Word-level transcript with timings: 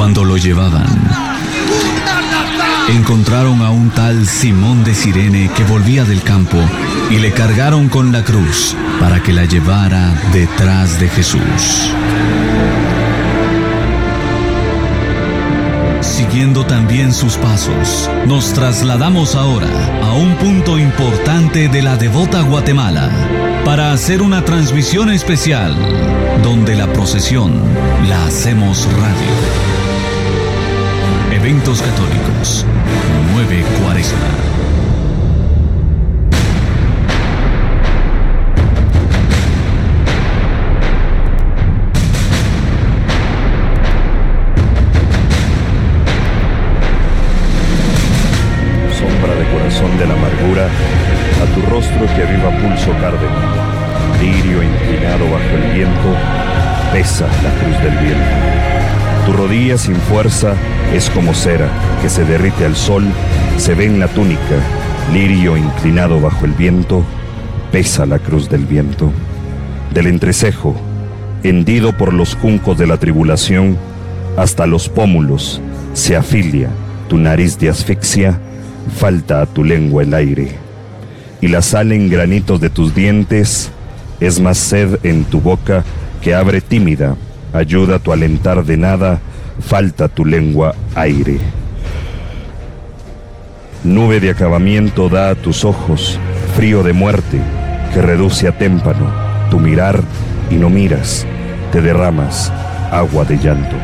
Cuando 0.00 0.24
lo 0.24 0.38
llevaban, 0.38 0.88
encontraron 2.88 3.60
a 3.60 3.68
un 3.68 3.90
tal 3.90 4.26
Simón 4.26 4.82
de 4.82 4.94
Sirene 4.94 5.50
que 5.54 5.62
volvía 5.64 6.04
del 6.04 6.22
campo 6.22 6.56
y 7.10 7.18
le 7.18 7.32
cargaron 7.32 7.90
con 7.90 8.10
la 8.10 8.24
cruz 8.24 8.74
para 8.98 9.22
que 9.22 9.34
la 9.34 9.44
llevara 9.44 10.14
detrás 10.32 10.98
de 11.00 11.10
Jesús. 11.10 11.92
Siguiendo 16.00 16.64
también 16.64 17.12
sus 17.12 17.36
pasos, 17.36 18.08
nos 18.26 18.54
trasladamos 18.54 19.34
ahora 19.34 19.68
a 20.02 20.14
un 20.14 20.34
punto 20.36 20.78
importante 20.78 21.68
de 21.68 21.82
la 21.82 21.98
devota 21.98 22.40
Guatemala 22.40 23.10
para 23.66 23.92
hacer 23.92 24.22
una 24.22 24.46
transmisión 24.46 25.10
especial 25.10 25.76
donde 26.42 26.74
la 26.74 26.90
procesión 26.90 27.52
la 28.08 28.24
hacemos 28.24 28.88
radio. 28.94 29.69
Eventos 31.40 31.80
católicos, 31.80 32.66
9 33.32 33.64
Cuaresma. 33.80 34.18
de 49.98 50.06
la 50.06 50.12
amargura, 50.12 50.66
a 50.66 51.54
tu 51.54 51.62
rostro 51.70 52.06
que 52.14 52.22
aviva 52.22 52.50
pulso 52.50 52.92
cárdeno, 53.00 53.40
lirio 54.20 54.62
inclinado 54.62 55.24
bajo 55.30 55.56
el 55.56 55.72
viento, 55.72 56.16
pesa 56.92 57.26
la 57.42 57.50
cruz 57.60 57.82
del 57.82 57.96
viento. 57.98 58.89
Tu 59.30 59.36
rodilla 59.36 59.78
sin 59.78 59.94
fuerza 59.94 60.54
es 60.92 61.08
como 61.08 61.34
cera 61.34 61.68
que 62.02 62.08
se 62.08 62.24
derrite 62.24 62.64
al 62.64 62.74
sol, 62.74 63.04
se 63.58 63.76
ve 63.76 63.84
en 63.84 64.00
la 64.00 64.08
túnica, 64.08 64.56
lirio 65.12 65.56
inclinado 65.56 66.20
bajo 66.20 66.46
el 66.46 66.50
viento, 66.50 67.04
pesa 67.70 68.06
la 68.06 68.18
cruz 68.18 68.50
del 68.50 68.66
viento. 68.66 69.12
Del 69.94 70.08
entrecejo, 70.08 70.74
hendido 71.44 71.96
por 71.96 72.12
los 72.12 72.34
juncos 72.34 72.76
de 72.76 72.88
la 72.88 72.96
tribulación, 72.96 73.78
hasta 74.36 74.66
los 74.66 74.88
pómulos, 74.88 75.62
se 75.92 76.16
afilia 76.16 76.68
tu 77.08 77.16
nariz 77.16 77.56
de 77.56 77.68
asfixia, 77.68 78.36
falta 78.96 79.42
a 79.42 79.46
tu 79.46 79.62
lengua 79.62 80.02
el 80.02 80.12
aire, 80.12 80.56
y 81.40 81.46
la 81.46 81.62
sal 81.62 81.92
en 81.92 82.10
granitos 82.10 82.60
de 82.60 82.68
tus 82.68 82.96
dientes 82.96 83.70
es 84.18 84.40
más 84.40 84.58
sed 84.58 84.98
en 85.04 85.22
tu 85.22 85.40
boca 85.40 85.84
que 86.20 86.34
abre 86.34 86.60
tímida, 86.60 87.14
ayuda 87.52 87.98
tu 87.98 88.12
alentar 88.12 88.64
de 88.64 88.76
nada, 88.76 89.20
falta 89.60 90.08
tu 90.08 90.24
lengua 90.24 90.74
aire. 90.94 91.38
Nube 93.84 94.20
de 94.20 94.30
acabamiento 94.30 95.08
da 95.08 95.30
a 95.30 95.34
tus 95.34 95.64
ojos, 95.64 96.18
frío 96.54 96.82
de 96.82 96.92
muerte, 96.92 97.40
que 97.94 98.02
reduce 98.02 98.46
a 98.46 98.52
témpano, 98.52 99.10
tu 99.50 99.58
mirar 99.58 100.00
y 100.50 100.54
no 100.54 100.68
miras, 100.68 101.26
te 101.72 101.80
derramas 101.80 102.52
agua 102.90 103.24
de 103.24 103.38
llanto. 103.38 103.76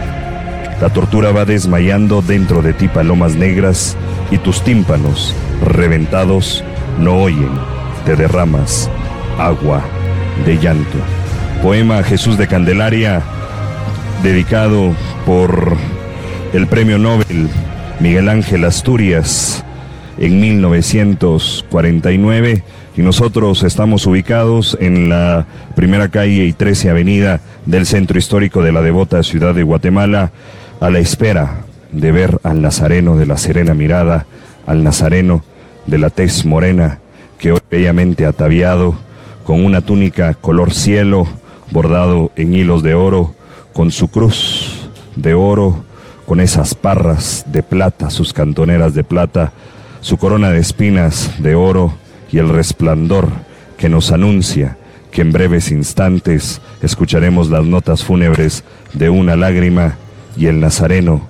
La 0.81 0.91
tortura 0.91 1.33
va 1.33 1.47
desmayando 1.47 2.21
dentro 2.21 2.61
de 2.61 2.75
ti 2.75 2.89
palomas 2.89 3.35
negras 3.35 3.97
y 4.31 4.37
tus 4.39 4.63
tímpanos, 4.63 5.35
reventados, 5.65 6.63
no 6.99 7.17
oyen, 7.17 7.51
te 8.05 8.17
derramas 8.17 8.91
agua 9.39 9.83
de 10.45 10.59
llanto. 10.59 10.99
Poema 11.63 12.03
Jesús 12.03 12.37
de 12.37 12.47
Candelaria, 12.47 13.23
dedicado 14.23 14.95
por 15.25 15.77
el 16.53 16.67
premio 16.67 16.99
Nobel 16.99 17.49
Miguel 18.01 18.29
Ángel 18.29 18.65
Asturias 18.65 19.65
en 20.19 20.41
1949 20.41 22.65
y 22.97 23.03
nosotros 23.03 23.63
estamos 23.63 24.05
ubicados 24.07 24.77
en 24.81 25.09
la 25.09 25.47
primera 25.75 26.09
calle 26.09 26.45
y 26.45 26.53
13 26.53 26.91
avenida 26.91 27.41
del 27.67 27.87
centro 27.87 28.19
histórico 28.19 28.63
de 28.63 28.73
la 28.73 28.83
devota 28.83 29.23
ciudad 29.23 29.55
de 29.55 29.63
Guatemala 29.63 30.33
a 30.81 30.91
la 30.91 30.99
espera 30.99 31.65
de 31.93 32.11
ver 32.13 32.41
al 32.43 32.63
Nazareno 32.63 33.17
de 33.17 33.27
la 33.27 33.37
serena 33.37 33.75
mirada, 33.75 34.27
al 34.67 34.83
Nazareno 34.83 35.45
de 35.87 35.99
la 35.99 36.11
tez 36.11 36.45
morena, 36.45 36.99
que 37.39 37.53
hoy 37.53 37.61
bellamente 37.71 38.27
ataviado, 38.27 38.97
con 39.45 39.65
una 39.65 39.81
túnica 39.81 40.35
color 40.35 40.75
cielo, 40.75 41.29
bordado 41.71 42.33
en 42.37 42.55
hilos 42.55 42.83
de 42.83 42.95
oro, 42.95 43.36
con 43.77 43.91
su 43.91 44.09
cruz 44.09 44.89
de 45.17 45.35
oro, 45.35 45.85
con 46.25 46.41
esas 46.41 46.75
parras 46.75 47.45
de 47.53 47.63
plata, 47.63 48.09
sus 48.09 48.33
cantoneras 48.33 48.95
de 48.95 49.05
plata, 49.05 49.53
su 50.01 50.17
corona 50.17 50.51
de 50.51 50.61
espinas 50.61 51.35
de 51.41 51.57
oro 51.57 51.93
y 52.33 52.39
el 52.39 52.49
resplandor 52.49 53.29
que 53.77 53.91
nos 53.91 54.13
anuncia 54.13 54.79
que 55.11 55.21
en 55.21 55.31
breves 55.31 55.71
instantes 55.71 56.63
escucharemos 56.81 57.51
las 57.51 57.67
notas 57.67 58.03
fúnebres 58.03 58.65
de 58.95 59.11
una 59.11 59.37
lágrima 59.37 59.99
y 60.39 60.47
el 60.47 60.59
Nazareno 60.59 61.29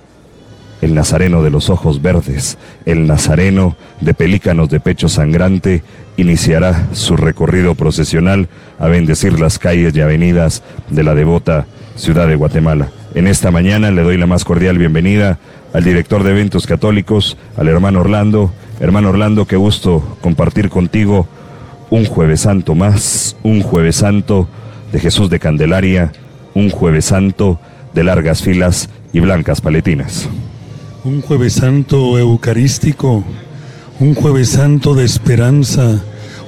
el 0.82 0.94
Nazareno 0.94 1.42
de 1.42 1.50
los 1.50 1.70
ojos 1.70 2.02
verdes, 2.02 2.58
el 2.84 3.06
Nazareno 3.06 3.76
de 4.00 4.14
pelícanos 4.14 4.68
de 4.68 4.78
pecho 4.78 5.08
sangrante, 5.08 5.82
iniciará 6.16 6.88
su 6.92 7.16
recorrido 7.16 7.74
procesional 7.74 8.48
a 8.78 8.86
bendecir 8.86 9.40
las 9.40 9.58
calles 9.58 9.96
y 9.96 10.00
avenidas 10.00 10.62
de 10.90 11.02
la 11.02 11.14
devota 11.14 11.66
ciudad 11.96 12.28
de 12.28 12.36
Guatemala. 12.36 12.90
En 13.14 13.26
esta 13.26 13.50
mañana 13.50 13.90
le 13.90 14.02
doy 14.02 14.18
la 14.18 14.26
más 14.26 14.44
cordial 14.44 14.78
bienvenida 14.78 15.38
al 15.72 15.84
director 15.84 16.22
de 16.22 16.30
eventos 16.30 16.66
católicos, 16.66 17.36
al 17.56 17.68
hermano 17.68 18.00
Orlando. 18.00 18.52
Hermano 18.80 19.08
Orlando, 19.08 19.46
qué 19.46 19.56
gusto 19.56 20.16
compartir 20.20 20.68
contigo 20.68 21.26
un 21.90 22.04
jueves 22.04 22.40
santo 22.40 22.74
más, 22.74 23.36
un 23.42 23.62
jueves 23.62 23.96
santo 23.96 24.48
de 24.92 25.00
Jesús 25.00 25.30
de 25.30 25.38
Candelaria, 25.38 26.12
un 26.54 26.70
jueves 26.70 27.06
santo 27.06 27.58
de 27.94 28.04
largas 28.04 28.42
filas 28.42 28.90
y 29.12 29.20
blancas 29.20 29.60
paletinas. 29.60 30.28
Un 31.04 31.22
jueves 31.22 31.54
santo 31.54 32.18
eucarístico, 32.18 33.24
un 34.00 34.14
jueves 34.14 34.50
santo 34.50 34.94
de 34.94 35.04
esperanza, 35.04 36.02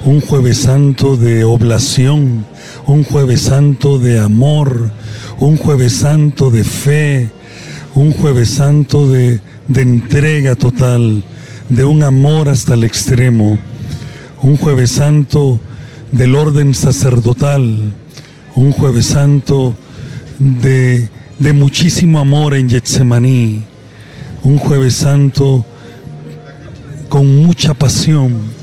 un 0.05 0.21
jueves 0.21 0.59
santo 0.59 1.17
de 1.17 1.43
oblación, 1.43 2.45
un 2.87 3.03
jueves 3.03 3.41
santo 3.41 3.99
de 3.99 4.19
amor, 4.19 4.91
un 5.39 5.57
jueves 5.57 5.93
santo 5.93 6.49
de 6.51 6.63
fe, 6.63 7.29
un 7.95 8.11
jueves 8.13 8.49
santo 8.49 9.09
de, 9.09 9.41
de 9.67 9.81
entrega 9.81 10.55
total, 10.55 11.23
de 11.67 11.85
un 11.85 12.03
amor 12.03 12.49
hasta 12.49 12.75
el 12.75 12.83
extremo, 12.83 13.57
un 14.41 14.57
jueves 14.57 14.91
santo 14.91 15.59
del 16.11 16.35
orden 16.35 16.73
sacerdotal, 16.73 17.93
un 18.55 18.71
jueves 18.71 19.05
santo 19.05 19.75
de, 20.39 21.09
de 21.39 21.53
muchísimo 21.53 22.19
amor 22.19 22.55
en 22.55 22.69
Getsemaní, 22.69 23.63
un 24.43 24.57
jueves 24.57 24.95
santo 24.95 25.65
con 27.09 27.43
mucha 27.43 27.73
pasión. 27.73 28.58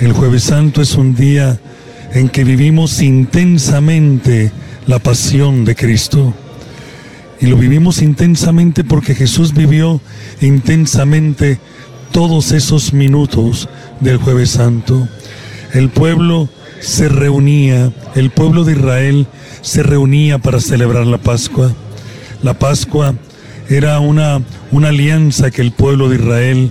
El 0.00 0.12
jueves 0.12 0.44
santo 0.44 0.80
es 0.80 0.94
un 0.94 1.16
día 1.16 1.58
en 2.12 2.28
que 2.28 2.44
vivimos 2.44 3.02
intensamente 3.02 4.52
la 4.86 5.00
pasión 5.00 5.64
de 5.64 5.74
Cristo. 5.74 6.32
Y 7.40 7.46
lo 7.46 7.56
vivimos 7.56 8.00
intensamente 8.00 8.84
porque 8.84 9.16
Jesús 9.16 9.54
vivió 9.54 10.00
intensamente 10.40 11.58
todos 12.12 12.52
esos 12.52 12.92
minutos 12.92 13.68
del 13.98 14.18
jueves 14.18 14.50
santo. 14.50 15.08
El 15.74 15.88
pueblo 15.88 16.48
se 16.78 17.08
reunía, 17.08 17.92
el 18.14 18.30
pueblo 18.30 18.62
de 18.62 18.74
Israel 18.74 19.26
se 19.62 19.82
reunía 19.82 20.38
para 20.38 20.60
celebrar 20.60 21.08
la 21.08 21.18
Pascua. 21.18 21.72
La 22.44 22.54
Pascua 22.54 23.16
era 23.68 23.98
una, 23.98 24.42
una 24.70 24.90
alianza 24.90 25.50
que 25.50 25.62
el 25.62 25.72
pueblo 25.72 26.08
de 26.08 26.16
Israel 26.16 26.70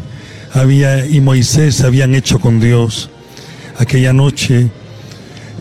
había 0.54 1.06
y 1.06 1.20
Moisés 1.20 1.82
habían 1.82 2.16
hecho 2.16 2.40
con 2.40 2.62
Dios. 2.62 3.10
Aquella 3.78 4.14
noche 4.14 4.70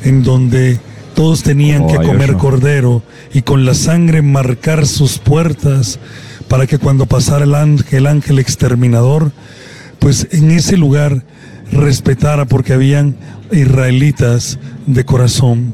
en 0.05 0.23
donde 0.23 0.79
todos 1.15 1.43
tenían 1.43 1.87
que 1.87 1.97
comer 1.97 2.35
cordero 2.35 3.03
y 3.33 3.43
con 3.43 3.65
la 3.65 3.75
sangre 3.75 4.23
marcar 4.23 4.87
sus 4.87 5.19
puertas 5.19 5.99
para 6.49 6.67
que 6.67 6.79
cuando 6.79 7.07
pasara 7.07 7.45
el 7.45 7.55
ángel, 7.55 7.99
el 7.99 8.07
ángel 8.07 8.39
exterminador, 8.39 9.33
pues 9.99 10.29
en 10.31 10.51
ese 10.51 10.77
lugar 10.77 11.25
respetara 11.73 12.45
porque 12.45 12.73
habían 12.73 13.17
israelitas 13.51 14.59
de 14.87 15.05
corazón. 15.05 15.73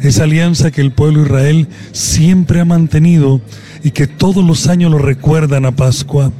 Esa 0.00 0.24
alianza 0.24 0.70
que 0.70 0.80
el 0.80 0.92
pueblo 0.92 1.20
de 1.20 1.26
Israel 1.26 1.68
siempre 1.92 2.60
ha 2.60 2.64
mantenido 2.64 3.40
y 3.82 3.92
que 3.92 4.06
todos 4.06 4.44
los 4.44 4.66
años 4.66 4.90
lo 4.90 4.98
recuerdan 4.98 5.64
a 5.64 5.72
Pascua. 5.72 6.32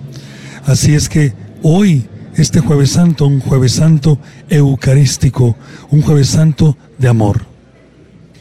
Así 0.66 0.94
es 0.94 1.08
que 1.08 1.32
hoy, 1.62 2.06
este 2.37 2.61
jueves 2.61 2.90
santo, 2.90 3.26
un 3.26 3.40
jueves 3.40 3.73
santo 3.73 4.19
eucarístico, 4.49 5.56
un 5.90 6.02
jueves 6.02 6.29
santo 6.29 6.76
de 6.99 7.08
amor. 7.08 7.43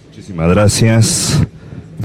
Muchísimas 0.10 0.50
gracias. 0.50 1.42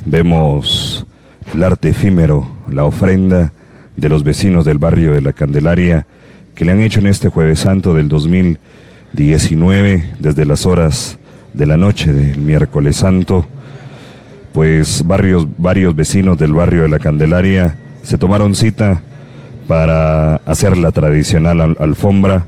Vemos 0.05 1.07
el 1.55 1.63
arte 1.63 1.91
efímero, 1.91 2.49
la 2.69 2.85
ofrenda 2.85 3.53
de 3.97 4.09
los 4.09 4.25
vecinos 4.25 4.65
del 4.65 4.79
barrio 4.79 5.13
de 5.13 5.23
la 5.23 5.33
Candelaria 5.33 6.07
que 6.55 6.65
le 6.65 6.73
han 6.73 6.81
hecho 6.81 7.01
en 7.01 7.07
este 7.07 7.29
jueves 7.29 7.61
santo 7.61 7.95
del 7.95 8.09
2019 8.09 10.15
desde 10.19 10.45
las 10.45 10.67
horas 10.67 11.19
de 11.53 11.67
la 11.67 11.77
noche 11.77 12.13
del 12.13 12.39
miércoles 12.39 12.97
santo 12.97 13.47
pues 14.57 15.07
varios, 15.07 15.47
varios 15.59 15.95
vecinos 15.95 16.39
del 16.39 16.55
barrio 16.55 16.85
de 16.85 16.89
la 16.89 16.99
Candelaria 16.99 17.77
se 18.03 18.17
tomaron 18.17 18.55
cita 18.55 19.03
para 19.67 20.37
hacer 20.47 20.77
la 20.77 20.93
tradicional 20.93 21.77
alfombra, 21.79 22.47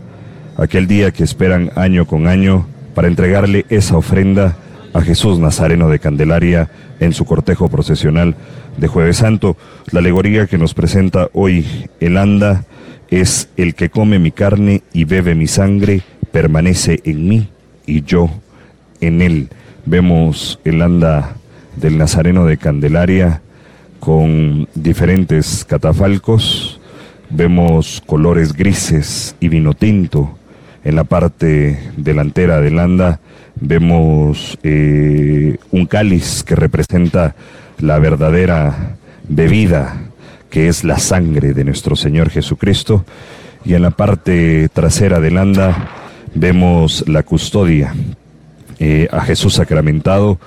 aquel 0.57 0.87
día 0.87 1.11
que 1.11 1.25
esperan 1.25 1.71
año 1.77 2.07
con 2.07 2.27
año 2.27 2.67
para 2.95 3.09
entregarle 3.09 3.67
esa 3.69 3.97
ofrenda 3.97 4.57
a 4.93 5.01
Jesús 5.03 5.39
Nazareno 5.39 5.89
de 5.89 5.99
Candelaria 5.99 6.71
en 7.01 7.13
su 7.13 7.25
cortejo 7.25 7.69
procesional 7.69 8.35
de 8.77 8.89
Jueves 8.89 9.19
Santo. 9.19 9.57
La 9.91 10.01
alegoría 10.01 10.47
que 10.47 10.59
nos 10.59 10.75
presenta 10.75 11.29
hoy 11.33 11.67
el 12.01 12.17
anda 12.17 12.65
es 13.09 13.49
el 13.57 13.75
que 13.75 13.91
come 13.91 14.19
mi 14.19 14.31
carne 14.31 14.83
y 14.93 15.05
bebe 15.05 15.35
mi 15.35 15.47
sangre, 15.47 16.03
permanece 16.33 17.01
en 17.05 17.29
mí 17.29 17.49
y 17.87 18.03
yo 18.03 18.31
en 19.01 19.23
él. 19.23 19.49
Vemos 19.87 20.61
el 20.65 20.83
anda 20.83 21.37
del 21.77 21.99
Nazareno 21.99 22.45
de 22.45 22.59
Candelaria 22.59 23.41
con 24.01 24.69
diferentes 24.75 25.65
catafalcos. 25.65 26.78
Vemos 27.31 28.03
colores 28.07 28.53
grises 28.55 29.37
y 29.41 29.49
vino 29.49 29.75
tinto. 29.75 30.39
En 30.85 30.97
la 30.97 31.05
parte 31.05 31.79
delantera 31.97 32.61
del 32.61 32.79
anda 32.79 33.21
vemos 33.57 34.59
eh, 34.63 35.59
un 35.71 35.87
cáliz 35.87 36.43
que 36.43 36.55
representa 36.55 37.35
la 37.79 37.99
verdadera 37.99 38.97
bebida 39.29 40.09
que 40.51 40.69
es 40.69 40.85
la 40.85 40.99
sangre 40.99 41.53
de 41.53 41.65
nuestro 41.65 41.97
Señor 41.97 42.31
Jesucristo. 42.31 43.05
Y 43.65 43.75
en 43.75 43.83
la 43.83 43.91
parte 43.91 44.69
trasera 44.73 45.21
del 45.21 45.37
anda 45.37 45.91
vemos 46.35 47.05
la 47.07 47.23
custodia 47.23 47.95
eh, 48.79 49.09
a 49.11 49.21
Jesús 49.23 49.55
sacramentado 49.55 50.39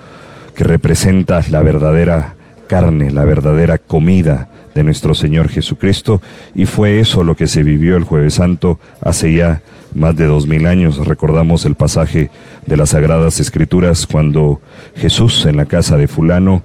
que 0.55 0.63
representa 0.63 1.41
la 1.49 1.61
verdadera 1.61 2.35
carne, 2.67 3.11
la 3.11 3.25
verdadera 3.25 3.77
comida 3.77 4.49
de 4.73 4.83
nuestro 4.83 5.13
Señor 5.15 5.49
Jesucristo, 5.49 6.21
y 6.55 6.65
fue 6.65 6.99
eso 6.99 7.23
lo 7.23 7.35
que 7.35 7.47
se 7.47 7.63
vivió 7.63 7.97
el 7.97 8.03
jueves 8.03 8.35
santo 8.35 8.79
hace 9.01 9.33
ya 9.33 9.61
más 9.93 10.15
de 10.15 10.25
dos 10.25 10.47
mil 10.47 10.65
años. 10.65 11.05
Recordamos 11.05 11.65
el 11.65 11.75
pasaje 11.75 12.29
de 12.65 12.77
las 12.77 12.89
Sagradas 12.89 13.39
Escrituras 13.39 14.07
cuando 14.07 14.61
Jesús 14.95 15.45
en 15.45 15.57
la 15.57 15.65
casa 15.65 15.97
de 15.97 16.07
fulano 16.07 16.63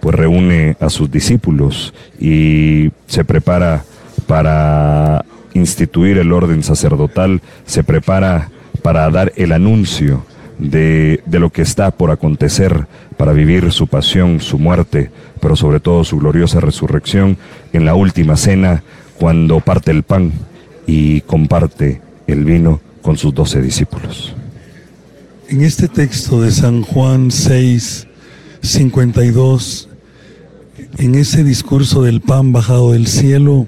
pues 0.00 0.14
reúne 0.14 0.76
a 0.80 0.90
sus 0.90 1.10
discípulos 1.10 1.92
y 2.20 2.90
se 3.06 3.24
prepara 3.24 3.84
para 4.26 5.24
instituir 5.54 6.18
el 6.18 6.32
orden 6.32 6.62
sacerdotal, 6.62 7.40
se 7.66 7.82
prepara 7.82 8.50
para 8.82 9.10
dar 9.10 9.32
el 9.36 9.52
anuncio 9.52 10.24
de, 10.58 11.22
lo 11.30 11.50
que 11.50 11.62
está 11.62 11.90
por 11.90 12.10
acontecer 12.10 12.86
para 13.16 13.32
vivir 13.32 13.72
su 13.72 13.86
pasión, 13.86 14.40
su 14.40 14.58
muerte, 14.58 15.10
pero 15.40 15.56
sobre 15.56 15.80
todo 15.80 16.04
su 16.04 16.18
gloriosa 16.18 16.60
resurrección 16.60 17.38
en 17.72 17.84
la 17.84 17.94
última 17.94 18.36
cena, 18.36 18.82
cuando 19.18 19.60
parte 19.60 19.90
el 19.90 20.02
pan 20.02 20.32
y 20.86 21.20
comparte 21.22 22.00
el 22.26 22.44
vino 22.44 22.80
con 23.02 23.16
sus 23.16 23.34
doce 23.34 23.60
discípulos. 23.60 24.34
En 25.48 25.62
este 25.62 25.88
texto 25.88 26.42
de 26.42 26.50
San 26.50 26.82
Juan 26.82 27.30
6, 27.30 28.06
52, 28.62 29.88
en 30.98 31.14
ese 31.14 31.42
discurso 31.42 32.02
del 32.02 32.20
pan 32.20 32.52
bajado 32.52 32.92
del 32.92 33.06
cielo, 33.06 33.66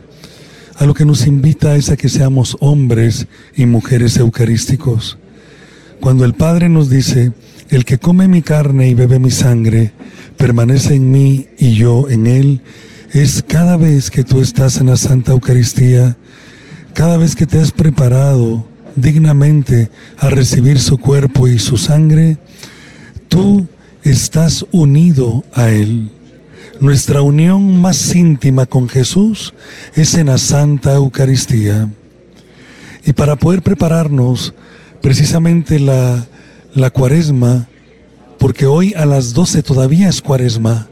a 0.76 0.86
lo 0.86 0.94
que 0.94 1.04
nos 1.04 1.26
invita 1.26 1.76
es 1.76 1.90
a 1.90 1.96
que 1.96 2.08
seamos 2.08 2.56
hombres 2.60 3.26
y 3.56 3.66
mujeres 3.66 4.16
eucarísticos 4.16 5.18
cuando 6.00 6.24
el 6.24 6.34
Padre 6.34 6.68
nos 6.68 6.90
dice, 6.90 7.32
el 7.68 7.84
que 7.84 7.98
come 7.98 8.26
mi 8.26 8.42
carne 8.42 8.88
y 8.88 8.94
bebe 8.94 9.18
mi 9.18 9.30
sangre, 9.30 9.92
permanece 10.36 10.94
en 10.94 11.10
mí 11.10 11.46
y 11.58 11.74
yo 11.74 12.08
en 12.08 12.26
él, 12.26 12.62
es 13.12 13.44
cada 13.46 13.76
vez 13.76 14.10
que 14.10 14.24
tú 14.24 14.40
estás 14.40 14.78
en 14.78 14.86
la 14.86 14.96
Santa 14.96 15.32
Eucaristía, 15.32 16.16
cada 16.94 17.16
vez 17.16 17.36
que 17.36 17.46
te 17.46 17.58
has 17.58 17.72
preparado 17.72 18.66
dignamente 18.96 19.90
a 20.18 20.30
recibir 20.30 20.78
su 20.78 20.98
cuerpo 20.98 21.48
y 21.48 21.58
su 21.58 21.76
sangre, 21.76 22.38
tú 23.28 23.66
estás 24.02 24.66
unido 24.72 25.44
a 25.52 25.70
Él. 25.70 26.10
Nuestra 26.80 27.22
unión 27.22 27.80
más 27.80 28.14
íntima 28.14 28.66
con 28.66 28.88
Jesús 28.88 29.52
es 29.94 30.14
en 30.14 30.26
la 30.26 30.38
Santa 30.38 30.94
Eucaristía. 30.94 31.90
Y 33.04 33.12
para 33.12 33.36
poder 33.36 33.62
prepararnos 33.62 34.54
precisamente 35.00 35.78
la, 35.78 36.26
la 36.74 36.90
cuaresma, 36.90 37.68
porque 38.38 38.66
hoy 38.66 38.94
a 38.94 39.06
las 39.06 39.34
12 39.34 39.62
todavía 39.62 40.08
es 40.08 40.22
cuaresma, 40.22 40.88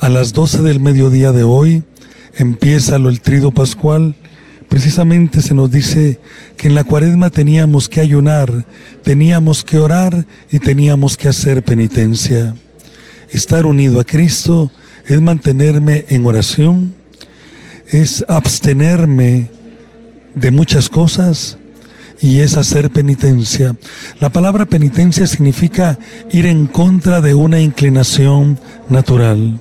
a 0.00 0.08
las 0.08 0.32
12 0.32 0.62
del 0.62 0.80
mediodía 0.80 1.32
de 1.32 1.44
hoy 1.44 1.84
empieza 2.34 2.98
lo 2.98 3.08
el 3.08 3.20
trido 3.20 3.52
pascual, 3.52 4.14
precisamente 4.68 5.42
se 5.42 5.54
nos 5.54 5.70
dice 5.70 6.18
que 6.56 6.68
en 6.68 6.74
la 6.74 6.84
cuaresma 6.84 7.30
teníamos 7.30 7.88
que 7.88 8.00
ayunar, 8.00 8.64
teníamos 9.02 9.64
que 9.64 9.78
orar 9.78 10.26
y 10.50 10.58
teníamos 10.58 11.16
que 11.16 11.28
hacer 11.28 11.62
penitencia. 11.62 12.54
Estar 13.30 13.66
unido 13.66 14.00
a 14.00 14.04
Cristo 14.04 14.70
es 15.06 15.20
mantenerme 15.20 16.04
en 16.08 16.24
oración, 16.26 16.94
es 17.88 18.24
abstenerme 18.28 19.50
de 20.34 20.50
muchas 20.50 20.88
cosas, 20.88 21.58
y 22.22 22.38
es 22.38 22.56
hacer 22.56 22.90
penitencia. 22.90 23.76
La 24.20 24.30
palabra 24.30 24.64
penitencia 24.64 25.26
significa 25.26 25.98
ir 26.30 26.46
en 26.46 26.66
contra 26.66 27.20
de 27.20 27.34
una 27.34 27.60
inclinación 27.60 28.58
natural. 28.88 29.58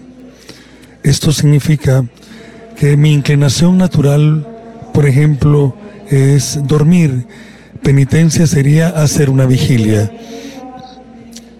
Esto 1.01 1.31
significa 1.31 2.05
que 2.77 2.95
mi 2.95 3.13
inclinación 3.13 3.79
natural, 3.79 4.47
por 4.93 5.07
ejemplo, 5.07 5.75
es 6.07 6.59
dormir. 6.67 7.25
Penitencia 7.81 8.45
sería 8.45 8.89
hacer 8.89 9.31
una 9.31 9.47
vigilia. 9.47 10.11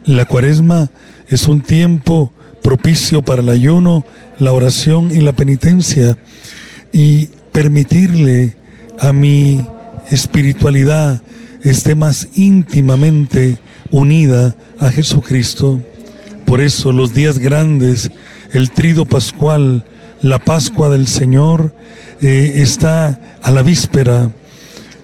La 0.06 0.26
cuaresma 0.26 0.92
es 1.28 1.48
un 1.48 1.62
tiempo 1.62 2.32
propicio 2.62 3.24
para 3.24 3.42
el 3.42 3.50
ayuno, 3.50 4.06
la 4.38 4.54
oración 4.54 5.10
y 5.12 5.22
la 5.22 5.34
penitencia 5.34 6.16
y 6.94 7.28
permitirle 7.52 8.56
a 9.00 9.14
mi 9.14 9.66
espiritualidad 10.12 11.22
esté 11.64 11.96
más 11.96 12.28
íntimamente 12.36 13.58
unida 13.90 14.56
a 14.80 14.90
Jesucristo. 14.92 15.82
Por 16.46 16.62
eso 16.62 16.92
los 16.92 17.14
días 17.14 17.40
grandes, 17.40 18.12
el 18.52 18.72
trido 18.72 19.06
pascual, 19.06 19.86
la 20.22 20.40
Pascua 20.40 20.90
del 20.90 21.08
Señor 21.08 21.74
eh, 22.22 22.54
está 22.58 23.20
a 23.42 23.52
la 23.52 23.64
víspera 23.64 24.32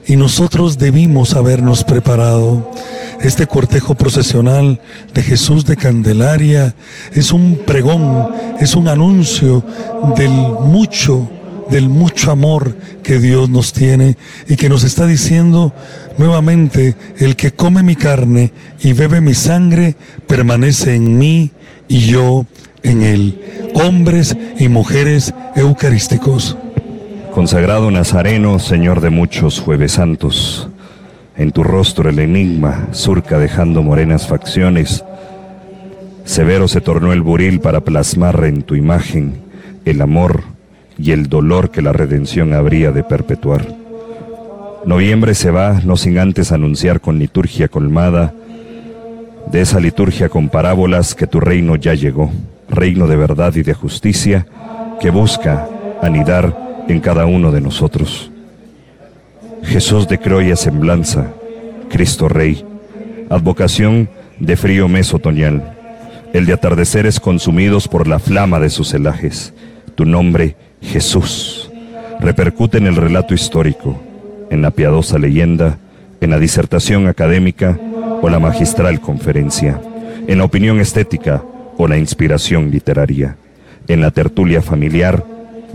y 0.07 0.15
nosotros 0.15 0.77
debimos 0.77 1.33
habernos 1.33 1.83
preparado. 1.83 2.71
Este 3.21 3.47
cortejo 3.47 3.95
procesional 3.95 4.79
de 5.13 5.23
Jesús 5.23 5.65
de 5.65 5.75
Candelaria 5.75 6.75
es 7.13 7.31
un 7.31 7.59
pregón, 7.65 8.29
es 8.59 8.75
un 8.75 8.87
anuncio 8.87 9.63
del 10.15 10.29
mucho 10.29 11.29
del 11.69 11.89
mucho 11.89 12.31
amor 12.31 12.75
que 13.03 13.19
Dios 13.19 13.49
nos 13.49 13.73
tiene 13.73 14.17
y 14.47 14.55
que 14.55 14.69
nos 14.69 14.83
está 14.83 15.05
diciendo 15.05 15.73
nuevamente, 16.17 16.95
el 17.17 17.35
que 17.35 17.51
come 17.51 17.83
mi 17.83 17.95
carne 17.95 18.51
y 18.79 18.93
bebe 18.93 19.21
mi 19.21 19.33
sangre 19.33 19.95
permanece 20.27 20.95
en 20.95 21.17
mí 21.17 21.51
y 21.87 21.99
yo 21.99 22.45
en 22.83 23.03
él. 23.03 23.71
Hombres 23.73 24.35
y 24.59 24.67
mujeres 24.69 25.33
eucarísticos. 25.55 26.57
Consagrado 27.33 27.91
Nazareno, 27.91 28.59
Señor 28.59 29.01
de 29.01 29.11
muchos 29.11 29.59
jueves 29.59 29.93
santos, 29.93 30.69
en 31.37 31.51
tu 31.51 31.63
rostro 31.63 32.09
el 32.09 32.17
enigma 32.19 32.87
surca 32.91 33.37
dejando 33.37 33.83
morenas 33.83 34.27
facciones. 34.27 35.03
Severo 36.25 36.67
se 36.67 36.81
tornó 36.81 37.13
el 37.13 37.21
buril 37.21 37.59
para 37.59 37.81
plasmar 37.81 38.43
en 38.45 38.63
tu 38.63 38.75
imagen 38.75 39.35
el 39.85 40.01
amor 40.01 40.56
y 40.97 41.11
el 41.11 41.27
dolor 41.27 41.71
que 41.71 41.81
la 41.81 41.93
redención 41.93 42.53
habría 42.53 42.91
de 42.91 43.03
perpetuar. 43.03 43.65
Noviembre 44.85 45.35
se 45.35 45.51
va, 45.51 45.81
no 45.83 45.97
sin 45.97 46.17
antes 46.17 46.51
anunciar 46.51 47.01
con 47.01 47.19
liturgia 47.19 47.67
colmada, 47.67 48.33
de 49.51 49.61
esa 49.61 49.79
liturgia 49.79 50.29
con 50.29 50.49
parábolas 50.49 51.15
que 51.15 51.27
tu 51.27 51.39
reino 51.39 51.75
ya 51.75 51.93
llegó, 51.93 52.31
reino 52.69 53.07
de 53.07 53.15
verdad 53.15 53.53
y 53.55 53.63
de 53.63 53.73
justicia, 53.73 54.45
que 54.99 55.09
busca 55.09 55.67
anidar 56.01 56.85
en 56.87 56.99
cada 56.99 57.25
uno 57.25 57.51
de 57.51 57.61
nosotros. 57.61 58.31
Jesús 59.63 60.07
de 60.07 60.19
Croya 60.19 60.55
semblanza, 60.55 61.27
Cristo 61.89 62.27
Rey, 62.27 62.65
advocación 63.29 64.09
de 64.39 64.55
frío 64.55 64.87
mes 64.87 65.13
otoñal, 65.13 65.73
el 66.33 66.45
de 66.45 66.53
atardeceres 66.53 67.19
consumidos 67.19 67.87
por 67.87 68.07
la 68.07 68.19
flama 68.19 68.59
de 68.59 68.69
sus 68.69 68.89
celajes, 68.89 69.53
tu 69.95 70.05
nombre 70.05 70.55
Jesús, 70.81 71.69
repercute 72.19 72.77
en 72.77 72.87
el 72.87 72.95
relato 72.95 73.33
histórico, 73.33 73.99
en 74.49 74.61
la 74.61 74.71
piadosa 74.71 75.17
leyenda, 75.17 75.77
en 76.21 76.29
la 76.29 76.39
disertación 76.39 77.07
académica 77.07 77.79
o 78.21 78.29
la 78.29 78.39
magistral 78.39 78.99
conferencia, 79.01 79.79
en 80.27 80.37
la 80.37 80.45
opinión 80.45 80.79
estética 80.79 81.43
o 81.77 81.87
la 81.87 81.97
inspiración 81.97 82.71
literaria, 82.71 83.37
en 83.87 84.01
la 84.01 84.11
tertulia 84.11 84.61
familiar 84.61 85.23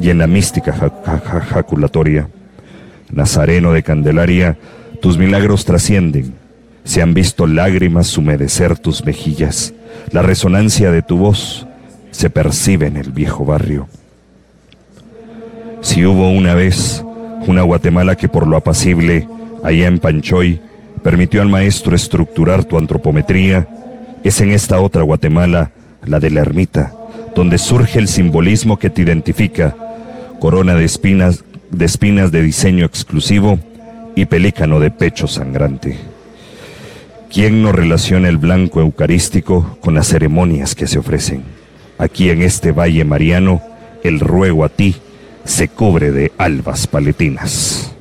y 0.00 0.10
en 0.10 0.18
la 0.18 0.26
mística 0.26 0.72
jaculatoria. 0.72 2.28
Nazareno 3.10 3.72
de 3.72 3.82
Candelaria, 3.82 4.56
tus 5.00 5.18
milagros 5.18 5.64
trascienden. 5.64 6.34
Se 6.84 7.02
han 7.02 7.14
visto 7.14 7.46
lágrimas 7.46 8.16
humedecer 8.16 8.78
tus 8.78 9.04
mejillas. 9.04 9.74
La 10.10 10.22
resonancia 10.22 10.90
de 10.90 11.02
tu 11.02 11.18
voz 11.18 11.66
se 12.10 12.30
percibe 12.30 12.86
en 12.86 12.96
el 12.96 13.12
viejo 13.12 13.44
barrio. 13.44 13.88
Si 15.82 16.06
hubo 16.06 16.30
una 16.30 16.54
vez 16.54 17.04
una 17.46 17.62
Guatemala 17.62 18.16
que 18.16 18.28
por 18.28 18.46
lo 18.46 18.56
apacible, 18.56 19.28
allá 19.64 19.88
en 19.88 19.98
Panchoy, 19.98 20.60
permitió 21.02 21.42
al 21.42 21.48
maestro 21.48 21.96
estructurar 21.96 22.64
tu 22.64 22.78
antropometría, 22.78 23.66
es 24.22 24.40
en 24.40 24.52
esta 24.52 24.80
otra 24.80 25.02
Guatemala, 25.02 25.72
la 26.04 26.20
de 26.20 26.30
la 26.30 26.40
ermita, 26.40 26.92
donde 27.34 27.58
surge 27.58 27.98
el 27.98 28.06
simbolismo 28.06 28.78
que 28.78 28.90
te 28.90 29.02
identifica, 29.02 29.74
corona 30.38 30.76
de 30.76 30.84
espinas, 30.84 31.44
de 31.70 31.84
espinas 31.84 32.30
de 32.30 32.42
diseño 32.42 32.86
exclusivo 32.86 33.58
y 34.14 34.26
pelícano 34.26 34.78
de 34.78 34.92
pecho 34.92 35.26
sangrante. 35.26 35.98
¿Quién 37.28 37.60
no 37.60 37.72
relaciona 37.72 38.28
el 38.28 38.36
blanco 38.36 38.80
eucarístico 38.80 39.78
con 39.80 39.94
las 39.94 40.06
ceremonias 40.06 40.76
que 40.76 40.86
se 40.86 41.00
ofrecen? 41.00 41.42
Aquí 41.98 42.30
en 42.30 42.42
este 42.42 42.70
valle 42.70 43.04
mariano, 43.04 43.60
el 44.04 44.20
ruego 44.20 44.64
a 44.64 44.68
ti, 44.68 44.96
se 45.44 45.68
cubre 45.68 46.10
de 46.10 46.32
albas 46.38 46.86
paletinas. 46.86 47.94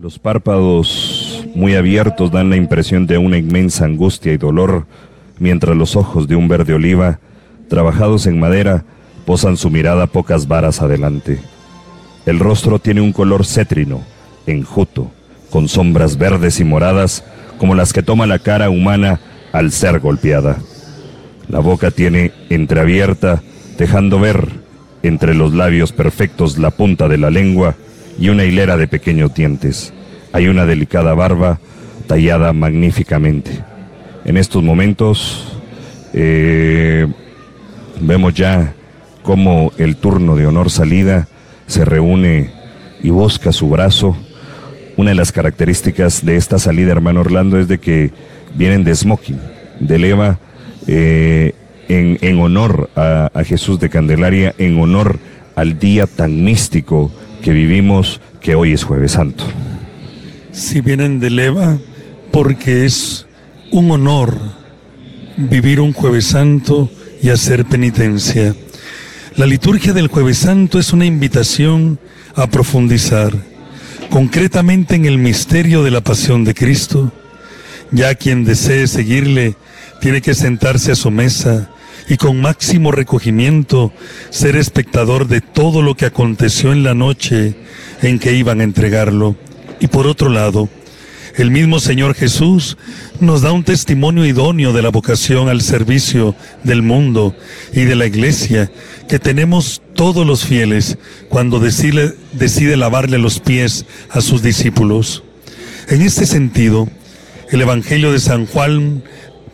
Los 0.00 0.18
párpados 0.18 1.46
muy 1.54 1.74
abiertos 1.76 2.30
dan 2.30 2.50
la 2.50 2.56
impresión 2.56 3.06
de 3.06 3.18
una 3.18 3.38
inmensa 3.38 3.84
angustia 3.84 4.32
y 4.32 4.36
dolor, 4.36 4.86
mientras 5.38 5.76
los 5.76 5.96
ojos 5.96 6.28
de 6.28 6.36
un 6.36 6.48
verde 6.48 6.74
oliva, 6.74 7.20
trabajados 7.68 8.26
en 8.26 8.38
madera, 8.38 8.84
posan 9.24 9.56
su 9.56 9.70
mirada 9.70 10.06
pocas 10.06 10.48
varas 10.48 10.82
adelante. 10.82 11.40
El 12.26 12.38
rostro 12.38 12.78
tiene 12.78 13.00
un 13.00 13.12
color 13.12 13.44
cétrino, 13.44 14.02
enjuto, 14.46 15.10
con 15.50 15.68
sombras 15.68 16.16
verdes 16.16 16.60
y 16.60 16.64
moradas 16.64 17.24
como 17.58 17.74
las 17.74 17.92
que 17.92 18.02
toma 18.02 18.26
la 18.26 18.38
cara 18.38 18.70
humana 18.70 19.20
al 19.52 19.72
ser 19.72 20.00
golpeada. 20.00 20.58
La 21.48 21.60
boca 21.60 21.90
tiene 21.90 22.32
entreabierta, 22.50 23.42
dejando 23.78 24.18
ver 24.18 24.48
entre 25.02 25.34
los 25.34 25.52
labios 25.52 25.92
perfectos 25.92 26.58
la 26.58 26.70
punta 26.70 27.08
de 27.08 27.18
la 27.18 27.30
lengua 27.30 27.76
y 28.18 28.30
una 28.30 28.44
hilera 28.44 28.76
de 28.76 28.88
pequeños 28.88 29.34
dientes. 29.34 29.92
Hay 30.32 30.48
una 30.48 30.64
delicada 30.64 31.14
barba 31.14 31.60
tallada 32.06 32.52
magníficamente. 32.52 33.62
En 34.24 34.36
estos 34.36 34.62
momentos 34.62 35.58
eh, 36.12 37.06
vemos 38.00 38.34
ya 38.34 38.74
cómo 39.24 39.72
el 39.78 39.96
turno 39.96 40.36
de 40.36 40.46
honor 40.46 40.70
salida 40.70 41.26
se 41.66 41.84
reúne 41.84 42.50
y 43.02 43.10
busca 43.10 43.50
su 43.52 43.68
brazo. 43.68 44.16
Una 44.96 45.10
de 45.10 45.16
las 45.16 45.32
características 45.32 46.24
de 46.24 46.36
esta 46.36 46.58
salida, 46.60 46.92
hermano 46.92 47.22
Orlando, 47.22 47.58
es 47.58 47.66
de 47.66 47.78
que 47.78 48.12
vienen 48.54 48.84
de 48.84 48.94
smoking, 48.94 49.40
de 49.80 49.98
leva, 49.98 50.38
eh, 50.86 51.54
en, 51.88 52.38
honor 52.38 52.90
a, 52.94 53.30
a 53.34 53.44
Jesús 53.44 53.80
de 53.80 53.88
Candelaria, 53.88 54.54
en 54.58 54.78
honor 54.78 55.18
al 55.56 55.78
día 55.78 56.06
tan 56.06 56.44
místico 56.44 57.10
que 57.42 57.52
vivimos, 57.52 58.20
que 58.40 58.54
hoy 58.54 58.72
es 58.72 58.84
jueves 58.84 59.12
santo. 59.12 59.44
Si 60.52 60.82
vienen 60.82 61.18
de 61.18 61.30
leva, 61.30 61.78
porque 62.30 62.84
es 62.84 63.26
un 63.72 63.90
honor 63.90 64.36
vivir 65.36 65.80
un 65.80 65.92
jueves 65.92 66.26
santo 66.26 66.90
y 67.22 67.30
hacer 67.30 67.64
penitencia. 67.64 68.54
La 69.36 69.46
liturgia 69.46 69.92
del 69.92 70.06
jueves 70.06 70.38
santo 70.38 70.78
es 70.78 70.92
una 70.92 71.06
invitación 71.06 71.98
a 72.36 72.46
profundizar 72.46 73.32
concretamente 74.08 74.94
en 74.94 75.06
el 75.06 75.18
misterio 75.18 75.82
de 75.82 75.90
la 75.90 76.02
pasión 76.02 76.44
de 76.44 76.54
Cristo. 76.54 77.12
Ya 77.90 78.14
quien 78.14 78.44
desee 78.44 78.86
seguirle 78.86 79.56
tiene 80.00 80.22
que 80.22 80.34
sentarse 80.34 80.92
a 80.92 80.94
su 80.94 81.10
mesa 81.10 81.68
y 82.08 82.16
con 82.16 82.40
máximo 82.40 82.92
recogimiento 82.92 83.92
ser 84.30 84.54
espectador 84.54 85.26
de 85.26 85.40
todo 85.40 85.82
lo 85.82 85.96
que 85.96 86.06
aconteció 86.06 86.72
en 86.72 86.84
la 86.84 86.94
noche 86.94 87.56
en 88.02 88.20
que 88.20 88.34
iban 88.34 88.60
a 88.60 88.64
entregarlo. 88.64 89.34
Y 89.80 89.88
por 89.88 90.06
otro 90.06 90.28
lado, 90.28 90.68
el 91.36 91.50
mismo 91.50 91.80
Señor 91.80 92.14
Jesús 92.14 92.76
nos 93.18 93.42
da 93.42 93.52
un 93.52 93.64
testimonio 93.64 94.24
idóneo 94.24 94.72
de 94.72 94.82
la 94.82 94.90
vocación 94.90 95.48
al 95.48 95.62
servicio 95.62 96.36
del 96.62 96.82
mundo 96.82 97.34
y 97.72 97.84
de 97.84 97.96
la 97.96 98.06
iglesia 98.06 98.70
que 99.08 99.18
tenemos 99.18 99.82
todos 99.94 100.24
los 100.24 100.44
fieles 100.44 100.96
cuando 101.28 101.58
decide, 101.58 102.76
lavarle 102.76 103.18
los 103.18 103.40
pies 103.40 103.84
a 104.10 104.20
sus 104.20 104.42
discípulos. 104.42 105.24
En 105.88 106.02
este 106.02 106.24
sentido, 106.26 106.88
el 107.50 107.60
Evangelio 107.60 108.12
de 108.12 108.20
San 108.20 108.46
Juan 108.46 109.02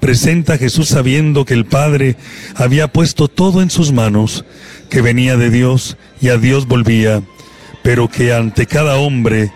presenta 0.00 0.54
a 0.54 0.58
Jesús 0.58 0.88
sabiendo 0.88 1.44
que 1.44 1.54
el 1.54 1.64
Padre 1.64 2.16
había 2.56 2.88
puesto 2.88 3.28
todo 3.28 3.62
en 3.62 3.70
sus 3.70 3.92
manos, 3.92 4.44
que 4.90 5.00
venía 5.00 5.37
de 5.37 5.50
Dios 5.50 5.96
y 6.20 6.28
a 6.28 6.37
Dios 6.37 6.66
volvía, 6.66 7.22
pero 7.82 8.08
que 8.08 8.34
ante 8.34 8.66
cada 8.66 8.96
hombre 8.96 9.50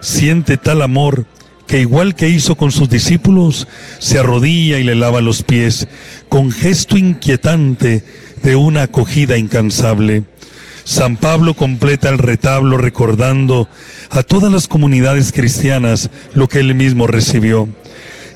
siente 0.00 0.56
tal 0.56 0.82
amor 0.82 1.26
que 1.68 1.80
igual 1.80 2.16
que 2.16 2.28
hizo 2.28 2.56
con 2.56 2.72
sus 2.72 2.88
discípulos, 2.88 3.68
se 4.00 4.18
arrodilla 4.18 4.78
y 4.78 4.84
le 4.84 4.96
lava 4.96 5.20
los 5.20 5.44
pies, 5.44 5.86
con 6.28 6.50
gesto 6.50 6.96
inquietante 6.96 8.02
de 8.42 8.56
una 8.56 8.82
acogida 8.82 9.36
incansable. 9.36 10.24
San 10.82 11.18
Pablo 11.18 11.52
completa 11.54 12.08
el 12.08 12.18
retablo 12.18 12.78
recordando 12.78 13.68
a 14.08 14.22
todas 14.22 14.50
las 14.50 14.66
comunidades 14.66 15.32
cristianas 15.32 16.10
lo 16.32 16.48
que 16.48 16.60
él 16.60 16.74
mismo 16.74 17.06
recibió 17.06 17.68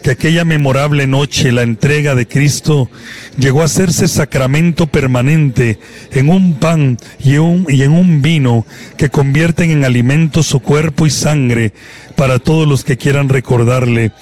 que 0.02 0.10
aquella 0.10 0.44
memorable 0.44 1.06
noche 1.06 1.52
la 1.52 1.62
entrega 1.62 2.14
de 2.14 2.26
Cristo 2.26 2.90
llegó 3.38 3.62
a 3.62 3.66
hacerse 3.66 4.08
sacramento 4.08 4.88
permanente 4.88 5.78
en 6.10 6.28
un 6.28 6.54
pan 6.54 6.98
y, 7.20 7.34
y, 7.34 7.82
en 7.82 7.92
un 7.92 8.20
vino 8.20 8.66
que 8.96 9.08
convierten 9.08 9.70
en 9.70 9.84
alimento 9.84 10.42
su 10.42 10.60
cuerpo 10.60 11.06
y 11.06 11.10
sangre 11.10 11.72
para 12.16 12.40
todos 12.40 12.68
los 12.68 12.84
que 12.84 12.96
quieran 12.96 13.28
recordarle 13.28 14.12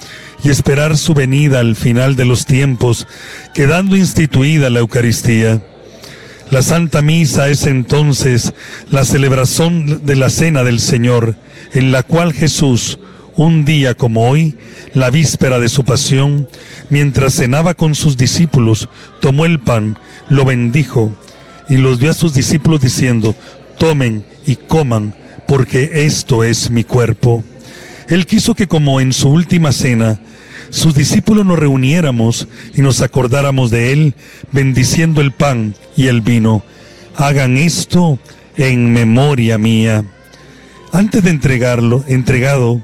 y 0.43 0.49
esperar 0.49 0.97
su 0.97 1.13
venida 1.13 1.59
al 1.59 1.75
final 1.75 2.15
de 2.15 2.25
los 2.25 2.45
tiempos, 2.45 3.07
quedando 3.53 3.95
instituida 3.95 4.69
la 4.69 4.79
Eucaristía. 4.79 5.61
La 6.51 6.61
Santa 6.61 7.01
Misa 7.01 7.47
es 7.49 7.65
entonces 7.65 8.53
la 8.89 9.05
celebración 9.05 10.05
de 10.05 10.15
la 10.15 10.29
Cena 10.29 10.63
del 10.63 10.79
Señor, 10.79 11.35
en 11.73 11.91
la 11.91 12.03
cual 12.03 12.33
Jesús, 12.33 12.99
un 13.35 13.65
día 13.65 13.93
como 13.93 14.29
hoy, 14.29 14.55
la 14.93 15.09
víspera 15.09 15.59
de 15.59 15.69
su 15.69 15.83
pasión, 15.83 16.47
mientras 16.89 17.35
cenaba 17.35 17.73
con 17.73 17.95
sus 17.95 18.17
discípulos, 18.17 18.89
tomó 19.19 19.45
el 19.45 19.59
pan, 19.59 19.97
lo 20.29 20.45
bendijo 20.45 21.15
y 21.69 21.77
los 21.77 21.99
dio 21.99 22.11
a 22.11 22.15
sus 22.15 22.33
discípulos 22.33 22.81
diciendo, 22.81 23.35
tomen 23.77 24.25
y 24.45 24.55
coman, 24.55 25.15
porque 25.47 26.05
esto 26.05 26.43
es 26.43 26.69
mi 26.69 26.83
cuerpo. 26.83 27.43
Él 28.07 28.25
quiso 28.25 28.55
que 28.55 28.67
como 28.67 28.99
en 28.99 29.13
su 29.13 29.29
última 29.29 29.71
cena, 29.71 30.19
sus 30.69 30.95
discípulos 30.95 31.45
nos 31.45 31.59
reuniéramos 31.59 32.47
y 32.75 32.81
nos 32.81 33.01
acordáramos 33.01 33.71
de 33.71 33.91
Él, 33.91 34.13
bendiciendo 34.51 35.21
el 35.21 35.31
pan 35.31 35.75
y 35.97 36.07
el 36.07 36.21
vino. 36.21 36.63
Hagan 37.15 37.57
esto 37.57 38.19
en 38.57 38.91
memoria 38.93 39.57
mía. 39.57 40.05
Antes 40.93 41.23
de 41.23 41.29
entregarlo, 41.29 42.03
entregado, 42.07 42.81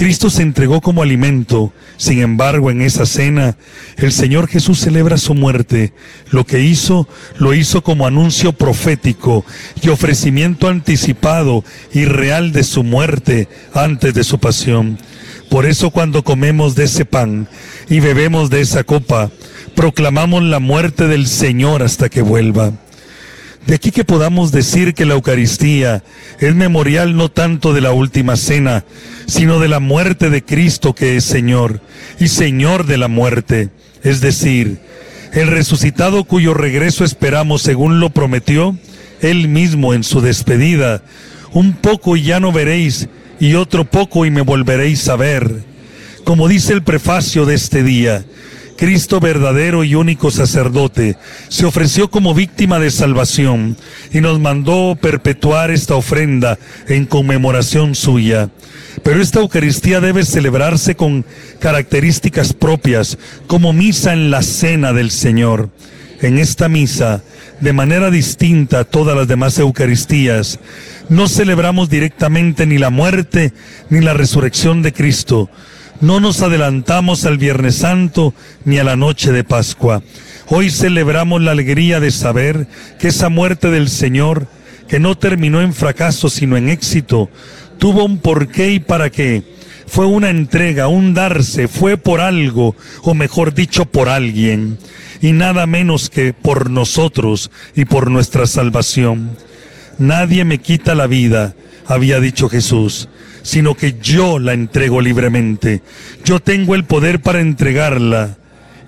Cristo 0.00 0.30
se 0.30 0.40
entregó 0.40 0.80
como 0.80 1.02
alimento. 1.02 1.74
Sin 1.98 2.22
embargo, 2.22 2.70
en 2.70 2.80
esa 2.80 3.04
cena, 3.04 3.58
el 3.98 4.12
Señor 4.12 4.48
Jesús 4.48 4.80
celebra 4.80 5.18
su 5.18 5.34
muerte. 5.34 5.92
Lo 6.30 6.46
que 6.46 6.62
hizo, 6.62 7.06
lo 7.36 7.52
hizo 7.52 7.82
como 7.82 8.06
anuncio 8.06 8.54
profético 8.54 9.44
y 9.82 9.90
ofrecimiento 9.90 10.68
anticipado 10.68 11.64
y 11.92 12.06
real 12.06 12.52
de 12.52 12.64
su 12.64 12.82
muerte 12.82 13.46
antes 13.74 14.14
de 14.14 14.24
su 14.24 14.38
pasión. 14.38 14.96
Por 15.50 15.66
eso 15.66 15.90
cuando 15.90 16.24
comemos 16.24 16.74
de 16.74 16.84
ese 16.84 17.04
pan 17.04 17.46
y 17.90 18.00
bebemos 18.00 18.48
de 18.48 18.62
esa 18.62 18.84
copa, 18.84 19.30
proclamamos 19.76 20.42
la 20.42 20.60
muerte 20.60 21.08
del 21.08 21.26
Señor 21.26 21.82
hasta 21.82 22.08
que 22.08 22.22
vuelva. 22.22 22.72
De 23.66 23.74
aquí 23.74 23.90
que 23.90 24.04
podamos 24.04 24.52
decir 24.52 24.94
que 24.94 25.04
la 25.04 25.14
Eucaristía 25.14 26.02
es 26.40 26.54
memorial 26.54 27.16
no 27.16 27.30
tanto 27.30 27.72
de 27.72 27.80
la 27.80 27.92
última 27.92 28.36
cena, 28.36 28.84
sino 29.26 29.60
de 29.60 29.68
la 29.68 29.80
muerte 29.80 30.30
de 30.30 30.42
Cristo 30.42 30.94
que 30.94 31.16
es 31.16 31.24
Señor 31.24 31.80
y 32.18 32.28
Señor 32.28 32.86
de 32.86 32.96
la 32.96 33.08
muerte, 33.08 33.68
es 34.02 34.20
decir, 34.20 34.80
el 35.32 35.46
resucitado 35.46 36.24
cuyo 36.24 36.54
regreso 36.54 37.04
esperamos 37.04 37.62
según 37.62 38.00
lo 38.00 38.10
prometió, 38.10 38.76
él 39.20 39.48
mismo 39.48 39.94
en 39.94 40.02
su 40.02 40.20
despedida, 40.20 41.02
un 41.52 41.74
poco 41.74 42.16
y 42.16 42.22
ya 42.22 42.40
no 42.40 42.52
veréis, 42.52 43.08
y 43.38 43.54
otro 43.54 43.84
poco 43.84 44.26
y 44.26 44.30
me 44.30 44.40
volveréis 44.40 45.08
a 45.08 45.16
ver. 45.16 45.64
Como 46.24 46.48
dice 46.48 46.72
el 46.72 46.82
prefacio 46.82 47.46
de 47.46 47.54
este 47.54 47.82
día, 47.82 48.24
Cristo 48.80 49.20
verdadero 49.20 49.84
y 49.84 49.94
único 49.94 50.30
sacerdote, 50.30 51.18
se 51.48 51.66
ofreció 51.66 52.10
como 52.10 52.32
víctima 52.32 52.78
de 52.78 52.90
salvación 52.90 53.76
y 54.10 54.22
nos 54.22 54.40
mandó 54.40 54.96
perpetuar 54.98 55.70
esta 55.70 55.96
ofrenda 55.96 56.58
en 56.88 57.04
conmemoración 57.04 57.94
suya. 57.94 58.48
Pero 59.02 59.20
esta 59.20 59.40
Eucaristía 59.40 60.00
debe 60.00 60.24
celebrarse 60.24 60.94
con 60.94 61.26
características 61.58 62.54
propias, 62.54 63.18
como 63.46 63.74
misa 63.74 64.14
en 64.14 64.30
la 64.30 64.40
cena 64.42 64.94
del 64.94 65.10
Señor. 65.10 65.68
En 66.22 66.38
esta 66.38 66.70
misa, 66.70 67.22
de 67.60 67.74
manera 67.74 68.10
distinta 68.10 68.80
a 68.80 68.84
todas 68.84 69.14
las 69.14 69.28
demás 69.28 69.58
Eucaristías, 69.58 70.58
no 71.10 71.28
celebramos 71.28 71.90
directamente 71.90 72.64
ni 72.64 72.78
la 72.78 72.88
muerte 72.88 73.52
ni 73.90 74.00
la 74.00 74.14
resurrección 74.14 74.80
de 74.80 74.94
Cristo, 74.94 75.50
no 76.00 76.18
nos 76.18 76.40
adelantamos 76.42 77.24
al 77.26 77.36
Viernes 77.36 77.76
Santo 77.76 78.34
ni 78.64 78.78
a 78.78 78.84
la 78.84 78.96
noche 78.96 79.32
de 79.32 79.44
Pascua. 79.44 80.02
Hoy 80.48 80.70
celebramos 80.70 81.42
la 81.42 81.52
alegría 81.52 82.00
de 82.00 82.10
saber 82.10 82.66
que 82.98 83.08
esa 83.08 83.28
muerte 83.28 83.70
del 83.70 83.88
Señor, 83.88 84.46
que 84.88 84.98
no 84.98 85.16
terminó 85.16 85.60
en 85.60 85.74
fracaso 85.74 86.30
sino 86.30 86.56
en 86.56 86.68
éxito, 86.68 87.28
tuvo 87.78 88.04
un 88.04 88.18
porqué 88.18 88.72
y 88.72 88.80
para 88.80 89.10
qué. 89.10 89.42
Fue 89.86 90.06
una 90.06 90.30
entrega, 90.30 90.88
un 90.88 91.14
darse, 91.14 91.68
fue 91.68 91.96
por 91.96 92.20
algo, 92.20 92.76
o 93.02 93.14
mejor 93.14 93.54
dicho, 93.54 93.86
por 93.86 94.08
alguien, 94.08 94.78
y 95.20 95.32
nada 95.32 95.66
menos 95.66 96.08
que 96.08 96.32
por 96.32 96.70
nosotros 96.70 97.50
y 97.74 97.84
por 97.84 98.10
nuestra 98.10 98.46
salvación. 98.46 99.36
Nadie 99.98 100.44
me 100.44 100.58
quita 100.58 100.94
la 100.94 101.08
vida, 101.08 101.54
había 101.86 102.20
dicho 102.20 102.48
Jesús 102.48 103.08
sino 103.42 103.74
que 103.74 103.96
yo 104.00 104.38
la 104.38 104.52
entrego 104.52 105.00
libremente. 105.00 105.82
Yo 106.24 106.40
tengo 106.40 106.74
el 106.74 106.84
poder 106.84 107.20
para 107.20 107.40
entregarla. 107.40 108.36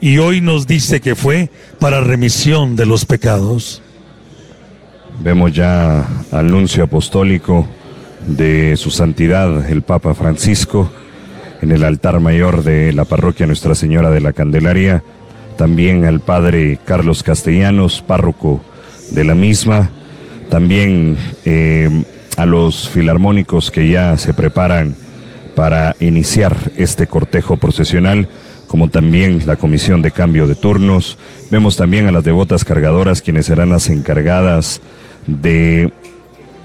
Y 0.00 0.18
hoy 0.18 0.40
nos 0.40 0.66
dice 0.66 1.00
que 1.00 1.14
fue 1.14 1.50
para 1.78 2.00
remisión 2.00 2.74
de 2.74 2.86
los 2.86 3.04
pecados. 3.04 3.82
Vemos 5.22 5.52
ya 5.52 6.06
al 6.32 6.50
nuncio 6.50 6.84
apostólico 6.84 7.68
de 8.26 8.76
su 8.76 8.90
santidad, 8.90 9.70
el 9.70 9.82
Papa 9.82 10.14
Francisco, 10.14 10.90
en 11.60 11.70
el 11.70 11.84
altar 11.84 12.18
mayor 12.18 12.64
de 12.64 12.92
la 12.92 13.04
parroquia 13.04 13.46
Nuestra 13.46 13.74
Señora 13.74 14.10
de 14.10 14.20
la 14.20 14.32
Candelaria, 14.32 15.04
también 15.56 16.04
al 16.04 16.20
Padre 16.20 16.78
Carlos 16.84 17.22
Castellanos, 17.22 18.02
párroco 18.02 18.60
de 19.10 19.24
la 19.24 19.34
misma, 19.34 19.90
también 20.50 21.16
eh, 21.44 22.02
a 22.42 22.46
los 22.46 22.88
filarmónicos 22.88 23.70
que 23.70 23.88
ya 23.88 24.16
se 24.18 24.34
preparan 24.34 24.96
para 25.54 25.94
iniciar 26.00 26.72
este 26.76 27.06
cortejo 27.06 27.56
procesional, 27.56 28.28
como 28.66 28.88
también 28.88 29.42
la 29.46 29.54
comisión 29.54 30.02
de 30.02 30.10
cambio 30.10 30.48
de 30.48 30.56
turnos. 30.56 31.18
Vemos 31.52 31.76
también 31.76 32.08
a 32.08 32.10
las 32.10 32.24
devotas 32.24 32.64
cargadoras 32.64 33.22
quienes 33.22 33.46
serán 33.46 33.70
las 33.70 33.88
encargadas 33.90 34.80
de 35.28 35.92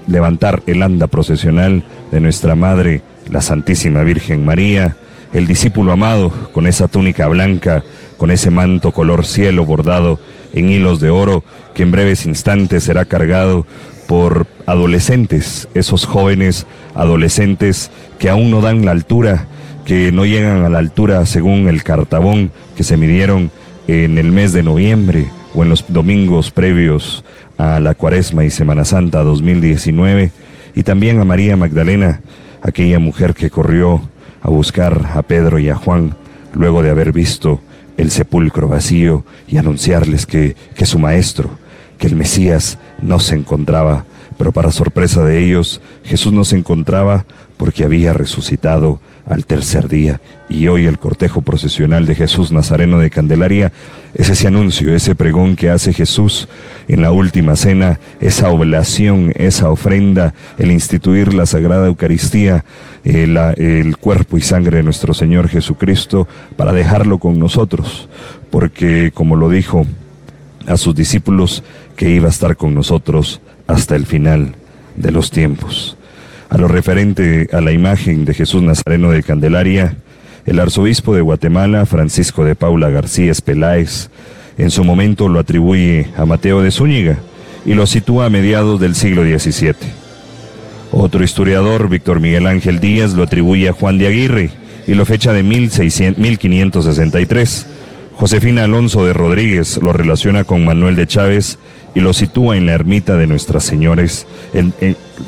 levantar 0.08 0.64
el 0.66 0.82
anda 0.82 1.06
procesional 1.06 1.84
de 2.10 2.20
nuestra 2.20 2.56
Madre, 2.56 3.02
la 3.30 3.40
Santísima 3.40 4.02
Virgen 4.02 4.44
María, 4.44 4.96
el 5.32 5.46
discípulo 5.46 5.92
amado 5.92 6.32
con 6.52 6.66
esa 6.66 6.88
túnica 6.88 7.28
blanca, 7.28 7.84
con 8.16 8.32
ese 8.32 8.50
manto 8.50 8.90
color 8.90 9.24
cielo 9.24 9.64
bordado 9.64 10.18
en 10.54 10.70
hilos 10.70 10.98
de 10.98 11.10
oro, 11.10 11.44
que 11.72 11.84
en 11.84 11.92
breves 11.92 12.26
instantes 12.26 12.82
será 12.82 13.04
cargado 13.04 13.64
por 14.08 14.46
adolescentes, 14.64 15.68
esos 15.74 16.06
jóvenes 16.06 16.66
adolescentes 16.94 17.90
que 18.18 18.30
aún 18.30 18.50
no 18.50 18.62
dan 18.62 18.86
la 18.86 18.90
altura, 18.90 19.46
que 19.84 20.10
no 20.12 20.24
llegan 20.24 20.64
a 20.64 20.70
la 20.70 20.78
altura 20.78 21.24
según 21.26 21.68
el 21.68 21.82
cartabón 21.82 22.50
que 22.74 22.84
se 22.84 22.96
midieron 22.96 23.50
en 23.86 24.16
el 24.16 24.32
mes 24.32 24.54
de 24.54 24.62
noviembre 24.62 25.28
o 25.54 25.62
en 25.62 25.68
los 25.68 25.84
domingos 25.88 26.50
previos 26.50 27.22
a 27.58 27.80
la 27.80 27.94
Cuaresma 27.94 28.46
y 28.46 28.50
Semana 28.50 28.86
Santa 28.86 29.22
2019, 29.22 30.32
y 30.74 30.82
también 30.84 31.20
a 31.20 31.24
María 31.24 31.58
Magdalena, 31.58 32.22
aquella 32.62 32.98
mujer 32.98 33.34
que 33.34 33.50
corrió 33.50 34.08
a 34.40 34.48
buscar 34.48 35.10
a 35.14 35.20
Pedro 35.20 35.58
y 35.58 35.68
a 35.68 35.74
Juan 35.74 36.16
luego 36.54 36.82
de 36.82 36.88
haber 36.88 37.12
visto 37.12 37.60
el 37.98 38.10
sepulcro 38.10 38.68
vacío 38.68 39.26
y 39.46 39.58
anunciarles 39.58 40.24
que, 40.24 40.56
que 40.74 40.86
su 40.86 40.98
maestro, 40.98 41.50
que 41.98 42.06
el 42.06 42.16
Mesías 42.16 42.78
no 43.02 43.20
se 43.20 43.34
encontraba, 43.34 44.04
pero 44.38 44.52
para 44.52 44.70
sorpresa 44.70 45.24
de 45.24 45.44
ellos, 45.44 45.80
Jesús 46.04 46.32
no 46.32 46.44
se 46.44 46.56
encontraba 46.56 47.26
porque 47.56 47.84
había 47.84 48.12
resucitado 48.12 49.00
al 49.28 49.44
tercer 49.44 49.88
día. 49.88 50.20
Y 50.48 50.68
hoy 50.68 50.86
el 50.86 50.98
cortejo 50.98 51.42
procesional 51.42 52.06
de 52.06 52.14
Jesús 52.14 52.50
Nazareno 52.50 52.98
de 52.98 53.10
Candelaria 53.10 53.72
es 54.14 54.30
ese 54.30 54.46
anuncio, 54.46 54.94
ese 54.94 55.14
pregón 55.14 55.54
que 55.56 55.68
hace 55.68 55.92
Jesús 55.92 56.48
en 56.86 57.02
la 57.02 57.12
última 57.12 57.56
cena, 57.56 58.00
esa 58.20 58.48
oblación, 58.50 59.32
esa 59.36 59.70
ofrenda, 59.70 60.32
el 60.56 60.70
instituir 60.70 61.34
la 61.34 61.44
Sagrada 61.44 61.88
Eucaristía, 61.88 62.64
el, 63.04 63.36
el 63.36 63.96
cuerpo 63.98 64.38
y 64.38 64.40
sangre 64.40 64.78
de 64.78 64.82
nuestro 64.82 65.12
Señor 65.12 65.48
Jesucristo, 65.48 66.26
para 66.56 66.72
dejarlo 66.72 67.18
con 67.18 67.38
nosotros. 67.38 68.08
Porque 68.50 69.10
como 69.12 69.36
lo 69.36 69.50
dijo 69.50 69.84
a 70.66 70.76
sus 70.76 70.94
discípulos, 70.94 71.62
que 71.98 72.08
iba 72.08 72.28
a 72.28 72.30
estar 72.30 72.56
con 72.56 72.74
nosotros 72.74 73.42
hasta 73.66 73.94
el 73.96 74.06
final 74.06 74.54
de 74.94 75.10
los 75.10 75.32
tiempos. 75.32 75.96
A 76.48 76.56
lo 76.56 76.68
referente 76.68 77.48
a 77.52 77.60
la 77.60 77.72
imagen 77.72 78.24
de 78.24 78.34
Jesús 78.34 78.62
Nazareno 78.62 79.10
de 79.10 79.24
Candelaria, 79.24 79.96
el 80.46 80.60
arzobispo 80.60 81.12
de 81.14 81.22
Guatemala, 81.22 81.86
Francisco 81.86 82.44
de 82.44 82.54
Paula 82.54 82.88
García 82.88 83.32
Peláez, 83.44 84.10
en 84.58 84.70
su 84.70 84.84
momento 84.84 85.28
lo 85.28 85.40
atribuye 85.40 86.06
a 86.16 86.24
Mateo 86.24 86.62
de 86.62 86.70
Zúñiga 86.70 87.18
y 87.66 87.74
lo 87.74 87.84
sitúa 87.86 88.26
a 88.26 88.30
mediados 88.30 88.78
del 88.78 88.94
siglo 88.94 89.24
XVII. 89.24 89.74
Otro 90.92 91.24
historiador, 91.24 91.88
Víctor 91.88 92.20
Miguel 92.20 92.46
Ángel 92.46 92.78
Díaz, 92.78 93.14
lo 93.14 93.24
atribuye 93.24 93.68
a 93.68 93.72
Juan 93.72 93.98
de 93.98 94.06
Aguirre 94.06 94.50
y 94.86 94.94
lo 94.94 95.04
fecha 95.04 95.32
de 95.32 95.42
1563 95.42 97.66
Josefina 98.18 98.64
Alonso 98.64 99.06
de 99.06 99.12
Rodríguez 99.12 99.78
lo 99.80 99.92
relaciona 99.92 100.42
con 100.42 100.64
Manuel 100.64 100.96
de 100.96 101.06
Chávez 101.06 101.56
y 101.94 102.00
lo 102.00 102.12
sitúa 102.12 102.56
en 102.56 102.66
la 102.66 102.72
ermita 102.72 103.16
de 103.16 103.26
Nuestras 103.26 103.64
Señores, 103.64 104.26
en, 104.52 104.72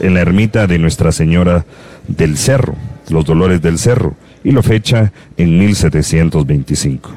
la 0.02 0.20
ermita 0.20 0.66
de 0.66 0.78
Nuestra 0.78 1.12
Señora 1.12 1.64
del 2.08 2.36
Cerro, 2.36 2.74
los 3.08 3.24
Dolores 3.24 3.62
del 3.62 3.78
Cerro, 3.78 4.14
y 4.44 4.52
lo 4.52 4.62
fecha 4.62 5.12
en 5.36 5.58
1725. 5.58 7.10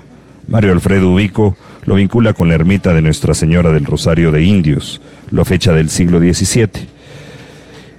Mario 0.48 0.74
Alfredo 0.74 1.12
Ubico 1.12 1.56
lo 1.86 1.96
vincula 1.96 2.34
con 2.34 2.50
la 2.50 2.56
ermita 2.56 2.94
de 2.94 3.02
Nuestra 3.02 3.34
Señora 3.34 3.72
del 3.72 3.86
Rosario 3.86 4.32
de 4.32 4.44
Indios, 4.44 5.02
lo 5.32 5.46
fecha 5.46 5.74
del 5.74 5.90
siglo 5.90 6.20
XVII, 6.20 6.70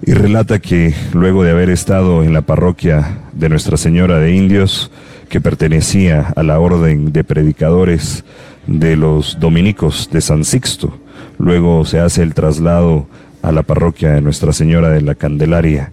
y 0.06 0.12
relata 0.12 0.58
que 0.58 0.94
luego 1.12 1.44
de 1.44 1.50
haber 1.50 1.70
estado 1.70 2.22
en 2.22 2.32
la 2.32 2.42
parroquia 2.42 3.18
de 3.32 3.48
Nuestra 3.48 3.76
Señora 3.76 4.18
de 4.18 4.34
Indios, 4.34 4.90
que 5.28 5.40
pertenecía 5.40 6.32
a 6.36 6.42
la 6.42 6.60
orden 6.60 7.12
de 7.12 7.24
predicadores 7.24 8.24
de 8.66 8.96
los 8.96 9.38
dominicos 9.40 10.08
de 10.12 10.20
San 10.20 10.44
Sixto. 10.44 11.03
Luego 11.38 11.84
se 11.84 12.00
hace 12.00 12.22
el 12.22 12.34
traslado 12.34 13.06
a 13.42 13.52
la 13.52 13.62
parroquia 13.62 14.12
de 14.12 14.20
Nuestra 14.20 14.52
Señora 14.52 14.88
de 14.88 15.02
la 15.02 15.14
Candelaria. 15.14 15.92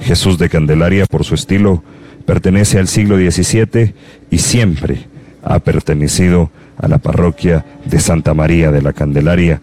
Jesús 0.00 0.38
de 0.38 0.48
Candelaria, 0.48 1.06
por 1.06 1.24
su 1.24 1.34
estilo, 1.34 1.82
pertenece 2.24 2.78
al 2.78 2.88
siglo 2.88 3.16
XVII 3.16 3.94
y 4.30 4.38
siempre 4.38 5.06
ha 5.42 5.58
pertenecido 5.60 6.50
a 6.78 6.88
la 6.88 6.98
parroquia 6.98 7.64
de 7.84 8.00
Santa 8.00 8.34
María 8.34 8.70
de 8.72 8.82
la 8.82 8.92
Candelaria, 8.92 9.60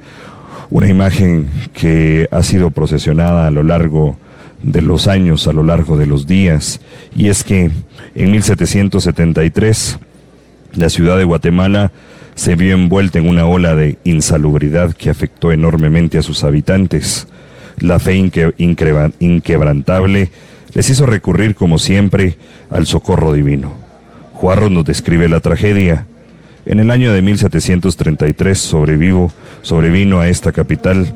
una 0.69 0.87
imagen 0.87 1.49
que 1.73 2.27
ha 2.31 2.41
sido 2.41 2.71
procesionada 2.71 3.47
a 3.47 3.51
lo 3.51 3.63
largo 3.63 4.17
de 4.63 4.81
los 4.81 5.07
años, 5.07 5.47
a 5.47 5.53
lo 5.53 5.63
largo 5.63 5.97
de 5.97 6.07
los 6.07 6.25
días, 6.25 6.79
y 7.15 7.27
es 7.27 7.43
que 7.43 7.69
en 8.15 8.31
1773 8.31 9.99
la 10.75 10.89
ciudad 10.89 11.17
de 11.17 11.25
Guatemala 11.25 11.91
se 12.35 12.55
vio 12.55 12.75
envuelta 12.75 13.19
en 13.19 13.27
una 13.27 13.45
ola 13.45 13.75
de 13.75 13.97
insalubridad 14.03 14.93
que 14.93 15.09
afectó 15.09 15.51
enormemente 15.51 16.17
a 16.17 16.23
sus 16.23 16.43
habitantes. 16.43 17.27
La 17.79 17.99
fe 17.99 18.15
inquebrantable 18.15 20.31
les 20.73 20.89
hizo 20.89 21.05
recurrir, 21.05 21.55
como 21.55 21.77
siempre, 21.77 22.37
al 22.69 22.87
socorro 22.87 23.33
divino. 23.33 23.73
Juarro 24.33 24.69
nos 24.69 24.85
describe 24.85 25.29
la 25.29 25.39
tragedia. 25.39 26.05
En 26.65 26.79
el 26.79 26.91
año 26.91 27.13
de 27.13 27.21
1733 27.21 28.57
sobrevivo, 28.57 29.31
sobrevino 29.61 30.19
a 30.19 30.29
esta 30.29 30.51
capital 30.51 31.15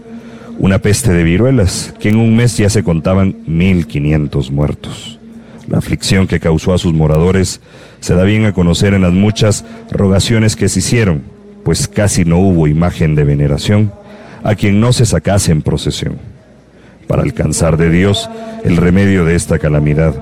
una 0.60 0.80
peste 0.80 1.14
de 1.14 1.24
viruelas, 1.24 1.94
que 2.00 2.10
en 2.10 2.18
un 2.18 2.36
mes 2.36 2.58
ya 2.58 2.70
se 2.70 2.84
contaban 2.84 3.36
1.500 3.48 4.50
muertos. 4.50 5.17
La 5.68 5.80
aflicción 5.80 6.28
que 6.28 6.40
causó 6.40 6.74
a 6.74 6.78
sus 6.78 6.94
moradores 6.94 7.62
se 8.00 8.16
da 8.16 8.24
bien 8.24 8.46
a 8.46 8.54
conocer 8.54 8.94
en 8.94 9.02
las 9.02 9.14
muchas 9.14 9.66
rogaciones 9.92 10.56
que 10.56 10.70
se 10.70 10.80
hicieron, 10.80 11.24
pues 11.64 11.88
casi 11.88 12.26
no 12.26 12.38
hubo 12.38 12.68
imagen 12.68 13.16
de 13.16 13.24
veneración 13.24 13.92
a 14.44 14.56
quien 14.56 14.80
no 14.80 14.94
se 14.94 15.06
sacase 15.06 15.52
en 15.52 15.62
procesión. 15.62 16.18
Para 17.08 17.24
alcanzar 17.24 17.78
de 17.78 17.90
Dios 17.90 18.30
el 18.64 18.78
remedio 18.78 19.26
de 19.26 19.36
esta 19.36 19.60
calamidad, 19.60 20.16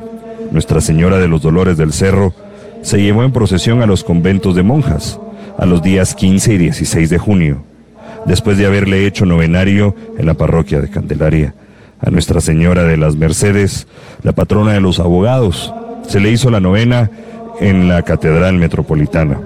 Nuestra 0.51 0.81
Señora 0.81 1.17
de 1.17 1.27
los 1.27 1.41
Dolores 1.41 1.77
del 1.77 1.93
Cerro 1.93 2.33
se 2.81 3.01
llevó 3.01 3.23
en 3.23 3.31
procesión 3.31 3.81
a 3.81 3.87
los 3.87 4.03
conventos 4.03 4.55
de 4.55 4.63
monjas 4.63 5.19
a 5.57 5.65
los 5.65 5.81
días 5.81 6.15
15 6.15 6.53
y 6.53 6.57
16 6.57 7.09
de 7.09 7.17
junio, 7.17 7.63
después 8.25 8.57
de 8.57 8.65
haberle 8.65 9.05
hecho 9.05 9.25
novenario 9.25 9.95
en 10.17 10.25
la 10.25 10.33
parroquia 10.33 10.81
de 10.81 10.89
Candelaria. 10.89 11.53
A 12.01 12.09
Nuestra 12.09 12.41
Señora 12.41 12.83
de 12.83 12.97
las 12.97 13.15
Mercedes, 13.15 13.87
la 14.21 14.33
patrona 14.33 14.73
de 14.73 14.81
los 14.81 14.99
abogados, 14.99 15.73
se 16.07 16.19
le 16.19 16.31
hizo 16.31 16.51
la 16.51 16.59
novena 16.59 17.09
en 17.59 17.87
la 17.87 18.03
Catedral 18.03 18.57
Metropolitana, 18.57 19.39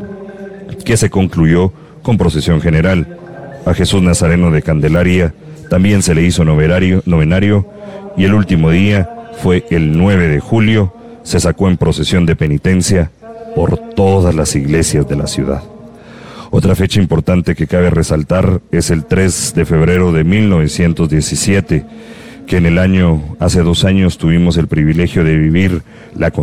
que 0.83 0.97
se 0.97 1.09
concluyó 1.09 1.71
con 2.01 2.17
procesión 2.17 2.59
general. 2.61 3.17
A 3.65 3.73
Jesús 3.73 4.01
Nazareno 4.01 4.51
de 4.51 4.61
Candelaria 4.61 5.33
también 5.69 6.01
se 6.01 6.15
le 6.15 6.23
hizo 6.23 6.43
novenario, 6.43 7.65
y 8.17 8.25
el 8.25 8.33
último 8.33 8.71
día 8.71 9.09
fue 9.41 9.65
el 9.69 9.97
9 9.97 10.27
de 10.27 10.39
julio, 10.39 10.93
se 11.23 11.39
sacó 11.39 11.69
en 11.69 11.77
procesión 11.77 12.25
de 12.25 12.35
penitencia 12.35 13.11
por 13.55 13.77
todas 13.77 14.33
las 14.33 14.55
iglesias 14.55 15.07
de 15.07 15.15
la 15.15 15.27
ciudad. 15.27 15.61
Otra 16.51 16.75
fecha 16.75 16.99
importante 16.99 17.53
que 17.53 17.67
cabe 17.67 17.91
resaltar 17.91 18.61
es 18.71 18.89
el 18.89 19.05
3 19.05 19.53
de 19.55 19.65
febrero 19.65 20.11
de 20.11 20.23
1917, 20.23 21.85
que 22.49 22.57
en 22.57 22.65
el 22.65 22.79
año, 22.79 23.21
hace 23.37 23.61
dos 23.61 23.85
años, 23.85 24.17
tuvimos 24.17 24.57
el 24.57 24.67
privilegio 24.67 25.23
de 25.23 25.37
vivir 25.37 25.83
la 26.15 26.33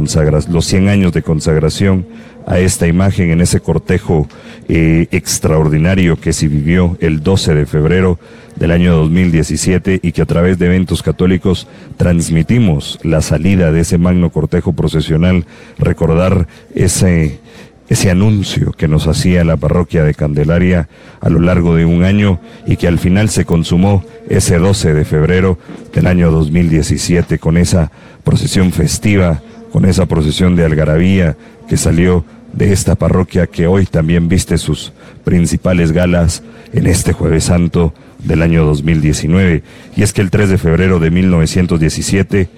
los 0.48 0.64
100 0.64 0.88
años 0.88 1.12
de 1.12 1.22
consagración 1.22 2.06
a 2.46 2.60
esta 2.60 2.86
imagen 2.86 3.30
en 3.30 3.40
ese 3.40 3.58
cortejo 3.58 4.28
eh, 4.68 5.08
extraordinario 5.10 6.14
que 6.14 6.32
se 6.32 6.46
vivió 6.46 6.96
el 7.00 7.24
12 7.24 7.56
de 7.56 7.66
febrero 7.66 8.20
del 8.54 8.70
año 8.70 8.94
2017 8.94 9.98
y 10.00 10.12
que 10.12 10.22
a 10.22 10.26
través 10.26 10.60
de 10.60 10.66
eventos 10.66 11.02
católicos 11.02 11.66
transmitimos 11.96 13.00
la 13.02 13.20
salida 13.20 13.72
de 13.72 13.80
ese 13.80 13.98
magno 13.98 14.30
cortejo 14.30 14.74
procesional, 14.74 15.44
recordar 15.76 16.46
ese 16.72 17.40
ese 17.88 18.10
anuncio 18.10 18.72
que 18.72 18.88
nos 18.88 19.06
hacía 19.06 19.44
la 19.44 19.56
parroquia 19.56 20.02
de 20.02 20.14
Candelaria 20.14 20.88
a 21.20 21.28
lo 21.28 21.40
largo 21.40 21.74
de 21.74 21.84
un 21.84 22.02
año 22.02 22.40
y 22.66 22.76
que 22.76 22.88
al 22.88 22.98
final 22.98 23.28
se 23.28 23.44
consumó 23.44 24.04
ese 24.28 24.58
12 24.58 24.94
de 24.94 25.04
febrero 25.04 25.58
del 25.92 26.06
año 26.06 26.30
2017 26.30 27.38
con 27.38 27.56
esa 27.56 27.92
procesión 28.24 28.72
festiva, 28.72 29.40
con 29.70 29.84
esa 29.84 30.06
procesión 30.06 30.56
de 30.56 30.64
algarabía 30.64 31.36
que 31.68 31.76
salió 31.76 32.24
de 32.52 32.72
esta 32.72 32.94
parroquia 32.94 33.46
que 33.46 33.66
hoy 33.66 33.86
también 33.86 34.28
viste 34.28 34.58
sus 34.58 34.92
principales 35.24 35.92
galas 35.92 36.42
en 36.72 36.86
este 36.86 37.12
jueves 37.12 37.44
santo 37.44 37.92
del 38.24 38.42
año 38.42 38.64
2019. 38.64 39.62
Y 39.94 40.02
es 40.02 40.12
que 40.12 40.22
el 40.22 40.30
3 40.30 40.48
de 40.48 40.58
febrero 40.58 40.98
de 40.98 41.10
1917 41.10 42.48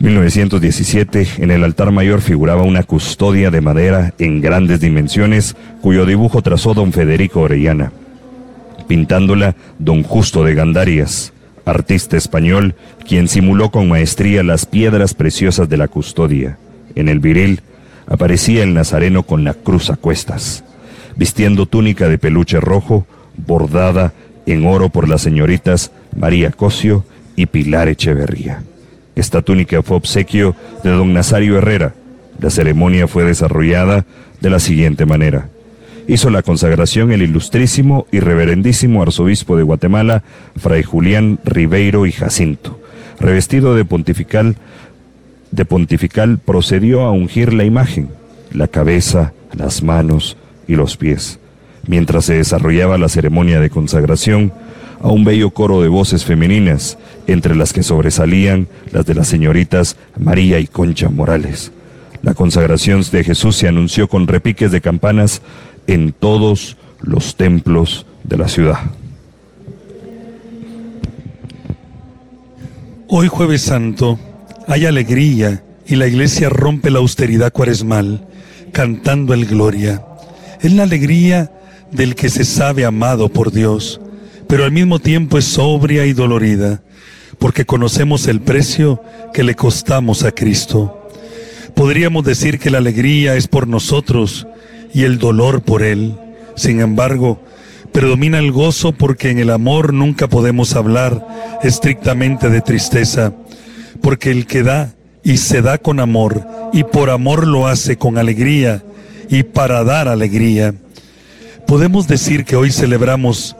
1917, 0.00 1.26
en 1.38 1.50
el 1.50 1.64
altar 1.64 1.90
mayor 1.90 2.20
figuraba 2.20 2.62
una 2.62 2.82
custodia 2.82 3.50
de 3.50 3.62
madera 3.62 4.12
en 4.18 4.42
grandes 4.42 4.80
dimensiones, 4.80 5.56
cuyo 5.80 6.04
dibujo 6.04 6.42
trazó 6.42 6.74
don 6.74 6.92
Federico 6.92 7.40
Orellana, 7.40 7.92
pintándola 8.86 9.56
don 9.78 10.02
Justo 10.02 10.44
de 10.44 10.54
Gandarias, 10.54 11.32
artista 11.64 12.16
español, 12.16 12.74
quien 13.08 13.26
simuló 13.26 13.70
con 13.70 13.88
maestría 13.88 14.42
las 14.42 14.66
piedras 14.66 15.14
preciosas 15.14 15.68
de 15.68 15.78
la 15.78 15.88
custodia. 15.88 16.58
En 16.94 17.08
el 17.08 17.18
viril 17.18 17.62
aparecía 18.06 18.62
el 18.62 18.74
nazareno 18.74 19.22
con 19.22 19.44
la 19.44 19.54
cruz 19.54 19.88
a 19.88 19.96
cuestas, 19.96 20.62
vistiendo 21.16 21.64
túnica 21.64 22.06
de 22.08 22.18
peluche 22.18 22.60
rojo, 22.60 23.06
bordada 23.46 24.12
en 24.44 24.66
oro 24.66 24.90
por 24.90 25.08
las 25.08 25.22
señoritas 25.22 25.90
María 26.14 26.50
Cosio 26.50 27.04
y 27.34 27.46
Pilar 27.46 27.88
Echeverría. 27.88 28.62
Esta 29.16 29.40
túnica 29.40 29.82
fue 29.82 29.96
obsequio 29.96 30.54
de 30.84 30.90
don 30.90 31.14
Nazario 31.14 31.56
Herrera. 31.56 31.94
La 32.38 32.50
ceremonia 32.50 33.08
fue 33.08 33.24
desarrollada 33.24 34.04
de 34.42 34.50
la 34.50 34.60
siguiente 34.60 35.06
manera. 35.06 35.48
Hizo 36.06 36.28
la 36.28 36.42
consagración 36.42 37.10
el 37.10 37.22
ilustrísimo 37.22 38.06
y 38.12 38.20
reverendísimo 38.20 39.02
arzobispo 39.02 39.56
de 39.56 39.62
Guatemala, 39.62 40.22
Fray 40.56 40.82
Julián 40.82 41.38
Ribeiro 41.44 42.04
y 42.04 42.12
Jacinto. 42.12 42.78
Revestido 43.18 43.74
de 43.74 43.86
pontifical, 43.86 44.56
de 45.50 45.64
pontifical 45.64 46.38
procedió 46.38 47.02
a 47.02 47.10
ungir 47.10 47.54
la 47.54 47.64
imagen, 47.64 48.10
la 48.52 48.68
cabeza, 48.68 49.32
las 49.54 49.82
manos 49.82 50.36
y 50.68 50.76
los 50.76 50.98
pies. 50.98 51.40
Mientras 51.86 52.26
se 52.26 52.34
desarrollaba 52.34 52.98
la 52.98 53.08
ceremonia 53.08 53.60
de 53.60 53.70
consagración, 53.70 54.52
a 55.00 55.08
un 55.08 55.24
bello 55.24 55.50
coro 55.50 55.82
de 55.82 55.88
voces 55.88 56.24
femeninas, 56.24 56.98
entre 57.26 57.54
las 57.54 57.72
que 57.72 57.82
sobresalían 57.82 58.68
las 58.92 59.06
de 59.06 59.14
las 59.14 59.28
señoritas 59.28 59.96
María 60.18 60.58
y 60.58 60.66
Concha 60.66 61.08
Morales. 61.08 61.72
La 62.22 62.34
consagración 62.34 63.02
de 63.10 63.24
Jesús 63.24 63.56
se 63.56 63.68
anunció 63.68 64.08
con 64.08 64.26
repiques 64.26 64.72
de 64.72 64.80
campanas 64.80 65.42
en 65.86 66.12
todos 66.12 66.76
los 67.00 67.36
templos 67.36 68.06
de 68.24 68.36
la 68.36 68.48
ciudad. 68.48 68.78
Hoy 73.08 73.28
jueves 73.28 73.62
santo 73.62 74.18
hay 74.66 74.86
alegría 74.86 75.62
y 75.86 75.94
la 75.94 76.08
iglesia 76.08 76.48
rompe 76.48 76.90
la 76.90 76.98
austeridad 76.98 77.52
cuaresmal 77.52 78.26
cantando 78.72 79.32
el 79.32 79.46
gloria. 79.46 80.04
Es 80.60 80.72
la 80.72 80.82
alegría 80.82 81.52
del 81.92 82.14
que 82.14 82.28
se 82.28 82.44
sabe 82.44 82.84
amado 82.84 83.28
por 83.28 83.52
Dios 83.52 84.00
pero 84.48 84.64
al 84.64 84.72
mismo 84.72 84.98
tiempo 84.98 85.38
es 85.38 85.44
sobria 85.44 86.06
y 86.06 86.12
dolorida, 86.12 86.82
porque 87.38 87.64
conocemos 87.64 88.26
el 88.28 88.40
precio 88.40 89.02
que 89.32 89.42
le 89.42 89.54
costamos 89.54 90.24
a 90.24 90.32
Cristo. 90.32 91.08
Podríamos 91.74 92.24
decir 92.24 92.58
que 92.58 92.70
la 92.70 92.78
alegría 92.78 93.34
es 93.36 93.48
por 93.48 93.68
nosotros 93.68 94.46
y 94.94 95.04
el 95.04 95.18
dolor 95.18 95.62
por 95.62 95.82
Él. 95.82 96.14
Sin 96.54 96.80
embargo, 96.80 97.42
predomina 97.92 98.38
el 98.38 98.52
gozo 98.52 98.92
porque 98.92 99.30
en 99.30 99.38
el 99.38 99.50
amor 99.50 99.92
nunca 99.92 100.28
podemos 100.28 100.74
hablar 100.74 101.26
estrictamente 101.62 102.48
de 102.48 102.60
tristeza, 102.60 103.32
porque 104.00 104.30
el 104.30 104.46
que 104.46 104.62
da 104.62 104.94
y 105.22 105.38
se 105.38 105.60
da 105.60 105.78
con 105.78 106.00
amor 106.00 106.46
y 106.72 106.84
por 106.84 107.10
amor 107.10 107.46
lo 107.46 107.66
hace 107.66 107.96
con 107.96 108.16
alegría 108.16 108.84
y 109.28 109.42
para 109.42 109.82
dar 109.82 110.08
alegría. 110.08 110.74
Podemos 111.66 112.06
decir 112.06 112.44
que 112.44 112.54
hoy 112.54 112.70
celebramos 112.70 113.56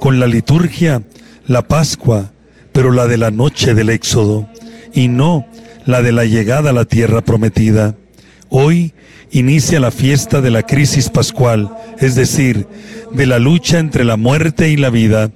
con 0.00 0.20
la 0.20 0.26
liturgia 0.26 1.02
la 1.46 1.66
Pascua, 1.66 2.30
pero 2.72 2.92
la 2.92 3.06
de 3.06 3.16
la 3.16 3.30
noche 3.30 3.74
del 3.74 3.90
Éxodo, 3.90 4.48
y 4.92 5.08
no 5.08 5.46
la 5.86 6.02
de 6.02 6.12
la 6.12 6.24
llegada 6.24 6.70
a 6.70 6.74
la 6.74 6.84
tierra 6.84 7.22
prometida. 7.22 7.96
Hoy 8.50 8.92
inicia 9.30 9.80
la 9.80 9.90
fiesta 9.90 10.40
de 10.40 10.50
la 10.50 10.62
crisis 10.62 11.08
pascual, 11.08 11.74
es 11.98 12.14
decir, 12.14 12.66
de 13.12 13.26
la 13.26 13.38
lucha 13.38 13.78
entre 13.78 14.04
la 14.04 14.16
muerte 14.16 14.68
y 14.68 14.76
la 14.76 14.90
vida, 14.90 15.30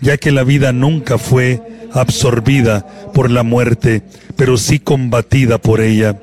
ya 0.00 0.16
que 0.16 0.30
la 0.30 0.44
vida 0.44 0.72
nunca 0.72 1.18
fue 1.18 1.60
absorbida 1.92 2.86
por 3.12 3.30
la 3.30 3.42
muerte, 3.42 4.02
pero 4.36 4.56
sí 4.56 4.78
combatida 4.78 5.58
por 5.58 5.80
ella. 5.80 6.20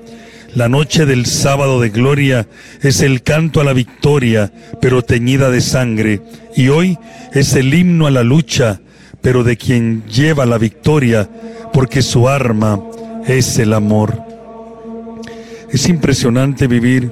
La 0.55 0.69
noche 0.69 1.05
del 1.05 1.25
sábado 1.25 1.81
de 1.81 1.89
gloria 1.89 2.47
es 2.81 3.01
el 3.01 3.23
canto 3.23 3.59
a 3.59 3.65
la 3.65 3.73
victoria, 3.73 4.53
pero 4.79 5.01
teñida 5.01 5.49
de 5.49 5.59
sangre. 5.59 6.21
Y 6.55 6.69
hoy 6.69 6.97
es 7.33 7.55
el 7.55 7.73
himno 7.73 8.07
a 8.07 8.11
la 8.11 8.23
lucha, 8.23 8.79
pero 9.19 9.43
de 9.43 9.57
quien 9.57 10.05
lleva 10.05 10.45
la 10.45 10.57
victoria, 10.57 11.29
porque 11.73 12.01
su 12.01 12.29
arma 12.29 12.81
es 13.27 13.59
el 13.59 13.73
amor. 13.73 14.17
Es 15.73 15.89
impresionante 15.89 16.67
vivir 16.67 17.11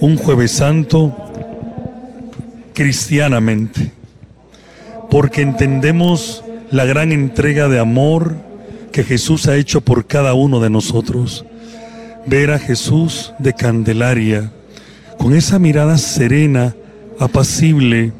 un 0.00 0.16
jueves 0.16 0.52
santo 0.52 1.14
cristianamente, 2.72 3.92
porque 5.10 5.42
entendemos 5.42 6.42
la 6.70 6.86
gran 6.86 7.12
entrega 7.12 7.68
de 7.68 7.80
amor 7.80 8.34
que 8.92 9.04
Jesús 9.04 9.46
ha 9.46 9.56
hecho 9.56 9.82
por 9.82 10.06
cada 10.06 10.32
uno 10.32 10.58
de 10.58 10.70
nosotros 10.70 11.44
ver 12.26 12.50
a 12.50 12.58
Jesús 12.58 13.32
de 13.38 13.52
Candelaria, 13.52 14.50
con 15.18 15.34
esa 15.34 15.58
mirada 15.58 15.98
serena, 15.98 16.74
apacible, 17.18 18.12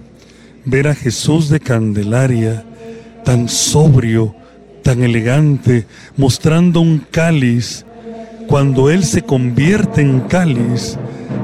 ver 0.64 0.88
a 0.88 0.94
Jesús 0.94 1.48
de 1.48 1.60
Candelaria, 1.60 2.64
tan 3.24 3.48
sobrio, 3.48 4.34
tan 4.82 5.02
elegante, 5.02 5.86
mostrando 6.16 6.80
un 6.80 6.98
cáliz, 7.10 7.84
cuando 8.48 8.90
Él 8.90 9.04
se 9.04 9.22
convierte 9.22 10.00
en 10.00 10.20
cáliz, 10.20 10.98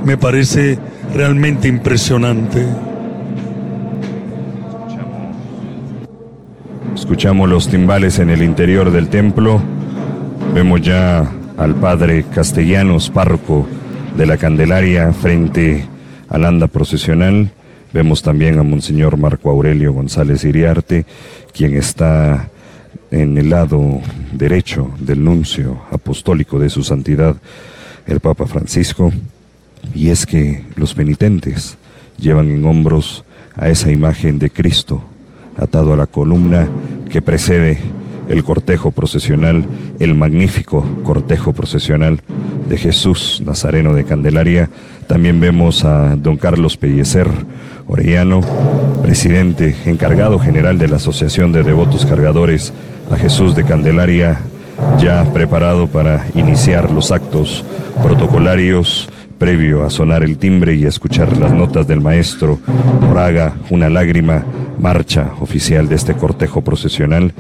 me 0.05 0.17
parece 0.17 0.79
realmente 1.15 1.69
impresionante. 1.69 2.67
Escuchamos 6.95 7.49
los 7.49 7.69
timbales 7.69 8.19
en 8.19 8.29
el 8.29 8.43
interior 8.43 8.91
del 8.91 9.09
templo. 9.09 9.63
Vemos 10.53 10.83
ya 10.83 11.31
al 11.59 11.75
padre 11.75 12.25
Castellanos, 12.33 13.11
párroco 13.11 13.67
de 14.17 14.27
la 14.27 14.37
Candelaria, 14.37 15.13
frente 15.13 15.85
al 16.29 16.45
anda 16.45 16.69
procesional. 16.69 17.51
Vemos 17.93 18.23
también 18.23 18.59
a 18.59 18.63
Monseñor 18.63 19.17
Marco 19.17 19.51
Aurelio 19.51 19.93
González 19.93 20.45
Iriarte, 20.45 21.05
quien 21.53 21.77
está 21.77 22.49
en 23.11 23.37
el 23.39 23.51
lado 23.51 24.01
derecho 24.33 24.91
del 25.01 25.25
nuncio 25.25 25.83
apostólico 25.91 26.59
de 26.59 26.71
su 26.71 26.85
santidad, 26.85 27.37
el 28.07 28.21
Papa 28.21 28.47
Francisco. 28.47 29.13
Y 29.95 30.11
es 30.11 30.27
que 30.27 30.65
los 30.77 30.95
penitentes 30.95 31.77
llevan 32.19 32.51
en 32.51 32.65
hombros 32.67 33.25
a 33.57 33.69
esa 33.69 33.91
imagen 33.91 34.39
de 34.39 34.51
Cristo 34.51 35.03
atado 35.57 35.93
a 35.93 35.97
la 35.97 36.07
columna 36.07 36.69
que 37.11 37.21
precede 37.21 37.79
el 38.29 38.45
cortejo 38.45 38.91
procesional, 38.91 39.65
el 39.99 40.15
magnífico 40.15 40.85
cortejo 41.03 41.53
procesional 41.53 42.21
de 42.69 42.77
Jesús 42.77 43.43
Nazareno 43.45 43.95
de 43.95 44.05
Candelaria. 44.05 44.69
También 45.07 45.41
vemos 45.41 45.85
a 45.85 46.17
don 46.17 46.37
Carlos 46.37 46.77
Pellecer 46.77 47.29
Orellano, 47.87 48.43
presidente 49.03 49.75
encargado 49.87 50.39
general 50.39 50.79
de 50.79 50.89
la 50.89 50.97
Asociación 50.97 51.53
de 51.53 51.63
Devotos 51.63 52.05
Cargadores 52.05 52.73
a 53.11 53.17
Jesús 53.17 53.55
de 53.55 53.65
Candelaria, 53.65 54.41
ya 55.01 55.25
preparado 55.33 55.87
para 55.87 56.27
iniciar 56.35 56.91
los 56.91 57.11
actos 57.11 57.65
protocolarios 58.03 59.09
previo 59.39 59.85
a 59.85 59.91
sonar 59.91 60.23
el 60.23 60.37
timbre 60.37 60.75
y 60.75 60.85
a 60.85 60.89
escuchar 60.89 61.37
las 61.39 61.53
notas 61.53 61.87
del 61.87 62.01
maestro 62.01 62.59
Moraga, 63.01 63.55
una 63.71 63.89
lágrima, 63.89 64.45
marcha 64.79 65.33
oficial 65.41 65.89
de 65.89 65.95
este 65.95 66.15
cortejo 66.15 66.63
procesional. 66.63 67.33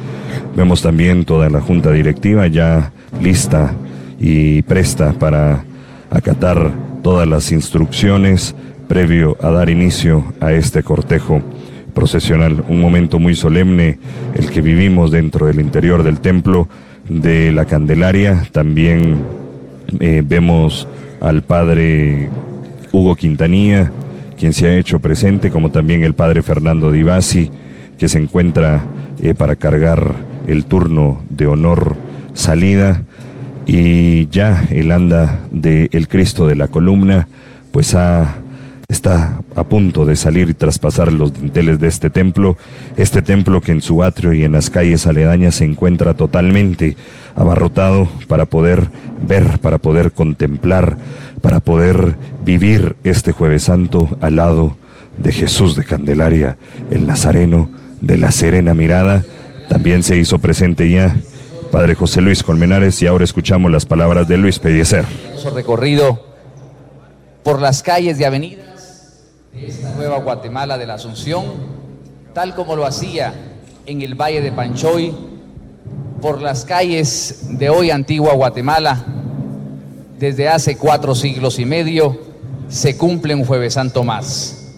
Vemos 0.56 0.82
también 0.82 1.24
toda 1.24 1.50
la 1.50 1.60
junta 1.60 1.90
directiva 1.90 2.46
ya 2.46 2.92
lista 3.20 3.74
y 4.18 4.62
presta 4.62 5.12
para 5.12 5.64
acatar 6.10 6.72
todas 7.02 7.28
las 7.28 7.52
instrucciones 7.52 8.54
previo 8.88 9.36
a 9.42 9.50
dar 9.50 9.68
inicio 9.68 10.24
a 10.40 10.52
este 10.52 10.82
cortejo 10.82 11.42
procesional. 11.94 12.64
Un 12.68 12.80
momento 12.80 13.18
muy 13.18 13.34
solemne 13.34 13.98
el 14.34 14.50
que 14.50 14.62
vivimos 14.62 15.10
dentro 15.10 15.46
del 15.46 15.60
interior 15.60 16.02
del 16.02 16.20
templo 16.20 16.68
de 17.08 17.52
la 17.52 17.64
Candelaria. 17.64 18.46
También 18.52 19.18
eh, 20.00 20.22
vemos 20.24 20.88
al 21.20 21.42
padre 21.42 22.28
Hugo 22.92 23.16
Quintanilla, 23.16 23.90
quien 24.38 24.52
se 24.52 24.66
ha 24.66 24.76
hecho 24.76 25.00
presente, 25.00 25.50
como 25.50 25.70
también 25.70 26.04
el 26.04 26.14
padre 26.14 26.42
Fernando 26.42 26.92
Divasi, 26.92 27.50
que 27.98 28.08
se 28.08 28.18
encuentra 28.18 28.84
eh, 29.20 29.34
para 29.34 29.56
cargar 29.56 30.14
el 30.46 30.64
turno 30.64 31.22
de 31.28 31.46
honor 31.46 31.96
salida. 32.34 33.02
Y 33.66 34.28
ya 34.28 34.64
el 34.70 34.92
anda 34.92 35.40
del 35.50 35.90
el 35.92 36.08
Cristo 36.08 36.46
de 36.46 36.56
la 36.56 36.68
columna, 36.68 37.28
pues 37.70 37.94
ha 37.94 38.36
está 38.90 39.42
a 39.54 39.64
punto 39.64 40.06
de 40.06 40.16
salir 40.16 40.48
y 40.48 40.54
traspasar 40.54 41.12
los 41.12 41.38
dinteles 41.38 41.78
de 41.78 41.88
este 41.88 42.08
templo, 42.08 42.56
este 42.96 43.20
templo 43.20 43.60
que 43.60 43.72
en 43.72 43.82
su 43.82 44.02
atrio 44.02 44.32
y 44.32 44.44
en 44.44 44.52
las 44.52 44.70
calles 44.70 45.06
aledañas 45.06 45.56
se 45.56 45.66
encuentra 45.66 46.14
totalmente 46.14 46.96
abarrotado 47.36 48.08
para 48.28 48.46
poder 48.46 48.88
ver, 49.20 49.58
para 49.58 49.76
poder 49.76 50.12
contemplar, 50.12 50.96
para 51.42 51.60
poder 51.60 52.16
vivir 52.46 52.96
este 53.04 53.32
jueves 53.32 53.64
santo 53.64 54.16
al 54.22 54.36
lado 54.36 54.78
de 55.18 55.32
Jesús 55.32 55.76
de 55.76 55.84
Candelaria, 55.84 56.56
el 56.90 57.06
Nazareno 57.06 57.68
de 58.00 58.16
la 58.16 58.32
Serena 58.32 58.72
Mirada. 58.72 59.22
También 59.68 60.02
se 60.02 60.16
hizo 60.16 60.38
presente 60.38 60.90
ya 60.90 61.14
Padre 61.70 61.94
José 61.94 62.22
Luis 62.22 62.42
Colmenares 62.42 63.02
y 63.02 63.06
ahora 63.06 63.24
escuchamos 63.24 63.70
las 63.70 63.84
palabras 63.84 64.26
de 64.28 64.38
Luis 64.38 64.58
Pellecer. 64.58 65.04
Su 65.36 65.50
recorrido 65.50 66.24
por 67.42 67.60
las 67.60 67.82
calles 67.82 68.16
de 68.16 68.24
esta 69.66 69.92
nueva 69.94 70.18
Guatemala 70.18 70.78
de 70.78 70.86
la 70.86 70.94
Asunción, 70.94 71.44
tal 72.34 72.54
como 72.54 72.76
lo 72.76 72.86
hacía 72.86 73.34
en 73.86 74.02
el 74.02 74.14
Valle 74.14 74.40
de 74.40 74.52
Panchoy, 74.52 75.14
por 76.20 76.42
las 76.42 76.64
calles 76.64 77.46
de 77.58 77.70
hoy 77.70 77.90
antigua 77.90 78.34
Guatemala, 78.34 79.04
desde 80.18 80.48
hace 80.48 80.76
cuatro 80.76 81.14
siglos 81.14 81.58
y 81.58 81.64
medio, 81.64 82.18
se 82.68 82.96
cumple 82.96 83.34
un 83.34 83.44
jueves 83.44 83.74
santo 83.74 84.02
más. 84.04 84.74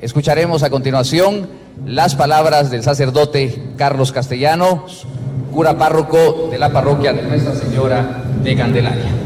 Escucharemos 0.00 0.62
a 0.62 0.70
continuación 0.70 1.48
las 1.84 2.14
palabras 2.14 2.70
del 2.70 2.82
sacerdote 2.82 3.72
Carlos 3.76 4.12
Castellanos, 4.12 5.06
cura 5.52 5.76
párroco 5.76 6.48
de 6.50 6.58
la 6.58 6.72
parroquia 6.72 7.12
de 7.12 7.22
Nuestra 7.22 7.54
Señora 7.54 8.24
de 8.42 8.56
Candelaria. 8.56 9.17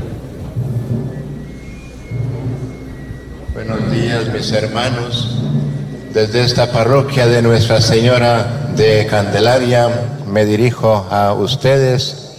Buenos 3.64 3.92
días 3.92 4.26
mis 4.26 4.50
hermanos. 4.50 5.36
Desde 6.12 6.42
esta 6.42 6.72
parroquia 6.72 7.28
de 7.28 7.42
Nuestra 7.42 7.80
Señora 7.80 8.72
de 8.74 9.06
Candelaria 9.06 9.88
me 10.26 10.44
dirijo 10.44 11.06
a 11.08 11.32
ustedes 11.32 12.38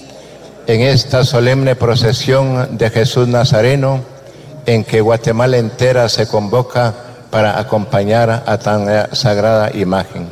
en 0.67 0.81
esta 0.81 1.23
solemne 1.23 1.77
procesión 1.77 2.77
de 2.77 2.89
Jesús 2.89 3.29
Nazareno 3.29 4.01
en 4.65 4.83
que 4.83 4.99
Guatemala 4.99 5.57
entera 5.57 6.09
se 6.09 6.27
convoca 6.27 6.93
para 7.31 7.57
acompañar 7.57 8.43
a 8.45 8.57
tan 8.57 9.15
sagrada 9.15 9.71
imagen. 9.73 10.27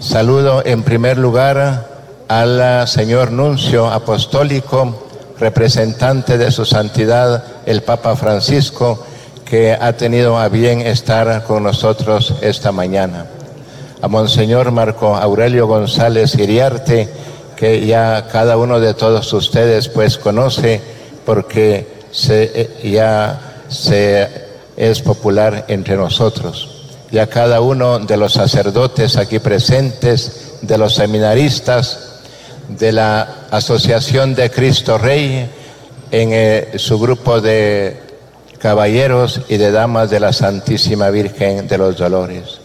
Saludo 0.00 0.62
en 0.64 0.84
primer 0.84 1.18
lugar 1.18 1.86
al 2.28 2.88
señor 2.88 3.30
nuncio 3.30 3.90
apostólico, 3.90 5.06
representante 5.38 6.38
de 6.38 6.50
su 6.50 6.64
santidad 6.64 7.44
el 7.66 7.82
Papa 7.82 8.16
Francisco, 8.16 9.04
que 9.52 9.70
ha 9.70 9.92
tenido 9.92 10.38
a 10.38 10.48
bien 10.48 10.80
estar 10.80 11.44
con 11.44 11.64
nosotros 11.64 12.36
esta 12.40 12.72
mañana. 12.72 13.26
A 14.00 14.08
Monseñor 14.08 14.70
Marco 14.70 15.14
Aurelio 15.14 15.66
González 15.66 16.34
Iriarte, 16.36 17.06
que 17.54 17.84
ya 17.84 18.28
cada 18.32 18.56
uno 18.56 18.80
de 18.80 18.94
todos 18.94 19.30
ustedes 19.34 19.90
pues 19.90 20.16
conoce 20.16 20.80
porque 21.26 21.86
se, 22.10 22.50
eh, 22.54 22.92
ya 22.92 23.64
se 23.68 24.26
es 24.74 25.02
popular 25.02 25.66
entre 25.68 25.96
nosotros. 25.96 26.88
Y 27.10 27.18
a 27.18 27.26
cada 27.26 27.60
uno 27.60 27.98
de 27.98 28.16
los 28.16 28.32
sacerdotes 28.32 29.18
aquí 29.18 29.38
presentes, 29.38 30.60
de 30.62 30.78
los 30.78 30.94
seminaristas, 30.94 32.22
de 32.70 32.90
la 32.90 33.48
Asociación 33.50 34.34
de 34.34 34.50
Cristo 34.50 34.96
Rey, 34.96 35.46
en 36.10 36.30
eh, 36.32 36.72
su 36.76 36.98
grupo 36.98 37.42
de 37.42 38.01
caballeros 38.62 39.40
y 39.48 39.56
de 39.56 39.72
damas 39.72 40.08
de 40.08 40.20
la 40.20 40.32
Santísima 40.32 41.10
Virgen 41.10 41.66
de 41.66 41.78
los 41.78 41.96
Dolores. 41.96 42.60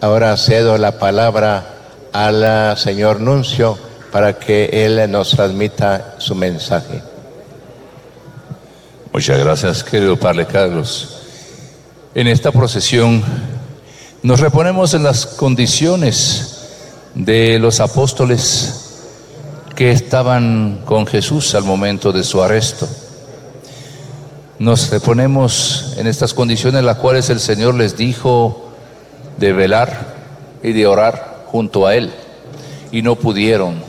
Ahora 0.00 0.36
cedo 0.36 0.76
la 0.76 0.98
palabra 0.98 1.76
al 2.12 2.76
señor 2.76 3.20
Nuncio 3.20 3.78
para 4.10 4.40
que 4.40 4.68
él 4.84 5.08
nos 5.08 5.30
transmita 5.30 6.16
su 6.18 6.34
mensaje. 6.34 7.00
Muchas 9.12 9.38
gracias, 9.38 9.84
querido 9.84 10.16
Padre 10.16 10.46
Carlos. 10.46 11.20
En 12.12 12.26
esta 12.26 12.50
procesión 12.50 13.22
nos 14.24 14.40
reponemos 14.40 14.94
en 14.94 15.04
las 15.04 15.26
condiciones 15.26 16.58
de 17.14 17.60
los 17.60 17.78
apóstoles 17.78 18.96
que 19.76 19.92
estaban 19.92 20.82
con 20.84 21.06
Jesús 21.06 21.54
al 21.54 21.62
momento 21.62 22.10
de 22.10 22.24
su 22.24 22.42
arresto 22.42 22.88
nos 24.60 24.90
reponemos 24.90 25.94
en 25.96 26.06
estas 26.06 26.34
condiciones 26.34 26.80
en 26.80 26.86
las 26.86 26.98
cuales 26.98 27.30
el 27.30 27.40
Señor 27.40 27.76
les 27.76 27.96
dijo 27.96 28.68
de 29.38 29.54
velar 29.54 30.14
y 30.62 30.72
de 30.72 30.86
orar 30.86 31.44
junto 31.46 31.86
a 31.86 31.96
Él. 31.96 32.12
Y 32.92 33.00
no 33.00 33.16
pudieron, 33.16 33.82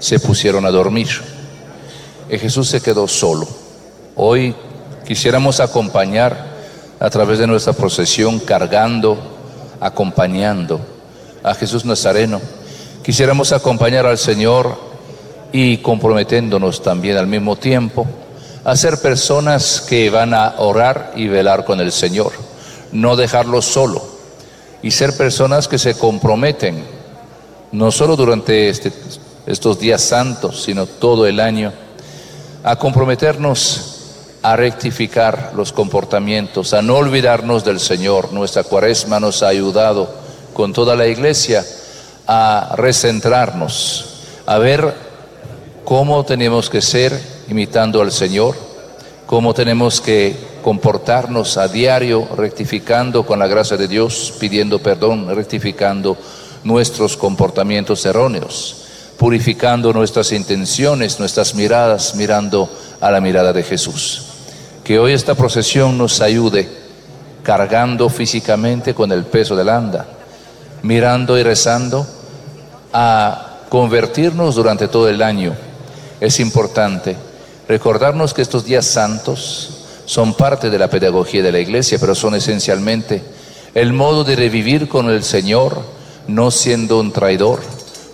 se 0.00 0.20
pusieron 0.20 0.66
a 0.66 0.70
dormir. 0.70 1.08
Y 2.28 2.38
Jesús 2.38 2.68
se 2.68 2.82
quedó 2.82 3.08
solo. 3.08 3.48
Hoy 4.14 4.54
quisiéramos 5.06 5.60
acompañar 5.60 6.52
a 7.00 7.08
través 7.08 7.38
de 7.38 7.46
nuestra 7.46 7.72
procesión, 7.72 8.40
cargando, 8.40 9.16
acompañando 9.80 10.82
a 11.42 11.54
Jesús 11.54 11.86
Nazareno. 11.86 12.42
Quisiéramos 13.02 13.52
acompañar 13.52 14.04
al 14.04 14.18
Señor 14.18 14.76
y 15.50 15.78
comprometiéndonos 15.78 16.82
también 16.82 17.16
al 17.16 17.26
mismo 17.26 17.56
tiempo 17.56 18.06
a 18.64 18.76
ser 18.76 19.00
personas 19.00 19.82
que 19.86 20.08
van 20.10 20.32
a 20.32 20.54
orar 20.58 21.12
y 21.14 21.28
velar 21.28 21.64
con 21.64 21.80
el 21.80 21.92
Señor, 21.92 22.32
no 22.92 23.14
dejarlo 23.14 23.60
solo 23.60 24.02
y 24.82 24.90
ser 24.90 25.16
personas 25.16 25.68
que 25.68 25.78
se 25.78 25.96
comprometen, 25.98 26.84
no 27.72 27.90
solo 27.90 28.16
durante 28.16 28.68
este, 28.68 28.92
estos 29.46 29.78
días 29.78 30.02
santos, 30.02 30.62
sino 30.62 30.86
todo 30.86 31.26
el 31.26 31.40
año, 31.40 31.72
a 32.62 32.76
comprometernos 32.76 33.90
a 34.42 34.56
rectificar 34.56 35.52
los 35.56 35.72
comportamientos, 35.72 36.74
a 36.74 36.82
no 36.82 36.96
olvidarnos 36.96 37.64
del 37.64 37.80
Señor. 37.80 38.30
Nuestra 38.30 38.62
cuaresma 38.62 39.18
nos 39.18 39.42
ha 39.42 39.48
ayudado 39.48 40.06
con 40.52 40.74
toda 40.74 40.94
la 40.96 41.06
iglesia 41.06 41.64
a 42.26 42.74
recentrarnos, 42.76 44.04
a 44.44 44.58
ver 44.58 44.94
cómo 45.84 46.24
tenemos 46.26 46.68
que 46.68 46.82
ser 46.82 47.33
imitando 47.48 48.00
al 48.00 48.12
Señor, 48.12 48.54
cómo 49.26 49.54
tenemos 49.54 50.00
que 50.00 50.36
comportarnos 50.62 51.56
a 51.56 51.68
diario, 51.68 52.26
rectificando 52.36 53.26
con 53.26 53.38
la 53.38 53.46
gracia 53.46 53.76
de 53.76 53.88
Dios, 53.88 54.32
pidiendo 54.38 54.78
perdón, 54.78 55.34
rectificando 55.34 56.16
nuestros 56.62 57.16
comportamientos 57.16 58.04
erróneos, 58.06 58.84
purificando 59.18 59.92
nuestras 59.92 60.32
intenciones, 60.32 61.18
nuestras 61.20 61.54
miradas, 61.54 62.14
mirando 62.14 62.70
a 63.00 63.10
la 63.10 63.20
mirada 63.20 63.52
de 63.52 63.62
Jesús. 63.62 64.22
Que 64.82 64.98
hoy 64.98 65.12
esta 65.12 65.34
procesión 65.34 65.96
nos 65.98 66.20
ayude 66.20 66.68
cargando 67.42 68.08
físicamente 68.08 68.94
con 68.94 69.12
el 69.12 69.24
peso 69.24 69.54
del 69.54 69.68
anda, 69.68 70.06
mirando 70.82 71.38
y 71.38 71.42
rezando 71.42 72.06
a 72.92 73.58
convertirnos 73.68 74.54
durante 74.54 74.88
todo 74.88 75.08
el 75.08 75.22
año. 75.22 75.54
Es 76.20 76.40
importante 76.40 77.16
recordarnos 77.68 78.34
que 78.34 78.42
estos 78.42 78.64
días 78.64 78.86
santos 78.86 79.84
son 80.06 80.34
parte 80.34 80.70
de 80.70 80.78
la 80.78 80.88
pedagogía 80.88 81.42
de 81.42 81.52
la 81.52 81.60
iglesia, 81.60 81.98
pero 81.98 82.14
son 82.14 82.34
esencialmente 82.34 83.22
el 83.74 83.92
modo 83.92 84.24
de 84.24 84.36
revivir 84.36 84.88
con 84.88 85.10
el 85.10 85.24
Señor, 85.24 85.82
no 86.28 86.50
siendo 86.50 87.00
un 87.00 87.12
traidor, 87.12 87.60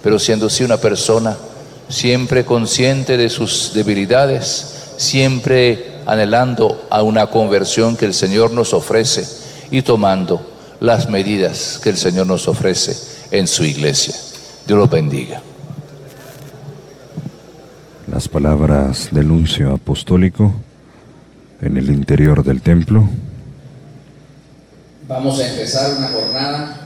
pero 0.03 0.19
siendo 0.19 0.49
sí 0.49 0.65
una 0.65 0.79
persona 0.79 1.37
siempre 1.89 2.45
consciente 2.45 3.17
de 3.17 3.29
sus 3.29 3.73
debilidades, 3.75 4.95
siempre 4.97 6.01
anhelando 6.07 6.87
a 6.89 7.03
una 7.03 7.27
conversión 7.27 7.97
que 7.97 8.07
el 8.07 8.15
Señor 8.15 8.53
nos 8.53 8.73
ofrece 8.73 9.27
y 9.71 9.83
tomando 9.83 10.41
las 10.81 11.09
medidas 11.09 11.79
que 11.83 11.91
el 11.91 11.97
Señor 11.97 12.27
nos 12.27 12.49
ofrece 12.49 12.97
en 13.31 13.47
su 13.47 13.65
iglesia. 13.65 14.15
Dios 14.67 14.79
los 14.79 14.91
bendiga. 14.91 15.43
Las 18.11 18.29
palabras 18.29 19.11
del 19.13 19.31
uncio 19.31 19.73
apostólico 19.73 20.53
en 21.63 21.77
el 21.77 21.91
interior 21.91 22.43
del 22.43 22.61
templo. 22.61 23.09
Vamos 25.07 25.39
a 25.39 25.49
empezar 25.49 25.97
una 25.97 26.09
jornada 26.09 26.81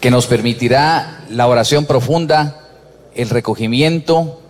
que 0.00 0.10
nos 0.10 0.26
permitirá 0.26 1.26
la 1.28 1.46
oración 1.46 1.84
profunda, 1.84 2.58
el 3.14 3.28
recogimiento 3.28 4.40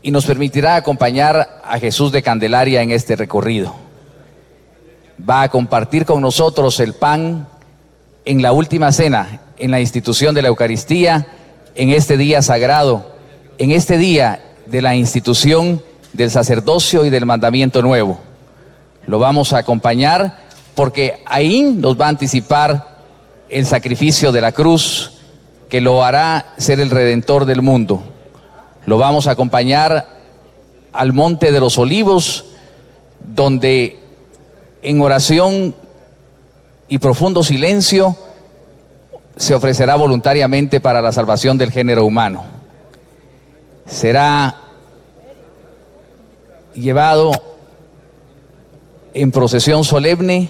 y 0.00 0.10
nos 0.10 0.24
permitirá 0.24 0.76
acompañar 0.76 1.60
a 1.62 1.78
Jesús 1.78 2.12
de 2.12 2.22
Candelaria 2.22 2.80
en 2.80 2.92
este 2.92 3.14
recorrido. 3.14 3.74
Va 5.28 5.42
a 5.42 5.50
compartir 5.50 6.06
con 6.06 6.22
nosotros 6.22 6.80
el 6.80 6.94
pan 6.94 7.46
en 8.24 8.40
la 8.40 8.52
última 8.52 8.90
cena, 8.90 9.42
en 9.58 9.70
la 9.70 9.80
institución 9.80 10.34
de 10.34 10.40
la 10.40 10.48
Eucaristía, 10.48 11.26
en 11.74 11.90
este 11.90 12.16
día 12.16 12.40
sagrado, 12.40 13.19
en 13.60 13.72
este 13.72 13.98
día 13.98 14.40
de 14.64 14.80
la 14.80 14.96
institución 14.96 15.82
del 16.14 16.30
sacerdocio 16.30 17.04
y 17.04 17.10
del 17.10 17.26
mandamiento 17.26 17.82
nuevo. 17.82 18.18
Lo 19.06 19.18
vamos 19.18 19.52
a 19.52 19.58
acompañar 19.58 20.38
porque 20.74 21.22
ahí 21.26 21.60
nos 21.76 22.00
va 22.00 22.06
a 22.06 22.08
anticipar 22.08 22.96
el 23.50 23.66
sacrificio 23.66 24.32
de 24.32 24.40
la 24.40 24.52
cruz 24.52 25.18
que 25.68 25.82
lo 25.82 26.02
hará 26.02 26.54
ser 26.56 26.80
el 26.80 26.88
redentor 26.88 27.44
del 27.44 27.60
mundo. 27.60 28.02
Lo 28.86 28.96
vamos 28.96 29.26
a 29.26 29.32
acompañar 29.32 30.08
al 30.94 31.12
Monte 31.12 31.52
de 31.52 31.60
los 31.60 31.76
Olivos, 31.76 32.46
donde 33.20 33.98
en 34.80 35.02
oración 35.02 35.74
y 36.88 36.96
profundo 36.96 37.42
silencio 37.42 38.16
se 39.36 39.54
ofrecerá 39.54 39.96
voluntariamente 39.96 40.80
para 40.80 41.02
la 41.02 41.12
salvación 41.12 41.58
del 41.58 41.70
género 41.70 42.06
humano. 42.06 42.59
Será 43.90 44.54
llevado 46.74 47.32
en 49.12 49.32
procesión 49.32 49.82
solemne 49.82 50.48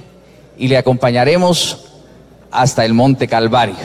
y 0.59 0.69
le 0.69 0.77
acompañaremos 0.77 1.87
hasta 2.51 2.85
el 2.85 2.93
Monte 2.93 3.29
Calvario. 3.29 3.77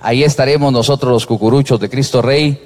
Ahí 0.00 0.24
estaremos 0.24 0.72
nosotros 0.72 1.12
los 1.12 1.26
cucuruchos 1.26 1.78
de 1.78 1.90
Cristo 1.90 2.22
Rey 2.22 2.58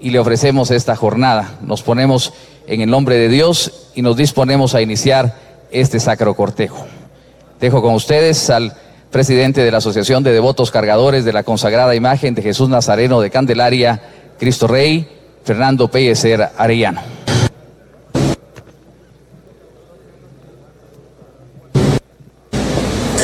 y 0.00 0.10
le 0.10 0.18
ofrecemos 0.18 0.72
esta 0.72 0.96
jornada. 0.96 1.58
Nos 1.62 1.82
ponemos 1.82 2.32
en 2.66 2.80
el 2.80 2.90
nombre 2.90 3.14
de 3.14 3.28
Dios 3.28 3.90
y 3.94 4.02
nos 4.02 4.16
disponemos 4.16 4.74
a 4.74 4.82
iniciar 4.82 5.38
este 5.70 6.00
sacro 6.00 6.34
cortejo. 6.34 6.84
Dejo 7.60 7.80
con 7.82 7.94
ustedes 7.94 8.50
al 8.50 8.76
presidente 9.12 9.62
de 9.62 9.70
la 9.70 9.78
Asociación 9.78 10.24
de 10.24 10.32
Devotos 10.32 10.72
Cargadores 10.72 11.24
de 11.24 11.32
la 11.32 11.44
Consagrada 11.44 11.94
Imagen 11.94 12.34
de 12.34 12.42
Jesús 12.42 12.68
Nazareno 12.68 13.20
de 13.20 13.30
Candelaria, 13.30 14.02
Cristo 14.38 14.66
Rey, 14.66 15.21
Fernando 15.44 15.88
Pellecer 15.88 16.50
Arellano. 16.56 17.21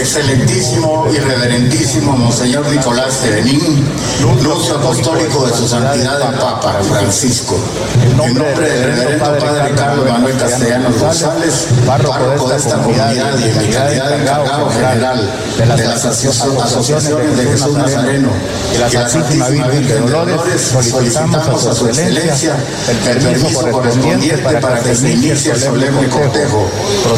Excelentísimo 0.08 1.06
y 1.12 1.18
reverentísimo 1.18 2.16
Monseñor 2.16 2.66
Nicolás 2.70 3.20
Terenín, 3.20 3.86
nuncio 4.22 4.76
apostólico 4.76 5.46
de 5.46 5.52
su 5.52 5.68
santidad 5.68 6.32
el 6.32 6.38
Papa 6.38 6.80
Francisco. 6.82 7.60
En 8.02 8.16
nombre 8.16 8.70
del 8.70 8.96
reverendo 8.96 9.38
Padre 9.38 9.74
Carlos 9.74 10.10
Manuel 10.10 10.34
Castellanos 10.38 10.98
González, 10.98 11.66
párroco 11.86 12.48
de 12.48 12.56
esta 12.56 12.76
comunidad 12.76 13.38
y 13.38 13.50
en 13.50 13.58
mi 13.58 13.68
calidad 13.68 14.08
de 14.08 14.22
encargado 14.22 14.70
general 14.70 15.30
de 15.58 15.66
las 15.66 15.80
asociaciones 16.06 17.36
de 17.36 17.44
Jesús 17.44 17.76
Nazareno 17.76 18.30
y 18.74 18.78
la 18.78 19.08
Santísima 19.08 19.66
Virgen 19.68 19.88
de 19.88 20.10
Dolores, 20.10 20.74
solicitamos 20.90 21.66
a 21.66 21.74
su 21.74 21.86
excelencia 21.86 22.56
el 22.88 22.96
permiso 22.96 23.70
correspondiente 23.70 24.38
para 24.58 24.80
que 24.80 24.94
se 24.94 25.10
inicie 25.10 25.52
el 25.52 25.60
solemne 25.60 26.08
cortejo 26.08 26.66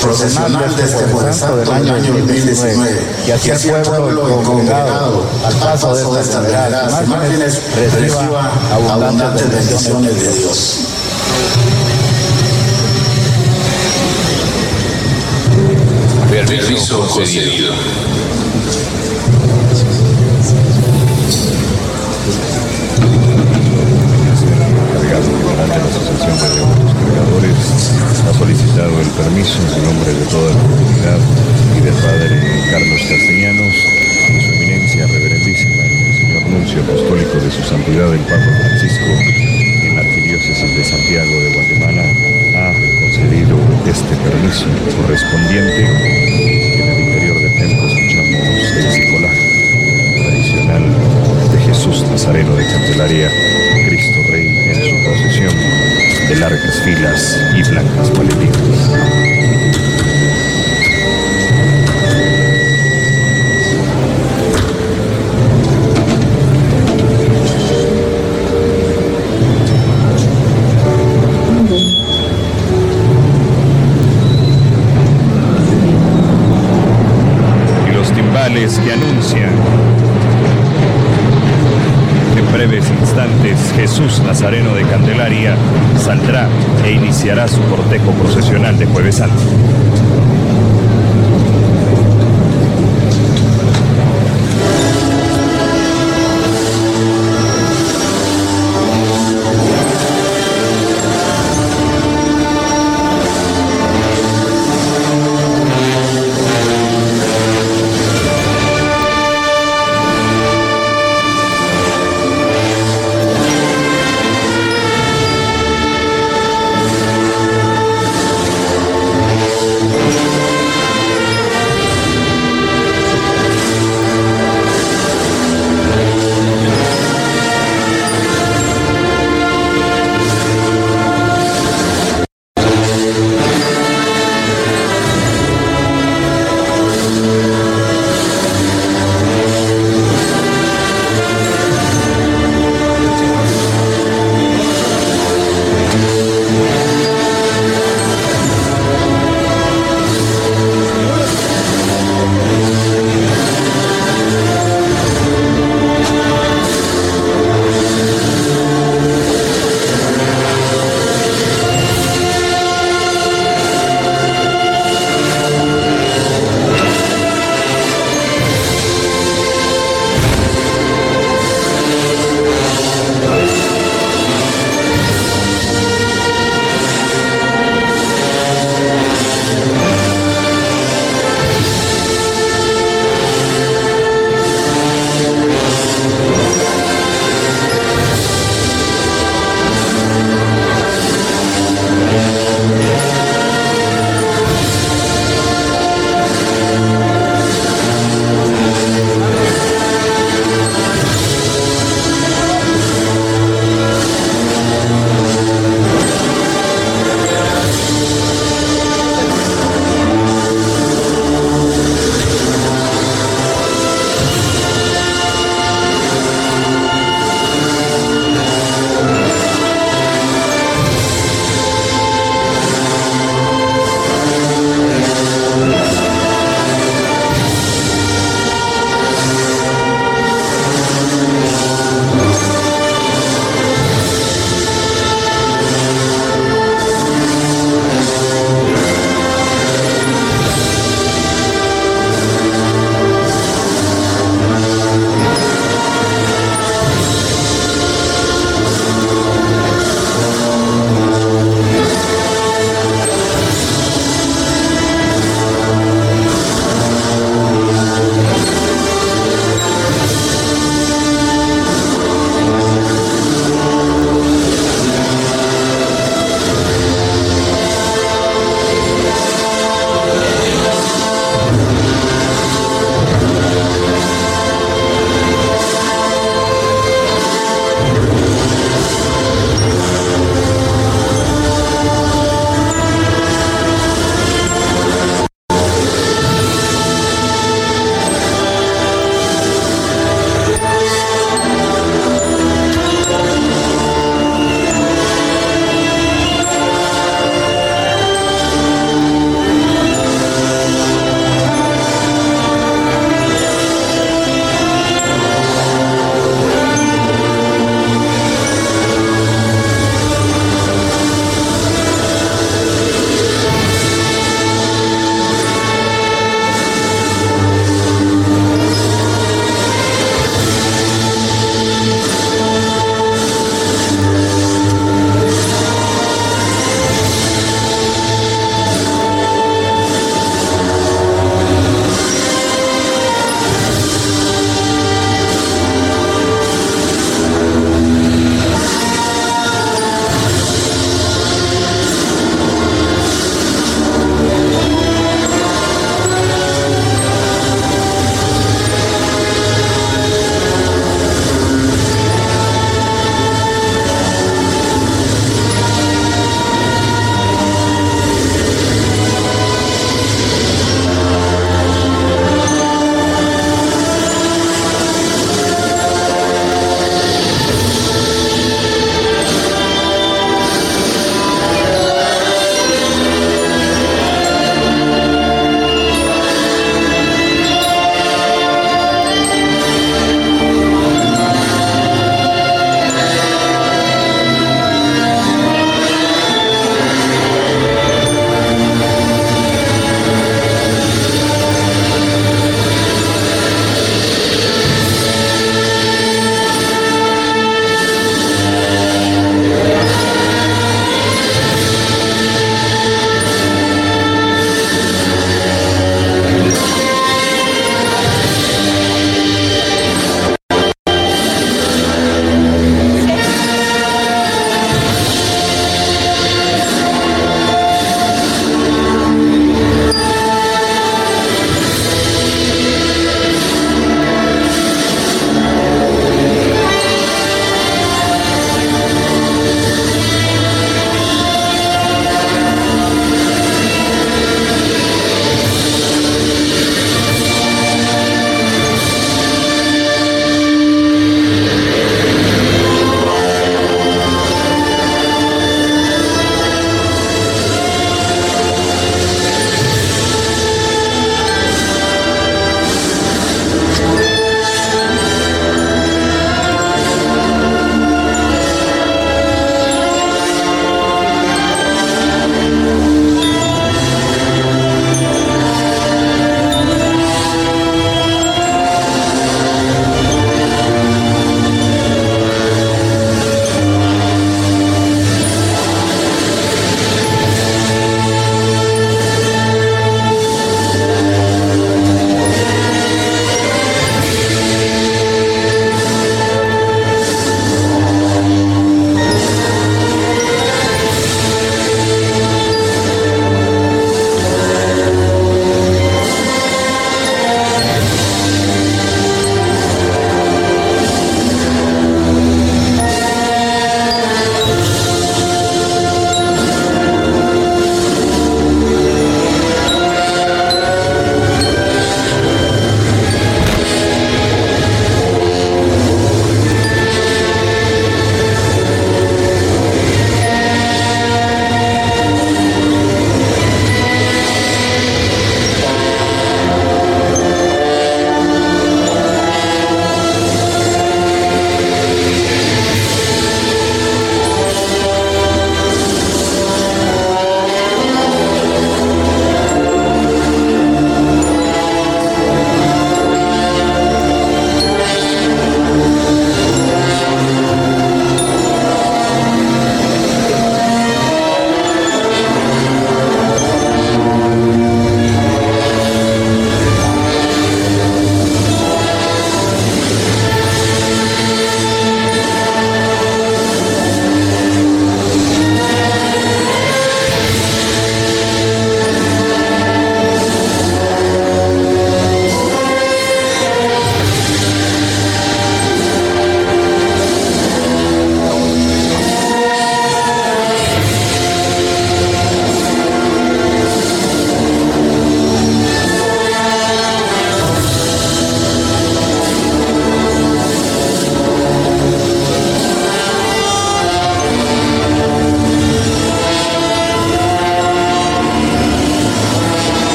procesional 0.00 0.74
de 0.74 0.82
este 0.84 1.04
Jueves 1.04 1.36
Santo 1.36 1.56
del 1.58 1.70
año 1.70 2.12
2019 2.14 2.77
y 3.26 3.30
así 3.30 3.68
el 3.68 3.82
pueblo 3.82 4.42
congregado 4.42 5.24
al 5.44 5.54
paso 5.54 6.14
de 6.14 6.20
estas 6.20 6.42
verdades 6.42 6.94
imágenes 7.04 7.62
reciba 7.76 8.52
abundantes 8.72 9.50
bendiciones. 9.50 10.22
de 10.22 10.38
Dios. 10.38 10.78
Permiso 16.30 17.06
concedido. 17.08 17.74
Encargado 26.20 26.77
ha 27.38 28.34
solicitado 28.34 28.90
el 29.00 29.06
permiso 29.14 29.62
en 29.62 29.84
nombre 29.84 30.12
de 30.12 30.26
toda 30.26 30.50
la 30.50 30.60
comunidad 30.60 31.18
y 31.76 31.80
del 31.86 31.94
Padre 31.94 32.34
Carlos 32.68 33.00
Castellanos, 33.08 33.74
de 34.26 34.40
su 34.40 34.52
eminencia 34.54 35.06
reverendísima, 35.06 35.84
el 35.84 35.94
Monseñor 36.02 36.48
Nuncio 36.48 36.82
Apostólico 36.82 37.38
de 37.38 37.50
su 37.52 37.62
Santidad 37.62 38.12
el 38.12 38.20
Papa 38.22 38.50
Francisco, 38.58 39.06
en 39.06 39.94
la 39.94 40.00
Arquidiócesis 40.00 40.76
de 40.76 40.84
Santiago 40.84 41.40
de 41.40 41.52
Guatemala, 41.54 42.02
ha 42.58 42.72
concedido 42.74 43.56
este 43.86 44.16
permiso 44.16 44.66
correspondiente. 45.00 45.84
En 46.74 46.88
el 46.90 47.00
interior 47.06 47.38
del 47.38 47.54
templo 47.54 47.86
escuchamos 47.86 48.72
el 48.78 48.90
psicolaje 48.90 49.48
tradicional 50.16 50.82
de 51.52 51.58
Jesús 51.60 52.04
Nazareno 52.10 52.56
de 52.56 52.66
Candelaria, 52.66 53.30
Cristo 53.86 54.24
Rey 54.28 54.48
en 54.48 54.90
su 54.90 55.04
procesión 55.04 55.97
de 56.28 56.36
largas 56.36 56.80
filas 56.82 57.40
y 57.56 57.62
blancas 57.70 58.10
paletinas. 58.10 59.87
Jesús 83.74 84.22
Nazareno 84.22 84.74
de 84.74 84.84
Candelaria 84.84 85.56
saldrá 85.98 86.46
e 86.84 86.92
iniciará 86.92 87.48
su 87.48 87.60
cortejo 87.62 88.12
procesional 88.12 88.78
de 88.78 88.86
Jueves 88.86 89.16
Santo. 89.16 89.42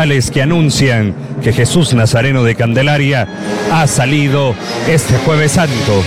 Que 0.00 0.40
anuncian 0.40 1.14
que 1.42 1.52
Jesús 1.52 1.92
Nazareno 1.92 2.42
de 2.42 2.54
Candelaria 2.54 3.28
ha 3.70 3.86
salido 3.86 4.54
este 4.88 5.14
jueves 5.18 5.52
santo. 5.52 6.02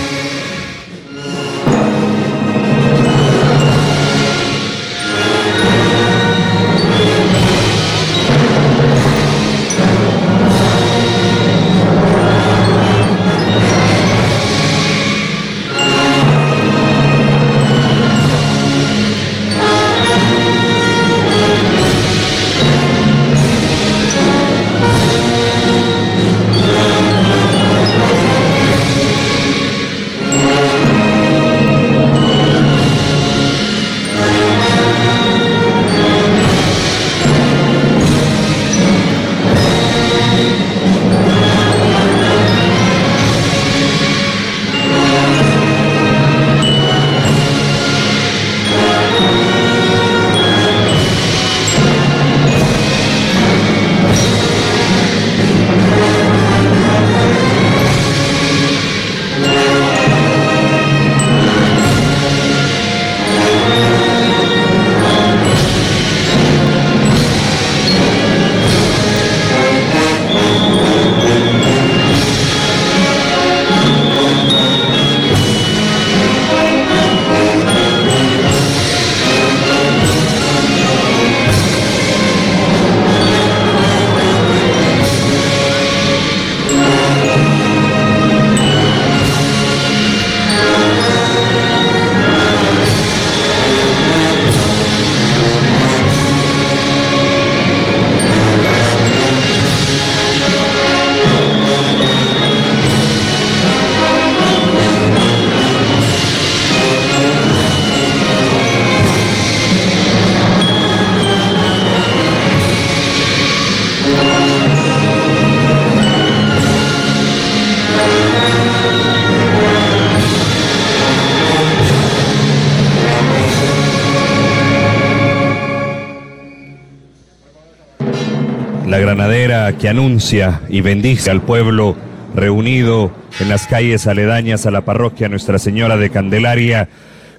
Anuncia 129.88 130.62
y 130.68 130.80
bendice 130.80 131.30
al 131.30 131.42
pueblo 131.42 131.96
reunido 132.34 133.12
en 133.40 133.48
las 133.48 133.66
calles 133.66 134.06
aledañas 134.06 134.66
a 134.66 134.70
la 134.70 134.84
parroquia 134.84 135.28
Nuestra 135.28 135.58
Señora 135.58 135.96
de 135.96 136.10
Candelaria, 136.10 136.88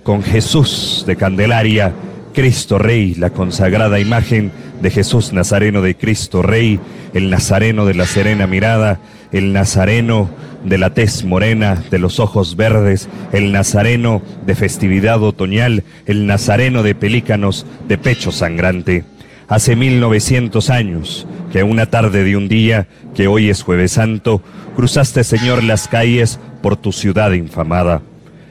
con 0.03 0.23
Jesús 0.23 1.03
de 1.07 1.15
Candelaria, 1.15 1.93
Cristo 2.33 2.77
Rey, 2.77 3.15
la 3.15 3.31
consagrada 3.31 3.99
imagen 3.99 4.51
de 4.81 4.91
Jesús 4.91 5.33
Nazareno 5.33 5.81
de 5.81 5.95
Cristo 5.95 6.41
Rey, 6.41 6.79
el 7.13 7.29
Nazareno 7.29 7.85
de 7.85 7.95
la 7.95 8.05
serena 8.05 8.45
mirada, 8.45 8.99
el 9.31 9.53
Nazareno 9.53 10.29
de 10.63 10.77
la 10.77 10.93
tez 10.93 11.23
morena, 11.23 11.81
de 11.89 11.99
los 11.99 12.19
ojos 12.19 12.55
verdes, 12.55 13.09
el 13.31 13.51
Nazareno 13.51 14.21
de 14.45 14.55
festividad 14.55 15.21
otoñal, 15.23 15.83
el 16.05 16.27
Nazareno 16.27 16.83
de 16.83 16.95
pelícanos, 16.95 17.65
de 17.87 17.97
pecho 17.97 18.31
sangrante 18.31 19.03
hace 19.47 19.75
1900 19.75 20.69
años, 20.69 21.27
que 21.51 21.63
una 21.63 21.85
tarde 21.87 22.23
de 22.23 22.37
un 22.37 22.47
día, 22.47 22.87
que 23.13 23.27
hoy 23.27 23.49
es 23.49 23.63
jueves 23.63 23.93
santo, 23.93 24.41
cruzaste, 24.75 25.23
Señor, 25.23 25.63
las 25.63 25.87
calles 25.87 26.39
por 26.61 26.77
tu 26.77 26.91
ciudad 26.91 27.31
infamada. 27.31 28.01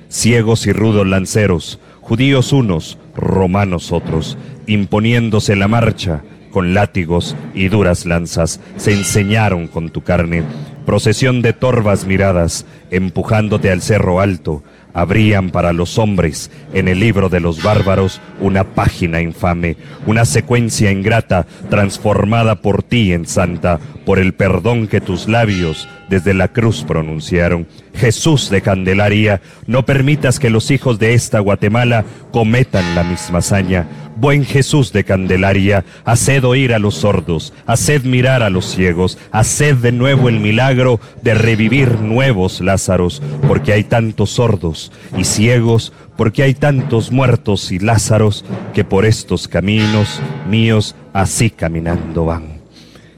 Ciegos 0.09 0.67
y 0.67 0.73
rudos 0.73 1.07
lanceros, 1.07 1.81
judíos 2.01 2.53
unos, 2.53 2.99
romanos 3.17 3.93
otros, 3.93 4.39
imponiéndose 4.67 5.57
la 5.57 5.69
marcha, 5.69 6.23
con 6.51 6.73
látigos 6.73 7.35
y 7.53 7.69
duras 7.69 8.07
lanzas, 8.07 8.61
se 8.77 8.93
enseñaron 8.93 9.67
con 9.67 9.91
tu 9.91 10.03
carne. 10.03 10.45
Procesión 10.87 11.43
de 11.43 11.53
torvas 11.53 12.07
miradas, 12.07 12.65
empujándote 12.91 13.71
al 13.71 13.83
cerro 13.83 14.21
alto, 14.21 14.63
habrían 14.95 15.51
para 15.51 15.73
los 15.73 15.99
hombres 15.99 16.51
en 16.73 16.89
el 16.89 17.01
libro 17.01 17.29
de 17.29 17.41
los 17.41 17.63
bárbaros 17.63 18.21
una 18.41 18.65
página 18.65 19.21
infame, 19.21 19.77
una 20.07 20.25
secuencia 20.25 20.91
ingrata 20.91 21.47
transformada 21.69 22.63
por 22.63 22.83
ti 22.83 23.13
en 23.13 23.27
santa, 23.27 23.81
por 24.07 24.19
el 24.19 24.33
perdón 24.33 24.87
que 24.87 25.01
tus 25.01 25.29
labios 25.29 25.89
desde 26.15 26.33
la 26.33 26.47
cruz 26.47 26.85
pronunciaron. 26.85 27.67
Jesús 27.93 28.49
de 28.49 28.63
Candelaria, 28.63 29.41
no 29.67 29.85
permitas 29.85 30.39
que 30.39 30.49
los 30.49 30.71
hijos 30.71 31.01
de 31.01 31.13
esta 31.13 31.41
Guatemala 31.41 32.05
cometan 32.31 32.95
la 32.95 33.03
misma 33.03 33.39
hazaña. 33.39 33.89
Buen 34.15 34.45
Jesús 34.45 34.93
de 34.93 35.03
Candelaria, 35.03 35.85
haced 36.05 36.45
oír 36.45 36.73
a 36.73 36.79
los 36.79 36.95
sordos, 36.95 37.53
haced 37.67 38.05
mirar 38.05 38.45
a 38.45 38.51
los 38.51 38.65
ciegos, 38.65 39.19
haced 39.33 39.75
de 39.79 39.91
nuevo 39.91 40.29
el 40.29 40.39
milagro 40.39 41.01
de 41.23 41.35
revivir 41.35 41.99
nuevos 41.99 42.61
Lázaros, 42.61 43.21
porque 43.49 43.73
hay 43.73 43.83
tantos 43.83 44.31
sordos 44.31 44.93
y 45.19 45.25
ciegos, 45.25 45.93
porque 46.17 46.45
hay 46.45 46.55
tantos 46.55 47.11
muertos 47.11 47.73
y 47.73 47.81
Lázaros 47.81 48.45
que 48.73 48.85
por 48.85 49.05
estos 49.05 49.49
caminos 49.49 50.23
míos 50.49 50.95
así 51.13 51.51
caminando 51.51 52.25
van. 52.25 52.61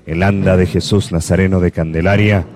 El 0.07 0.23
anda 0.23 0.57
de 0.57 0.67
Jesús 0.67 1.13
Nazareno 1.13 1.61
de 1.61 1.73
Candelaria 1.73 2.47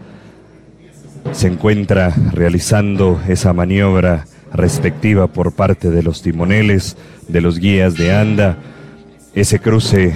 se 1.33 1.49
encuentra 1.49 2.15
realizando 2.33 3.21
esa 3.29 3.53
maniobra 3.53 4.27
respectiva 4.53 5.27
por 5.29 5.53
parte 5.53 5.91
de 5.91 6.03
los 6.03 6.23
timoneles, 6.23 6.97
de 7.29 7.41
los 7.41 7.59
guías 7.59 7.95
de 7.95 8.15
anda, 8.15 8.57
ese 9.35 9.61
cruce 9.61 10.15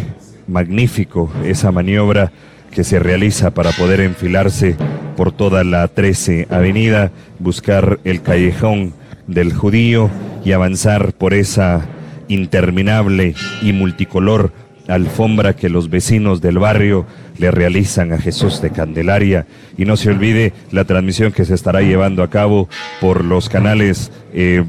magnífico, 0.49 1.31
esa 1.45 1.71
maniobra 1.71 2.33
que 2.71 2.85
se 2.85 2.99
realiza 2.99 3.53
para 3.53 3.71
poder 3.71 4.01
enfilarse 4.01 4.77
por 5.17 5.31
toda 5.31 5.63
la 5.63 5.87
13 5.87 6.49
avenida, 6.51 7.13
buscar 7.39 8.01
el 8.05 8.21
callejón 8.23 8.93
del 9.27 9.53
judío 9.53 10.11
y 10.45 10.53
avanzar 10.53 11.13
por 11.13 11.35
esa 11.35 11.87
interminable 12.29 13.35
y 13.63 13.73
multicolor 13.73 14.53
alfombra 14.89 15.55
que 15.55 15.69
los 15.69 15.89
vecinos 15.89 16.41
del 16.41 16.59
barrio 16.59 17.07
le 17.39 17.51
realizan 17.51 18.13
a 18.13 18.19
Jesús 18.19 18.61
de 18.61 18.71
Candelaria. 18.71 19.47
Y 19.77 19.85
no 19.85 19.97
se 19.97 20.11
olvide 20.11 20.53
la 20.71 20.85
transmisión 20.85 21.33
que 21.33 21.45
se 21.45 21.55
estará 21.55 21.83
llevando 21.83 22.23
a 22.23 22.31
cabo 22.31 22.69
por 23.01 23.25
los 23.25 23.49
canales 23.49 24.11
eh, 24.33 24.65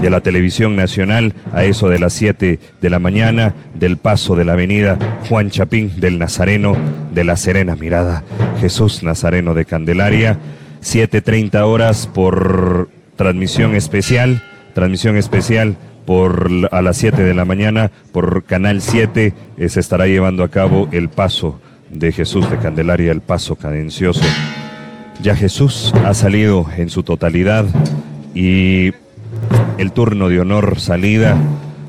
de 0.00 0.10
la 0.10 0.20
televisión 0.20 0.74
nacional 0.76 1.34
a 1.52 1.64
eso 1.64 1.88
de 1.88 1.98
las 1.98 2.12
7 2.14 2.58
de 2.80 2.90
la 2.90 2.98
mañana 2.98 3.54
del 3.74 3.96
paso 3.96 4.34
de 4.34 4.44
la 4.44 4.54
avenida 4.54 4.98
Juan 5.28 5.50
Chapín 5.50 5.92
del 6.00 6.18
Nazareno 6.18 6.76
de 7.12 7.24
la 7.24 7.36
Serena 7.36 7.76
Mirada. 7.76 8.24
Jesús 8.60 9.02
Nazareno 9.02 9.54
de 9.54 9.64
Candelaria, 9.64 10.38
7.30 10.82 11.60
horas 11.62 12.08
por 12.12 12.88
transmisión 13.16 13.74
especial, 13.74 14.42
transmisión 14.74 15.16
especial 15.16 15.76
por 16.04 16.50
a 16.72 16.82
las 16.82 16.96
7 16.96 17.22
de 17.22 17.34
la 17.34 17.44
mañana 17.44 17.92
por 18.10 18.42
Canal 18.44 18.82
7 18.82 19.34
eh, 19.56 19.68
se 19.68 19.78
estará 19.78 20.06
llevando 20.06 20.42
a 20.42 20.48
cabo 20.48 20.88
el 20.90 21.08
paso 21.08 21.60
de 21.92 22.10
Jesús 22.10 22.48
de 22.50 22.58
Candelaria, 22.58 23.12
el 23.12 23.20
paso 23.20 23.56
cadencioso. 23.56 24.24
Ya 25.22 25.36
Jesús 25.36 25.92
ha 26.04 26.14
salido 26.14 26.66
en 26.76 26.90
su 26.90 27.02
totalidad 27.02 27.66
y 28.34 28.92
el 29.78 29.92
turno 29.92 30.28
de 30.28 30.40
honor 30.40 30.80
salida 30.80 31.36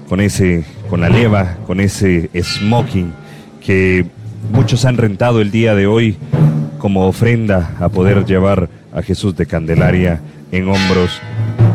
con 0.09 0.19
ese 0.19 0.65
con 0.89 1.01
la 1.01 1.09
leva, 1.09 1.57
con 1.65 1.79
ese 1.79 2.29
smoking 2.39 3.13
que 3.65 4.05
muchos 4.51 4.85
han 4.85 4.97
rentado 4.97 5.41
el 5.41 5.49
día 5.49 5.73
de 5.73 5.87
hoy 5.87 6.17
como 6.77 7.07
ofrenda 7.07 7.75
a 7.79 7.89
poder 7.89 8.25
llevar 8.25 8.69
a 8.93 9.01
Jesús 9.01 9.35
de 9.35 9.45
Candelaria 9.45 10.21
en 10.51 10.67
hombros 10.67 11.19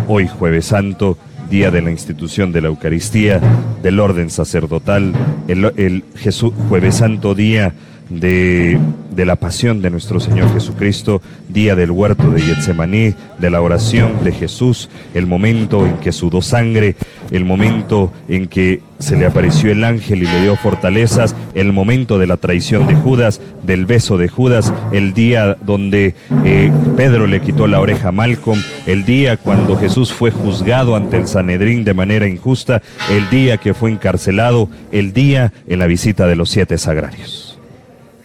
hoy 0.06 0.28
jueves 0.28 0.66
santo, 0.66 1.18
día 1.50 1.70
de 1.70 1.82
la 1.82 1.90
institución 1.90 2.52
de 2.52 2.60
la 2.60 2.68
Eucaristía, 2.68 3.40
del 3.82 3.98
orden 3.98 4.30
sacerdotal, 4.30 5.14
el, 5.48 5.72
el 5.76 6.04
Jesús, 6.14 6.52
jueves 6.68 6.96
santo 6.96 7.34
día 7.34 7.74
de, 8.08 8.78
de, 9.14 9.26
la 9.26 9.36
pasión 9.36 9.82
de 9.82 9.90
nuestro 9.90 10.20
Señor 10.20 10.52
Jesucristo, 10.52 11.20
día 11.48 11.74
del 11.74 11.90
huerto 11.90 12.30
de 12.30 12.40
Getsemaní, 12.40 13.14
de 13.38 13.50
la 13.50 13.60
oración 13.60 14.24
de 14.24 14.32
Jesús, 14.32 14.88
el 15.14 15.26
momento 15.26 15.86
en 15.86 15.98
que 15.98 16.12
sudó 16.12 16.42
sangre, 16.42 16.96
el 17.30 17.44
momento 17.44 18.12
en 18.28 18.46
que 18.46 18.80
se 18.98 19.16
le 19.16 19.26
apareció 19.26 19.70
el 19.70 19.84
ángel 19.84 20.22
y 20.22 20.26
le 20.26 20.42
dio 20.42 20.56
fortalezas, 20.56 21.36
el 21.54 21.72
momento 21.72 22.18
de 22.18 22.26
la 22.26 22.36
traición 22.36 22.86
de 22.86 22.94
Judas, 22.94 23.40
del 23.62 23.86
beso 23.86 24.16
de 24.18 24.28
Judas, 24.28 24.72
el 24.92 25.12
día 25.14 25.56
donde 25.62 26.14
eh, 26.44 26.72
Pedro 26.96 27.26
le 27.26 27.40
quitó 27.40 27.66
la 27.66 27.80
oreja 27.80 28.08
a 28.08 28.12
Malcolm, 28.12 28.60
el 28.86 29.04
día 29.04 29.36
cuando 29.36 29.76
Jesús 29.76 30.12
fue 30.12 30.30
juzgado 30.30 30.96
ante 30.96 31.16
el 31.16 31.28
Sanedrín 31.28 31.84
de 31.84 31.94
manera 31.94 32.26
injusta, 32.26 32.82
el 33.10 33.28
día 33.30 33.58
que 33.58 33.74
fue 33.74 33.90
encarcelado, 33.90 34.68
el 34.90 35.12
día 35.12 35.52
en 35.66 35.78
la 35.78 35.86
visita 35.86 36.26
de 36.26 36.36
los 36.36 36.50
siete 36.50 36.78
sagrarios. 36.78 37.57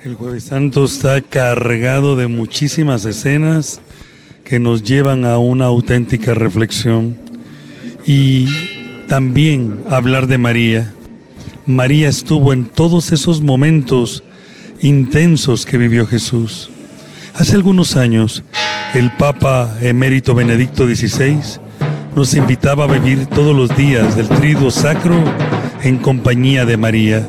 El 0.03 0.15
jueves 0.15 0.43
santo 0.43 0.83
está 0.83 1.21
cargado 1.21 2.17
de 2.17 2.27
muchísimas 2.27 3.05
escenas 3.05 3.79
que 4.43 4.59
nos 4.59 4.83
llevan 4.83 5.23
a 5.23 5.37
una 5.37 5.67
auténtica 5.67 6.33
reflexión 6.33 7.17
y 8.05 8.47
también 9.07 9.79
hablar 9.89 10.27
de 10.27 10.37
María. 10.37 10.93
María 11.65 12.09
estuvo 12.09 12.51
en 12.51 12.65
todos 12.65 13.13
esos 13.13 13.39
momentos 13.39 14.25
intensos 14.81 15.65
que 15.65 15.77
vivió 15.77 16.05
Jesús. 16.05 16.69
Hace 17.33 17.55
algunos 17.55 17.95
años, 17.95 18.43
el 18.93 19.09
Papa 19.15 19.77
emérito 19.79 20.35
Benedicto 20.35 20.85
XVI 20.85 21.39
nos 22.13 22.33
invitaba 22.33 22.83
a 22.83 22.87
vivir 22.87 23.27
todos 23.27 23.55
los 23.55 23.73
días 23.77 24.17
del 24.17 24.27
triduo 24.27 24.69
sacro 24.69 25.15
en 25.81 25.97
compañía 25.97 26.65
de 26.65 26.75
María, 26.75 27.25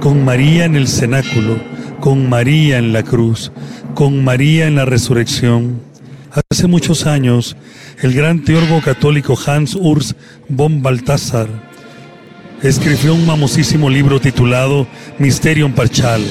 con 0.00 0.24
María 0.24 0.64
en 0.64 0.74
el 0.74 0.88
cenáculo, 0.88 1.75
con 2.06 2.28
María 2.28 2.78
en 2.78 2.92
la 2.92 3.02
cruz, 3.02 3.50
con 3.96 4.22
María 4.22 4.68
en 4.68 4.76
la 4.76 4.84
resurrección. 4.84 5.80
Hace 6.52 6.68
muchos 6.68 7.04
años, 7.04 7.56
el 8.00 8.14
gran 8.14 8.44
teólogo 8.44 8.80
católico 8.80 9.36
Hans 9.44 9.74
Urs 9.74 10.14
von 10.48 10.84
Balthasar 10.84 11.48
escribió 12.62 13.12
un 13.12 13.26
famosísimo 13.26 13.90
libro 13.90 14.20
titulado 14.20 14.86
Mysterium 15.18 15.72
Parchal. 15.72 16.22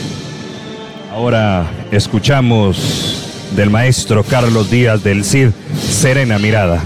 Ahora 1.11 1.69
escuchamos 1.91 3.51
del 3.53 3.69
maestro 3.69 4.23
Carlos 4.23 4.71
Díaz 4.71 5.03
del 5.03 5.25
Cid, 5.25 5.49
Serena 5.77 6.39
Mirada. 6.39 6.81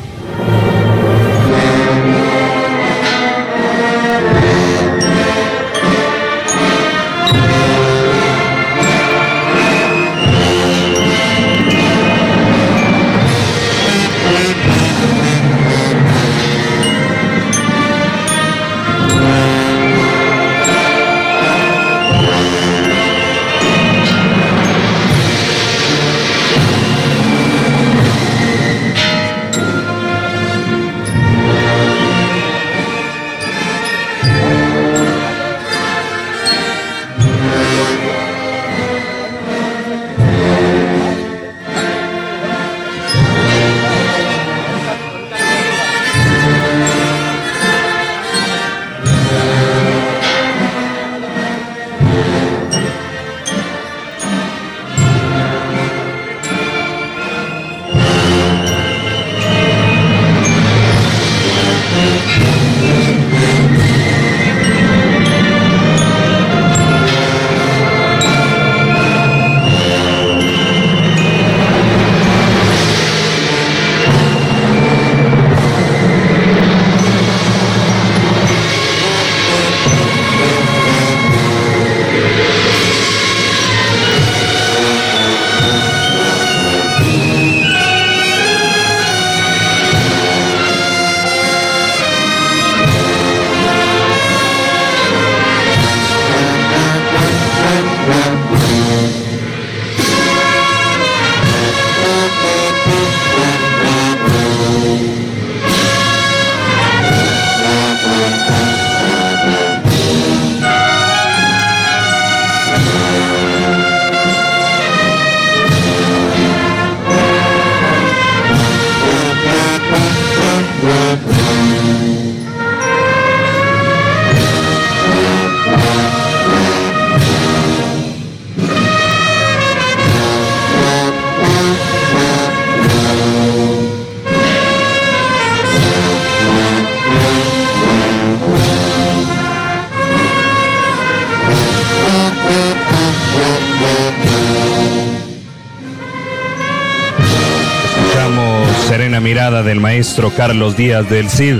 Carlos 150.35 150.77
Díaz 150.77 151.09
del 151.09 151.29
Cid, 151.29 151.57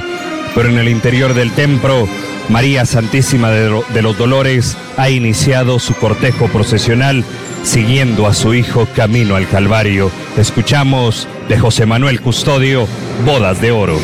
pero 0.56 0.70
en 0.70 0.78
el 0.78 0.88
interior 0.88 1.34
del 1.34 1.52
templo, 1.52 2.08
María 2.48 2.86
Santísima 2.86 3.52
de 3.52 4.02
los 4.02 4.18
Dolores 4.18 4.78
ha 4.98 5.10
iniciado 5.10 5.78
su 5.78 5.94
cortejo 5.94 6.48
procesional 6.48 7.26
siguiendo 7.64 8.28
a 8.28 8.34
su 8.34 8.54
hijo 8.54 8.88
camino 8.96 9.36
al 9.36 9.48
Calvario. 9.50 10.10
Escuchamos 10.38 11.28
de 11.50 11.60
José 11.60 11.86
Manuel 11.86 12.22
Custodio, 12.22 12.88
Bodas 13.26 13.60
de 13.62 13.72
Oro. 13.72 14.00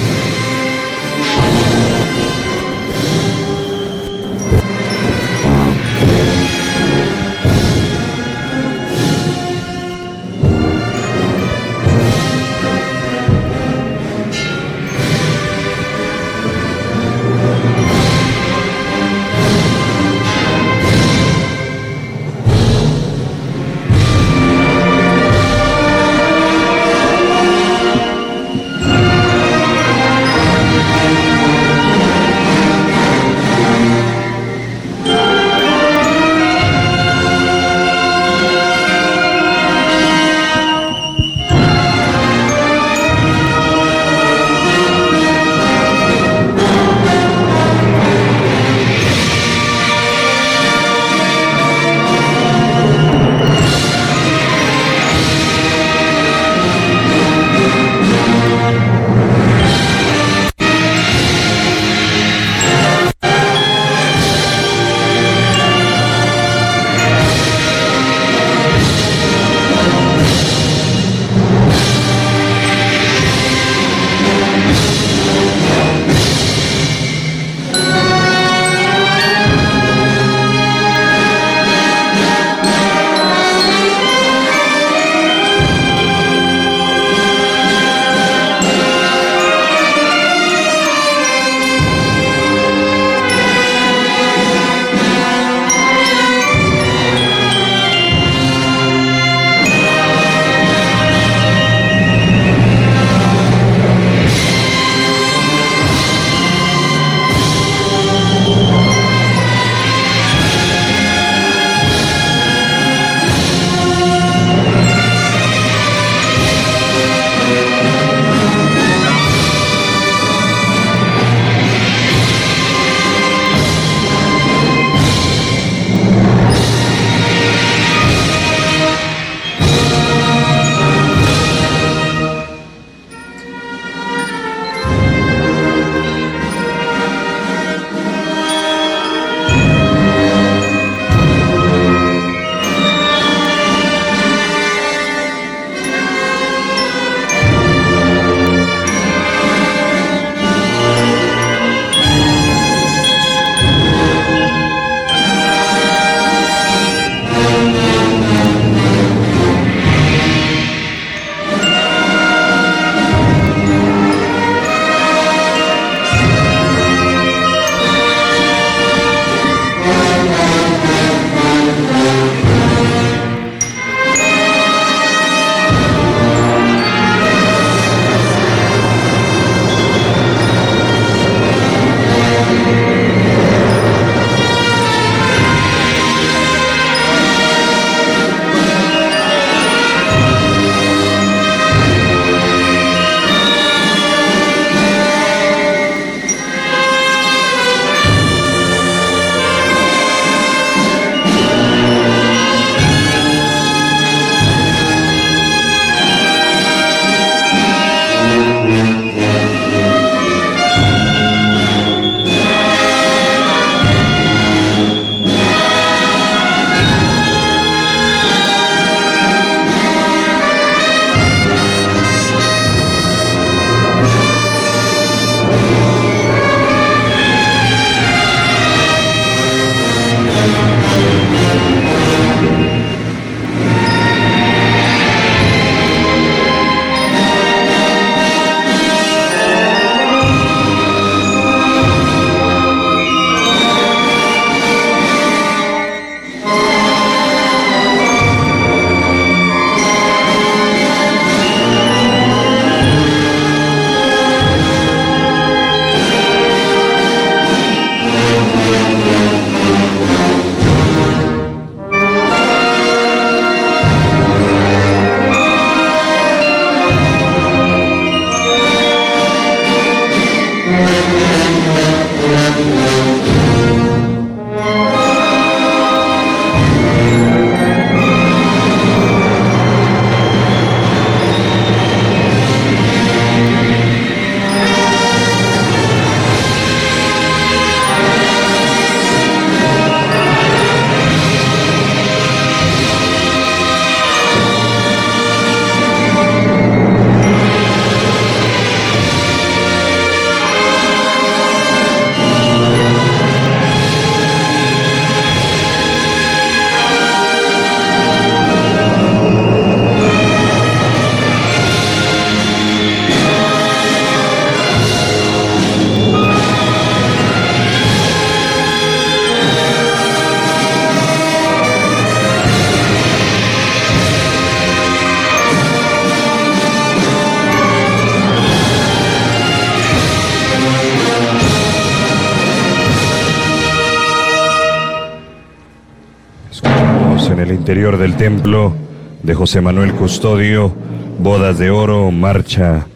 Del 337.76 338.16
templo 338.16 338.74
de 339.22 339.34
José 339.34 339.60
Manuel 339.60 339.92
Custodio, 339.92 340.74
bodas 341.20 341.60
de 341.60 341.72
oro, 341.72 342.10
marcha 342.10 342.88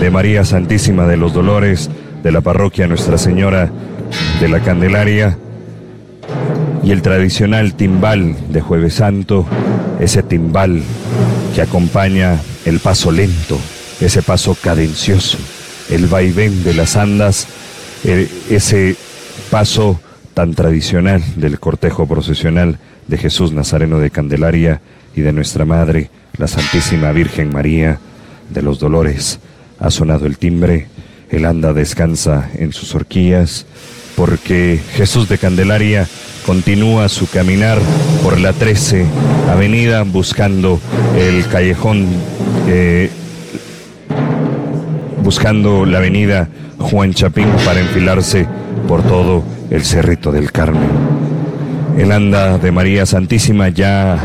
de 0.00 0.10
María 0.10 0.42
Santísima 0.46 1.06
de 1.06 1.18
los 1.18 1.34
Dolores 1.34 1.90
de 2.22 2.32
la 2.32 2.40
parroquia 2.40 2.86
Nuestra 2.86 3.18
Señora 3.18 3.70
de 4.40 4.48
la 4.48 4.60
Candelaria 4.60 5.36
y 6.82 6.92
el 6.92 7.02
tradicional 7.02 7.74
timbal 7.74 8.34
de 8.50 8.62
Jueves 8.62 8.94
Santo, 8.94 9.44
ese 10.00 10.22
timbal 10.22 10.80
que 11.54 11.60
acompaña 11.60 12.40
el 12.64 12.80
paso 12.80 13.12
lento, 13.12 13.58
ese 14.00 14.22
paso 14.22 14.56
cadencioso, 14.58 15.36
el 15.90 16.06
vaivén 16.06 16.64
de 16.64 16.72
las 16.72 16.96
andas, 16.96 17.46
eh, 18.02 18.30
ese 18.48 18.96
paso 19.50 20.00
tan 20.32 20.54
tradicional 20.54 21.22
del 21.36 21.60
cortejo 21.60 22.06
procesional 22.06 22.78
de 23.12 23.18
Jesús 23.18 23.52
Nazareno 23.52 23.98
de 23.98 24.08
Candelaria 24.08 24.80
y 25.14 25.20
de 25.20 25.34
nuestra 25.34 25.66
Madre, 25.66 26.08
la 26.38 26.48
Santísima 26.48 27.12
Virgen 27.12 27.52
María 27.52 27.98
de 28.48 28.62
los 28.62 28.78
Dolores. 28.78 29.38
Ha 29.78 29.90
sonado 29.90 30.24
el 30.24 30.38
timbre, 30.38 30.86
el 31.28 31.44
anda 31.44 31.74
descansa 31.74 32.48
en 32.54 32.72
sus 32.72 32.94
horquillas, 32.94 33.66
porque 34.16 34.80
Jesús 34.94 35.28
de 35.28 35.36
Candelaria 35.36 36.08
continúa 36.46 37.10
su 37.10 37.28
caminar 37.28 37.78
por 38.22 38.40
la 38.40 38.54
13 38.54 39.04
Avenida 39.50 40.04
buscando 40.04 40.80
el 41.14 41.46
callejón, 41.48 42.06
eh, 42.66 43.10
buscando 45.22 45.84
la 45.84 45.98
avenida 45.98 46.48
Juan 46.78 47.12
Chapín 47.12 47.48
para 47.66 47.80
enfilarse 47.80 48.46
por 48.88 49.02
todo 49.02 49.44
el 49.68 49.84
Cerrito 49.84 50.32
del 50.32 50.50
Carmen. 50.50 51.31
El 51.98 52.10
anda 52.10 52.58
de 52.58 52.72
María 52.72 53.06
Santísima 53.06 53.68
ya 53.68 54.18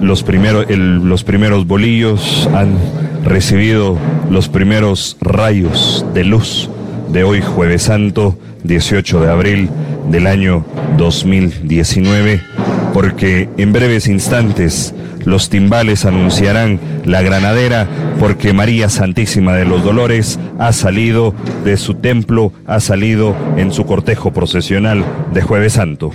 los 0.00 0.22
primeros, 0.22 0.66
los 0.70 1.22
primeros 1.22 1.66
bolillos 1.66 2.48
han 2.54 2.76
recibido 3.24 3.98
los 4.30 4.48
primeros 4.48 5.16
rayos 5.20 6.04
de 6.14 6.24
luz 6.24 6.70
de 7.10 7.24
hoy 7.24 7.42
jueves 7.42 7.82
santo 7.82 8.38
18 8.64 9.20
de 9.20 9.30
abril 9.30 9.70
del 10.10 10.26
año 10.26 10.64
2019 10.96 12.40
porque 12.94 13.48
en 13.58 13.72
breves 13.72 14.08
instantes 14.08 14.94
los 15.24 15.50
timbales 15.50 16.04
anunciarán 16.04 16.80
la 17.04 17.22
granadera 17.22 17.86
porque 18.18 18.52
María 18.52 18.88
Santísima 18.88 19.54
de 19.54 19.66
los 19.66 19.84
Dolores 19.84 20.40
ha 20.58 20.72
salido 20.72 21.34
de 21.64 21.76
su 21.76 21.94
templo, 21.94 22.52
ha 22.66 22.80
salido 22.80 23.36
en 23.56 23.72
su 23.72 23.84
cortejo 23.84 24.32
procesional 24.32 25.04
de 25.32 25.42
jueves 25.42 25.74
santo. 25.74 26.10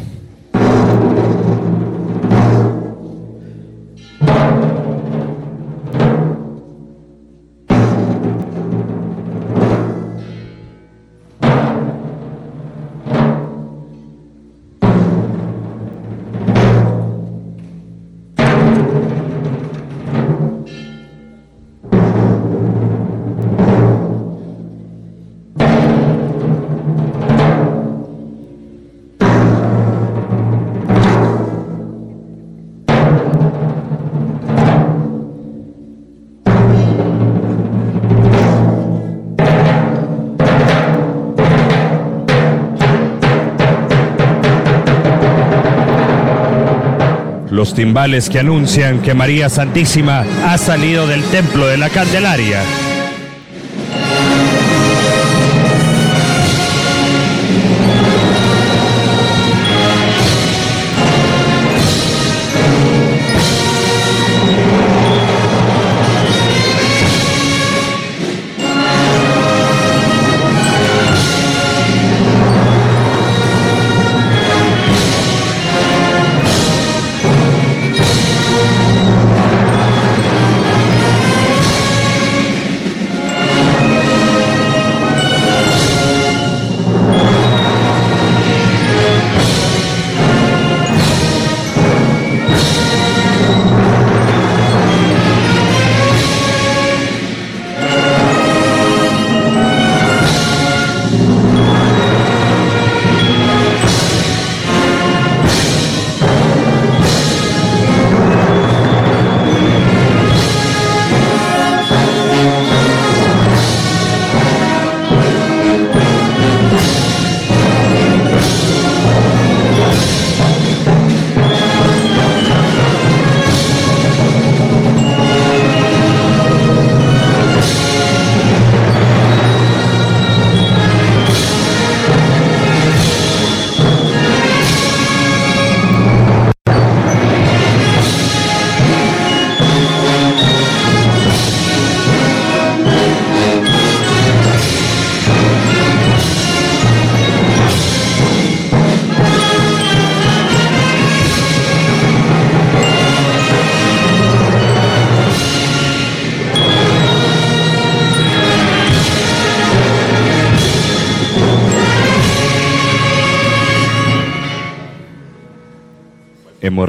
Los 47.54 47.76
timbales 47.76 48.32
que 48.32 48.39
anuncian 48.39 48.99
que 49.04 49.14
María 49.14 49.47
Santísima 49.47 50.26
ha 50.43 50.58
salido 50.58 51.06
del 51.06 51.24
templo 51.26 51.68
de 51.68 51.78
la 51.78 51.89
Candelaria. 51.89 52.64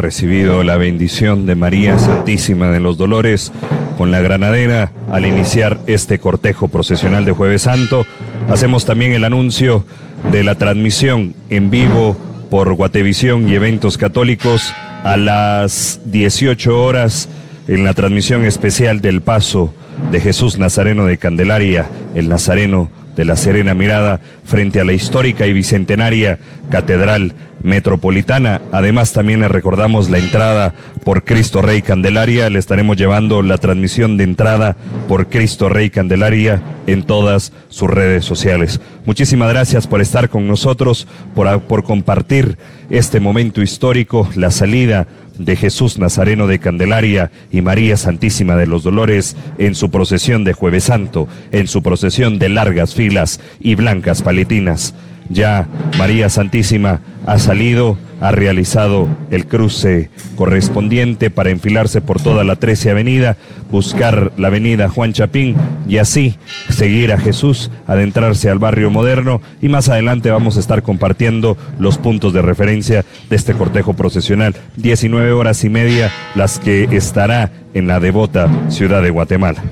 Recibido 0.05 0.63
la 0.65 0.77
bendición 0.77 1.47
de 1.47 1.55
María 1.55 1.99
Santísima 1.99 2.71
de 2.71 2.79
los 2.79 2.99
Dolores 2.99 3.51
con 3.97 4.11
la 4.11 4.21
granadera 4.21 4.93
al 5.11 5.25
iniciar 5.25 5.81
este 5.87 6.19
cortejo 6.19 6.69
procesional 6.69 7.25
de 7.25 7.33
Jueves 7.33 7.63
Santo. 7.63 8.05
Hacemos 8.51 8.85
también 8.85 9.13
el 9.13 9.25
anuncio 9.25 9.87
de 10.31 10.45
la 10.45 10.57
transmisión 10.57 11.35
en 11.49 11.71
vivo 11.71 12.19
por 12.51 12.75
Guatevisión 12.75 13.49
y 13.49 13.55
Eventos 13.55 13.97
Católicos 13.97 14.75
a 15.05 15.17
las 15.17 16.03
18 16.05 16.85
horas 16.85 17.31
en 17.67 17.83
la 17.85 17.95
transmisión 17.95 18.45
especial 18.45 19.01
del 19.01 19.23
paso 19.23 19.73
de 20.13 20.21
Jesús 20.21 20.59
Nazareno 20.59 21.07
de 21.07 21.17
Candelaria, 21.17 21.87
el 22.15 22.29
Nazareno 22.29 22.91
de 23.17 23.25
la 23.25 23.37
Serena 23.37 23.75
Mirada, 23.75 24.21
frente 24.45 24.81
a 24.81 24.85
la 24.85 24.93
histórica 24.93 25.47
y 25.47 25.53
bicentenaria 25.53 26.39
Catedral 26.71 27.35
Metropolitana. 27.63 28.61
Además, 28.73 29.13
también 29.13 29.49
recordamos 29.49 30.11
la 30.11 30.19
entrada 30.19 30.75
por 31.03 31.25
Cristo 31.25 31.63
Rey 31.63 31.81
Candelaria. 31.83 32.51
Le 32.51 32.59
estaremos 32.59 32.97
llevando 32.97 33.43
la 33.43 33.59
transmisión 33.59 34.17
de 34.17 34.25
entrada 34.25 34.77
por 35.09 35.29
Cristo 35.29 35.69
Rey 35.69 35.91
Candelaria 35.91 36.63
en 36.87 37.05
todas 37.05 37.53
sus 37.69 37.89
redes 37.89 38.25
sociales. 38.25 38.81
Muchísimas 39.07 39.49
gracias 39.49 39.87
por 39.87 40.01
estar 40.01 40.29
con 40.29 40.47
nosotros, 40.47 41.07
por, 41.35 41.63
por 41.63 41.85
compartir 41.85 42.59
este 42.91 43.19
momento 43.21 43.63
histórico, 43.63 44.29
la 44.35 44.51
salida 44.51 45.07
de 45.39 45.57
Jesús 45.57 45.99
Nazareno 45.99 46.47
de 46.47 46.59
Candelaria 46.59 47.31
y 47.51 47.61
María 47.61 47.97
Santísima 47.97 48.57
de 48.57 48.67
los 48.67 48.83
Dolores 48.83 49.37
en 49.59 49.75
su 49.75 49.91
procesión 49.91 50.45
de 50.45 50.53
Jueves 50.53 50.85
Santo, 50.85 51.29
en 51.53 51.67
su 51.67 51.83
procesión 51.83 52.39
de 52.39 52.49
largas 52.49 52.95
filas 52.95 53.41
y 53.61 53.75
blancas 53.75 54.23
paletinas. 54.23 54.95
Ya 55.29 55.67
María 55.99 56.29
Santísima 56.29 57.01
ha 57.27 57.39
salido, 57.39 57.97
ha 58.21 58.31
realizado 58.31 59.09
el 59.31 59.47
cruce 59.47 60.11
correspondiente 60.37 61.31
para 61.31 61.51
enfilarse 61.51 62.01
por 62.01 62.21
toda 62.21 62.45
la 62.45 62.57
13 62.57 62.91
Avenida, 62.91 63.37
buscar 63.71 64.33
la 64.37 64.49
Avenida 64.49 64.89
Juan 64.89 65.13
Chapín 65.13 65.57
y 65.89 65.99
así 65.99 66.37
seguir 66.69 67.13
a 67.13 67.19
Jesús, 67.19 67.71
adentrarse 67.87 68.51
al 68.51 68.59
barrio 68.59 68.91
moderno 68.91 69.41
y 69.63 69.69
más 69.69 69.89
adelante 69.89 70.31
vamos 70.31 70.57
a 70.57 70.61
estar 70.61 70.83
compartiendo 70.83 71.57
los 71.79 71.99
puntos 71.99 72.33
de 72.33 72.43
referencia 72.43 73.05
de 73.31 73.37
este 73.37 73.55
cortejo 73.55 73.95
procesional. 73.95 74.55
19 74.77 75.33
horas 75.33 75.65
y 75.65 75.71
media 75.71 76.11
las 76.35 76.59
que 76.59 76.85
estará 76.93 77.51
en 77.73 77.87
la 77.87 78.01
devota 78.01 78.51
ciudad 78.69 79.03
de 79.03 79.11
Guatemala. 79.11 79.63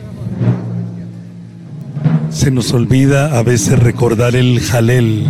Se 2.30 2.50
nos 2.50 2.72
olvida 2.72 3.38
a 3.38 3.42
veces 3.42 3.78
recordar 3.78 4.36
el 4.36 4.61
jalel. 4.61 5.26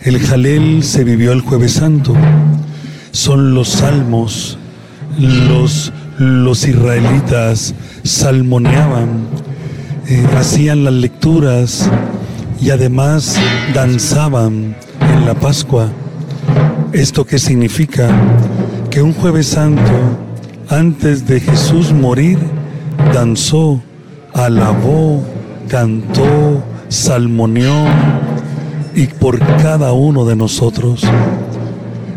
El 0.00 0.18
jalel 0.18 0.82
se 0.82 1.04
vivió 1.04 1.32
el 1.32 1.40
jueves 1.40 1.72
santo. 1.72 2.14
Son 3.10 3.54
los 3.54 3.68
salmos. 3.68 4.58
Los, 5.18 5.92
los 6.18 6.66
israelitas 6.66 7.74
salmoneaban, 8.02 9.26
eh, 10.08 10.26
hacían 10.36 10.84
las 10.84 10.94
lecturas 10.94 11.90
y 12.60 12.70
además 12.70 13.36
danzaban 13.74 14.74
en 15.00 15.26
la 15.26 15.34
Pascua. 15.34 15.90
¿Esto 16.92 17.24
qué 17.24 17.38
significa? 17.38 18.08
Que 18.90 19.02
un 19.02 19.12
jueves 19.12 19.48
santo, 19.48 19.92
antes 20.68 21.26
de 21.26 21.40
Jesús 21.40 21.92
morir, 21.92 22.38
danzó, 23.12 23.82
alabó, 24.34 25.22
cantó, 25.68 26.62
salmoneó 26.88 27.84
y 28.94 29.06
por 29.06 29.38
cada 29.38 29.92
uno 29.92 30.24
de 30.24 30.36
nosotros. 30.36 31.02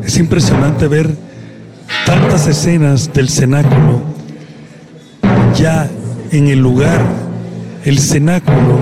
Es 0.04 0.18
impresionante 0.18 0.88
ver 0.88 1.16
tantas 2.06 2.48
escenas 2.48 3.12
del 3.14 3.30
cenáculo 3.30 4.16
ya 5.58 5.90
en 6.32 6.48
el 6.48 6.60
lugar, 6.60 7.02
el 7.86 8.00
cenáculo, 8.00 8.80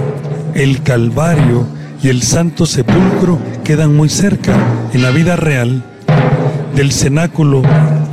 el 0.55 0.81
calvario 0.81 1.67
y 2.01 2.09
el 2.09 2.23
santo 2.23 2.65
sepulcro 2.65 3.37
quedan 3.63 3.95
muy 3.95 4.09
cerca 4.09 4.55
en 4.93 5.03
la 5.03 5.11
vida 5.11 5.35
real. 5.35 5.83
Del 6.75 6.91
cenáculo 6.91 7.61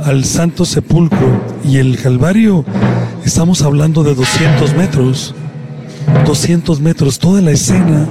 al 0.05 0.25
santo 0.25 0.65
sepulcro 0.65 1.41
y 1.63 1.77
el 1.77 1.97
calvario 1.99 2.63
estamos 3.25 3.63
hablando 3.63 4.03
de 4.03 4.13
200 4.13 4.75
metros. 4.75 5.33
200 6.25 6.79
metros, 6.81 7.19
toda 7.19 7.41
la 7.41 7.51
escena 7.51 8.07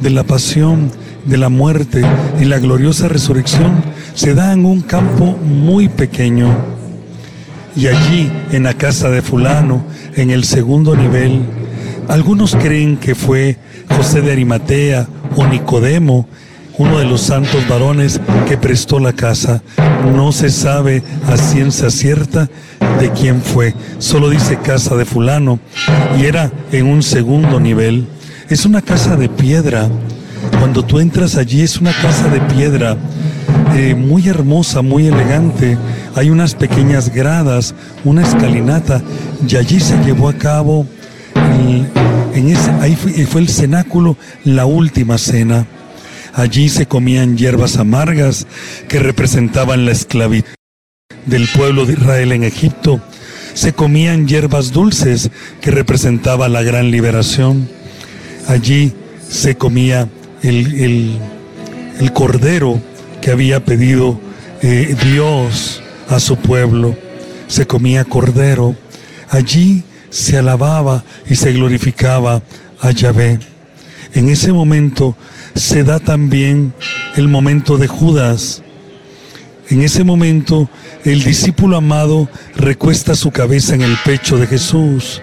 de 0.00 0.10
la 0.10 0.24
pasión, 0.24 0.90
de 1.24 1.36
la 1.36 1.48
muerte 1.48 2.02
y 2.40 2.44
la 2.44 2.58
gloriosa 2.58 3.08
resurrección 3.08 3.82
se 4.14 4.34
da 4.34 4.52
en 4.52 4.64
un 4.64 4.80
campo 4.80 5.36
muy 5.36 5.88
pequeño. 5.88 6.48
Y 7.74 7.86
allí, 7.86 8.30
en 8.50 8.64
la 8.64 8.74
casa 8.74 9.08
de 9.08 9.22
fulano, 9.22 9.84
en 10.14 10.30
el 10.30 10.44
segundo 10.44 10.94
nivel, 10.94 11.40
algunos 12.08 12.54
creen 12.54 12.96
que 12.96 13.14
fue 13.14 13.56
José 13.96 14.20
de 14.20 14.32
Arimatea 14.32 15.08
o 15.36 15.46
Nicodemo, 15.46 16.28
uno 16.78 16.98
de 16.98 17.04
los 17.04 17.22
santos 17.22 17.66
varones 17.68 18.20
que 18.48 18.56
prestó 18.56 18.98
la 18.98 19.12
casa. 19.12 19.62
No 20.14 20.32
se 20.32 20.50
sabe 20.50 21.02
a 21.28 21.36
ciencia 21.36 21.90
cierta 21.90 22.48
de 23.00 23.10
quién 23.12 23.40
fue, 23.42 23.74
solo 23.98 24.30
dice 24.30 24.58
casa 24.58 24.96
de 24.96 25.04
fulano 25.04 25.58
y 26.18 26.24
era 26.24 26.50
en 26.72 26.86
un 26.86 27.02
segundo 27.02 27.60
nivel. 27.60 28.06
Es 28.48 28.64
una 28.66 28.82
casa 28.82 29.16
de 29.16 29.28
piedra. 29.28 29.88
Cuando 30.58 30.84
tú 30.84 30.98
entras 30.98 31.36
allí 31.36 31.62
es 31.62 31.78
una 31.78 31.92
casa 31.92 32.28
de 32.28 32.40
piedra 32.40 32.96
eh, 33.74 33.94
muy 33.94 34.28
hermosa, 34.28 34.82
muy 34.82 35.06
elegante. 35.06 35.78
Hay 36.14 36.30
unas 36.30 36.54
pequeñas 36.54 37.12
gradas, 37.12 37.74
una 38.04 38.22
escalinata 38.22 39.02
y 39.46 39.56
allí 39.56 39.80
se 39.80 39.96
llevó 40.04 40.28
a 40.28 40.34
cabo, 40.34 40.86
en 42.34 42.48
ese, 42.48 42.70
ahí 42.80 42.96
fue 42.96 43.40
el 43.40 43.48
cenáculo, 43.48 44.16
la 44.44 44.66
última 44.66 45.18
cena. 45.18 45.66
Allí 46.34 46.68
se 46.68 46.86
comían 46.86 47.36
hierbas 47.36 47.76
amargas 47.76 48.46
que 48.88 48.98
representaban 48.98 49.84
la 49.84 49.92
esclavitud 49.92 50.54
del 51.26 51.46
pueblo 51.48 51.84
de 51.84 51.92
Israel 51.94 52.32
en 52.32 52.44
Egipto. 52.44 53.00
Se 53.54 53.74
comían 53.74 54.26
hierbas 54.26 54.72
dulces 54.72 55.30
que 55.60 55.70
representaban 55.70 56.52
la 56.52 56.62
gran 56.62 56.90
liberación. 56.90 57.68
Allí 58.48 58.92
se 59.28 59.56
comía 59.56 60.08
el, 60.42 61.18
cordero 62.14 62.80
que 63.20 63.30
había 63.30 63.64
pedido 63.64 64.18
eh, 64.62 64.96
Dios 65.04 65.82
a 66.08 66.18
su 66.18 66.36
pueblo. 66.36 66.96
Se 67.46 67.66
comía 67.66 68.04
cordero. 68.04 68.74
Allí 69.28 69.84
se 70.08 70.38
alababa 70.38 71.04
y 71.28 71.36
se 71.36 71.52
glorificaba 71.52 72.42
a 72.80 72.90
Yahvé. 72.90 73.38
En 74.14 74.28
ese 74.28 74.52
momento 74.52 75.16
se 75.54 75.84
da 75.84 75.98
también 75.98 76.72
el 77.16 77.28
momento 77.28 77.78
de 77.78 77.88
Judas. 77.88 78.62
En 79.68 79.82
ese 79.82 80.04
momento 80.04 80.68
el 81.04 81.22
discípulo 81.22 81.76
amado 81.76 82.28
recuesta 82.56 83.14
su 83.14 83.30
cabeza 83.30 83.74
en 83.74 83.82
el 83.82 83.96
pecho 84.04 84.36
de 84.36 84.46
Jesús 84.46 85.22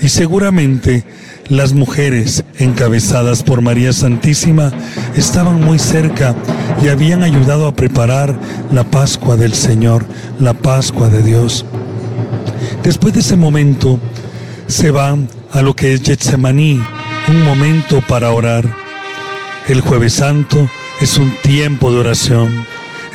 y 0.00 0.08
seguramente 0.08 1.04
las 1.48 1.72
mujeres 1.72 2.44
encabezadas 2.58 3.42
por 3.42 3.62
María 3.62 3.92
Santísima 3.92 4.72
estaban 5.16 5.62
muy 5.62 5.78
cerca 5.78 6.34
y 6.82 6.88
habían 6.88 7.22
ayudado 7.22 7.66
a 7.66 7.74
preparar 7.74 8.38
la 8.72 8.84
Pascua 8.84 9.36
del 9.36 9.54
Señor, 9.54 10.04
la 10.40 10.54
Pascua 10.54 11.08
de 11.08 11.22
Dios. 11.22 11.64
Después 12.82 13.14
de 13.14 13.20
ese 13.20 13.36
momento 13.36 14.00
se 14.66 14.90
va 14.90 15.16
a 15.52 15.62
lo 15.62 15.74
que 15.74 15.94
es 15.94 16.02
Getsemaní, 16.02 16.82
un 17.28 17.42
momento 17.42 18.02
para 18.06 18.32
orar. 18.32 18.85
El 19.68 19.80
jueves 19.80 20.14
santo 20.14 20.70
es 21.00 21.18
un 21.18 21.34
tiempo 21.42 21.90
de 21.90 21.98
oración. 21.98 22.64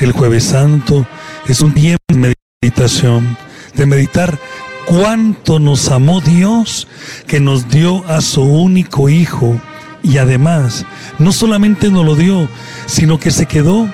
El 0.02 0.12
jueves 0.12 0.44
santo 0.44 1.08
es 1.48 1.62
un 1.62 1.74
tiempo 1.74 2.04
de 2.10 2.36
meditación, 2.62 3.38
de 3.76 3.86
meditar 3.86 4.38
cuánto 4.86 5.60
nos 5.60 5.90
amó 5.90 6.20
Dios 6.20 6.90
que 7.26 7.40
nos 7.40 7.70
dio 7.70 8.06
a 8.06 8.20
su 8.20 8.44
único 8.44 9.08
Hijo. 9.08 9.62
Y 10.04 10.18
además, 10.18 10.86
no 11.20 11.32
solamente 11.32 11.90
nos 11.90 12.06
lo 12.06 12.16
dio, 12.16 12.50
sino 12.86 13.18
que 13.18 13.32
se 13.32 13.46
quedó 13.46 13.88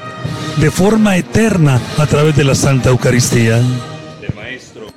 de 0.55 0.71
forma 0.71 1.15
eterna 1.15 1.79
a 1.99 2.07
través 2.07 2.35
de 2.35 2.43
la 2.43 2.55
Santa 2.55 2.89
Eucaristía. 2.89 3.57
Del 4.19 4.33
maestro, 4.35 4.87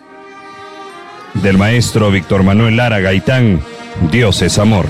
del 1.34 1.58
maestro 1.58 2.10
Víctor 2.10 2.42
Manuel 2.42 2.78
Lara 2.78 3.00
Gaitán, 3.00 3.60
Dios 4.10 4.40
es 4.40 4.58
amor. 4.58 4.86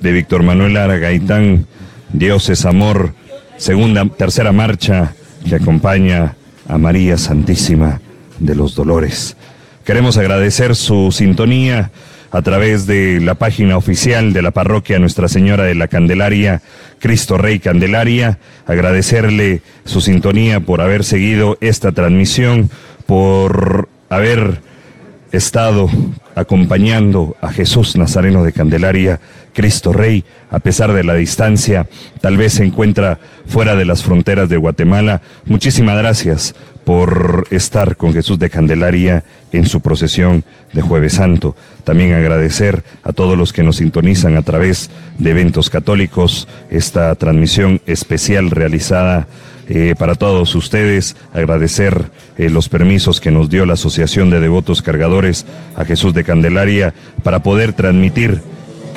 De 0.00 0.12
Víctor 0.12 0.42
Manuel 0.42 0.74
Lara 0.74 0.98
Gaitán, 0.98 1.66
Dios 2.12 2.48
es 2.50 2.66
amor, 2.66 3.14
segunda, 3.56 4.04
tercera 4.06 4.52
marcha 4.52 5.14
que 5.48 5.56
acompaña 5.56 6.36
a 6.68 6.78
María 6.78 7.18
Santísima 7.18 8.00
de 8.38 8.54
los 8.54 8.76
Dolores. 8.76 9.36
Queremos 9.84 10.18
agradecer 10.18 10.76
su 10.76 11.10
sintonía 11.10 11.90
a 12.30 12.42
través 12.42 12.86
de 12.86 13.20
la 13.20 13.34
página 13.34 13.76
oficial 13.76 14.32
de 14.32 14.42
la 14.42 14.52
parroquia 14.52 15.00
Nuestra 15.00 15.26
Señora 15.26 15.64
de 15.64 15.74
la 15.74 15.88
Candelaria, 15.88 16.62
Cristo 17.00 17.36
Rey 17.36 17.58
Candelaria, 17.58 18.38
agradecerle 18.66 19.62
su 19.84 20.00
sintonía 20.00 20.60
por 20.60 20.80
haber 20.80 21.02
seguido 21.02 21.58
esta 21.60 21.90
transmisión, 21.90 22.70
por 23.06 23.88
haber 24.08 24.60
estado 25.32 25.90
acompañando 26.34 27.36
a 27.40 27.52
Jesús 27.52 27.96
Nazareno 27.96 28.44
de 28.44 28.52
Candelaria, 28.52 29.20
Cristo 29.52 29.92
Rey, 29.92 30.24
a 30.50 30.58
pesar 30.58 30.92
de 30.92 31.04
la 31.04 31.14
distancia, 31.14 31.86
tal 32.20 32.36
vez 32.36 32.54
se 32.54 32.64
encuentra 32.64 33.18
fuera 33.46 33.76
de 33.76 33.84
las 33.84 34.02
fronteras 34.02 34.48
de 34.48 34.56
Guatemala. 34.56 35.22
Muchísimas 35.44 35.96
gracias 35.98 36.54
por 36.84 37.46
estar 37.50 37.96
con 37.96 38.12
Jesús 38.12 38.38
de 38.38 38.50
Candelaria 38.50 39.24
en 39.52 39.66
su 39.66 39.80
procesión 39.80 40.44
de 40.72 40.82
Jueves 40.82 41.14
Santo. 41.14 41.54
También 41.84 42.14
agradecer 42.14 42.82
a 43.04 43.12
todos 43.12 43.38
los 43.38 43.52
que 43.52 43.62
nos 43.62 43.76
sintonizan 43.76 44.36
a 44.36 44.42
través 44.42 44.90
de 45.18 45.30
eventos 45.30 45.70
católicos 45.70 46.48
esta 46.70 47.14
transmisión 47.14 47.80
especial 47.86 48.50
realizada 48.50 49.28
eh, 49.68 49.94
para 49.96 50.16
todos 50.16 50.54
ustedes, 50.54 51.16
agradecer 51.32 52.10
eh, 52.36 52.50
los 52.50 52.68
permisos 52.68 53.20
que 53.20 53.30
nos 53.30 53.48
dio 53.48 53.64
la 53.64 53.74
Asociación 53.74 54.28
de 54.28 54.40
Devotos 54.40 54.82
Cargadores 54.82 55.46
a 55.76 55.84
Jesús 55.84 56.14
de 56.14 56.24
Candelaria 56.24 56.92
para 57.22 57.42
poder 57.42 57.72
transmitir 57.72 58.42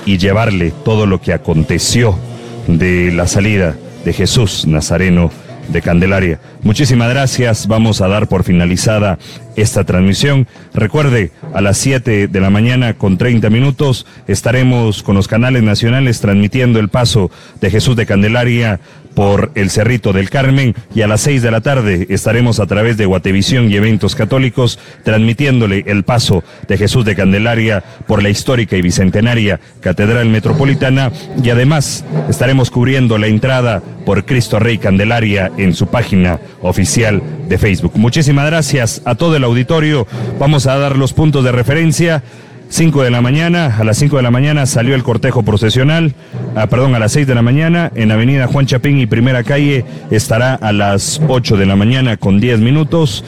y 0.06 0.18
llevarle 0.18 0.72
todo 0.84 1.06
lo 1.06 1.20
que 1.20 1.34
aconteció 1.34 2.18
de 2.68 3.12
la 3.12 3.28
salida 3.28 3.76
de 4.04 4.14
Jesús 4.14 4.66
Nazareno 4.68 5.32
de 5.68 5.82
Candelaria. 5.82 6.40
Muchísimas 6.62 7.10
gracias. 7.10 7.68
Vamos 7.68 8.02
a 8.02 8.08
dar 8.08 8.28
por 8.28 8.44
finalizada 8.44 9.18
esta 9.56 9.84
transmisión. 9.84 10.48
Recuerde, 10.74 11.32
a 11.54 11.62
las 11.62 11.78
7 11.78 12.28
de 12.28 12.42
la 12.42 12.50
mañana 12.50 12.94
con 12.94 13.18
30 13.18 13.50
minutos 13.50 14.06
estaremos 14.28 15.04
con 15.04 15.16
los 15.16 15.28
canales 15.28 15.64
nacionales 15.64 16.22
transmitiendo 16.22 16.80
el 16.80 16.90
paso 16.90 17.32
de 17.62 17.72
Jesús 17.72 17.96
de 17.96 18.06
Candelaria 18.06 18.80
por 19.16 19.52
el 19.56 19.72
Cerrito 19.72 20.14
del 20.14 20.30
Carmen 20.30 20.76
y 20.94 21.02
a 21.02 21.08
las 21.08 21.22
6 21.22 21.42
de 21.42 21.52
la 21.52 21.62
tarde 21.62 22.06
estaremos 22.10 22.60
a 22.60 22.68
través 22.68 22.98
de 22.98 23.06
Guatevisión 23.06 23.72
y 23.72 23.76
eventos 23.76 24.14
católicos 24.14 24.78
transmitiéndole 25.04 25.86
el 25.88 26.04
paso 26.04 26.44
de 26.68 26.78
Jesús 26.78 27.06
de 27.06 27.16
Candelaria 27.16 27.84
por 28.06 28.22
la 28.22 28.30
histórica 28.30 28.76
y 28.76 28.82
bicentenaria 28.82 29.60
Catedral 29.80 30.28
Metropolitana 30.28 31.12
y 31.42 31.50
además 31.50 32.04
estaremos 32.30 32.70
cubriendo 32.70 33.18
la 33.18 33.28
entrada 33.28 33.82
por 34.06 34.26
Cristo 34.26 34.60
Rey 34.60 34.78
Candelaria 34.78 35.52
en 35.58 35.74
su 35.74 35.88
página 35.88 36.40
oficial 36.62 37.24
de 37.48 37.58
Facebook. 37.58 37.94
Muchísimas 37.96 38.46
gracias 38.46 39.02
a 39.06 39.16
todo 39.16 39.36
el 39.38 39.45
auditorio. 39.46 40.06
Vamos 40.40 40.68
a 40.68 40.78
dar 40.78 40.98
los 40.98 41.14
puntos 41.14 41.44
de 41.44 41.52
referencia. 41.52 42.24
5 42.70 43.04
de 43.04 43.12
la 43.12 43.22
mañana, 43.22 43.78
a 43.78 43.84
las 43.84 43.98
5 43.98 44.18
de 44.18 44.24
la 44.24 44.32
mañana 44.32 44.66
salió 44.66 44.96
el 44.96 45.04
cortejo 45.04 45.44
procesional, 45.44 46.16
ah, 46.56 46.68
perdón, 46.68 46.96
a 46.96 47.00
las 47.00 47.12
6 47.12 47.28
de 47.28 47.36
la 47.36 47.44
mañana 47.44 47.92
en 47.96 48.12
Avenida 48.12 48.48
Juan 48.48 48.66
Chapín 48.66 49.00
y 49.00 49.06
Primera 49.06 49.44
Calle 49.44 49.86
estará 50.10 50.56
a 50.56 50.74
las 50.74 51.22
8 51.28 51.58
de 51.58 51.68
la 51.68 51.76
mañana 51.76 52.18
con 52.18 52.40
10 52.40 52.60
minutos, 52.60 53.24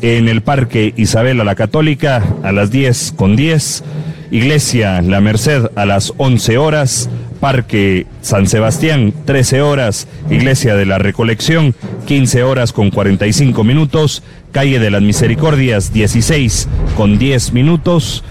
en 0.00 0.28
el 0.28 0.42
Parque 0.42 0.94
Isabela 0.96 1.44
la 1.44 1.54
Católica 1.54 2.22
a 2.42 2.52
las 2.52 2.70
10 2.70 3.12
con 3.16 3.36
10, 3.36 3.84
Iglesia 4.30 5.02
La 5.02 5.20
Merced 5.20 5.70
a 5.74 5.86
las 5.86 6.12
11 6.16 6.58
horas, 6.58 7.10
Parque 7.40 8.06
San 8.20 8.46
Sebastián, 8.46 9.12
13 9.24 9.62
horas, 9.62 10.08
Iglesia 10.30 10.74
de 10.74 10.86
la 10.86 10.98
Recolección, 10.98 11.74
15 12.06 12.42
horas 12.42 12.72
con 12.72 12.90
45 12.90 13.64
minutos, 13.64 14.22
Calle 14.52 14.78
de 14.78 14.90
las 14.90 15.02
Misericordias, 15.02 15.92
16 15.92 16.68
con 16.96 17.18
10 17.18 17.52
minutos. 17.52 18.24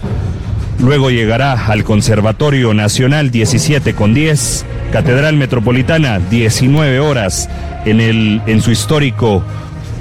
Luego 0.78 1.10
llegará 1.10 1.66
al 1.66 1.84
Conservatorio 1.84 2.72
Nacional 2.74 3.30
17 3.30 3.94
con 3.94 4.14
10, 4.14 4.64
Catedral 4.92 5.36
Metropolitana 5.36 6.18
19 6.18 7.00
horas 7.00 7.48
en, 7.84 8.00
el, 8.00 8.42
en 8.46 8.62
su 8.62 8.70
histórico 8.70 9.42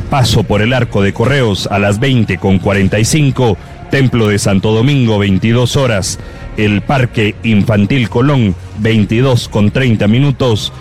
paso 0.10 0.44
por 0.44 0.62
el 0.62 0.74
Arco 0.74 1.02
de 1.02 1.14
Correos 1.14 1.68
a 1.72 1.80
las 1.80 2.00
20 2.00 2.38
con 2.38 2.60
45, 2.60 3.58
Templo 3.92 4.28
de 4.28 4.40
Santo 4.40 4.72
Domingo 4.72 5.18
22 5.18 5.76
horas, 5.76 6.20
el 6.58 6.82
Parque 6.82 7.36
Infantil 7.44 8.10
Colón 8.10 8.56
22 8.80 9.48
con 9.48 9.72
30 9.72 10.08
minutos, 10.08 10.74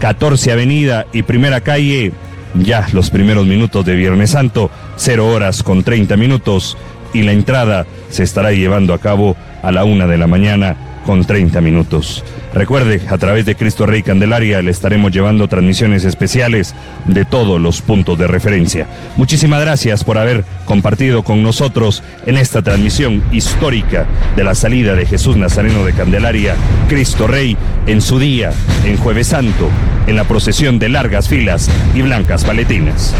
14 0.00 0.52
Avenida 0.52 1.06
y 1.12 1.22
Primera 1.22 1.60
Calle, 1.60 2.12
ya 2.54 2.86
los 2.92 3.10
primeros 3.10 3.46
minutos 3.46 3.84
de 3.84 3.94
Viernes 3.94 4.30
Santo, 4.30 4.70
0 4.96 5.28
horas 5.28 5.62
con 5.62 5.84
30 5.84 6.16
minutos. 6.16 6.76
Y 7.12 7.22
la 7.22 7.32
entrada 7.32 7.86
se 8.10 8.24
estará 8.24 8.52
llevando 8.52 8.92
a 8.92 8.98
cabo 8.98 9.36
a 9.62 9.72
la 9.72 9.84
una 9.84 10.06
de 10.06 10.18
la 10.18 10.26
mañana 10.26 10.76
con 11.06 11.24
30 11.24 11.60
minutos. 11.60 12.24
Recuerde, 12.52 13.00
a 13.08 13.16
través 13.16 13.46
de 13.46 13.54
Cristo 13.54 13.86
Rey 13.86 14.02
Candelaria 14.02 14.60
le 14.60 14.72
estaremos 14.72 15.12
llevando 15.12 15.48
transmisiones 15.48 16.04
especiales 16.04 16.74
de 17.06 17.24
todos 17.24 17.60
los 17.60 17.80
puntos 17.80 18.18
de 18.18 18.26
referencia. 18.26 18.88
Muchísimas 19.16 19.60
gracias 19.60 20.02
por 20.02 20.18
haber 20.18 20.44
compartido 20.64 21.22
con 21.22 21.42
nosotros 21.42 22.02
en 22.26 22.36
esta 22.36 22.60
transmisión 22.60 23.22
histórica 23.30 24.06
de 24.34 24.44
la 24.44 24.54
salida 24.54 24.94
de 24.94 25.06
Jesús 25.06 25.36
Nazareno 25.36 25.84
de 25.84 25.92
Candelaria, 25.92 26.56
Cristo 26.88 27.26
Rey, 27.26 27.56
en 27.86 28.02
su 28.02 28.18
día, 28.18 28.50
en 28.84 28.96
Jueves 28.96 29.28
Santo, 29.28 29.70
en 30.08 30.16
la 30.16 30.24
procesión 30.24 30.78
de 30.80 30.88
largas 30.88 31.28
filas 31.28 31.70
y 31.94 32.02
blancas 32.02 32.44
paletinas. 32.44 33.14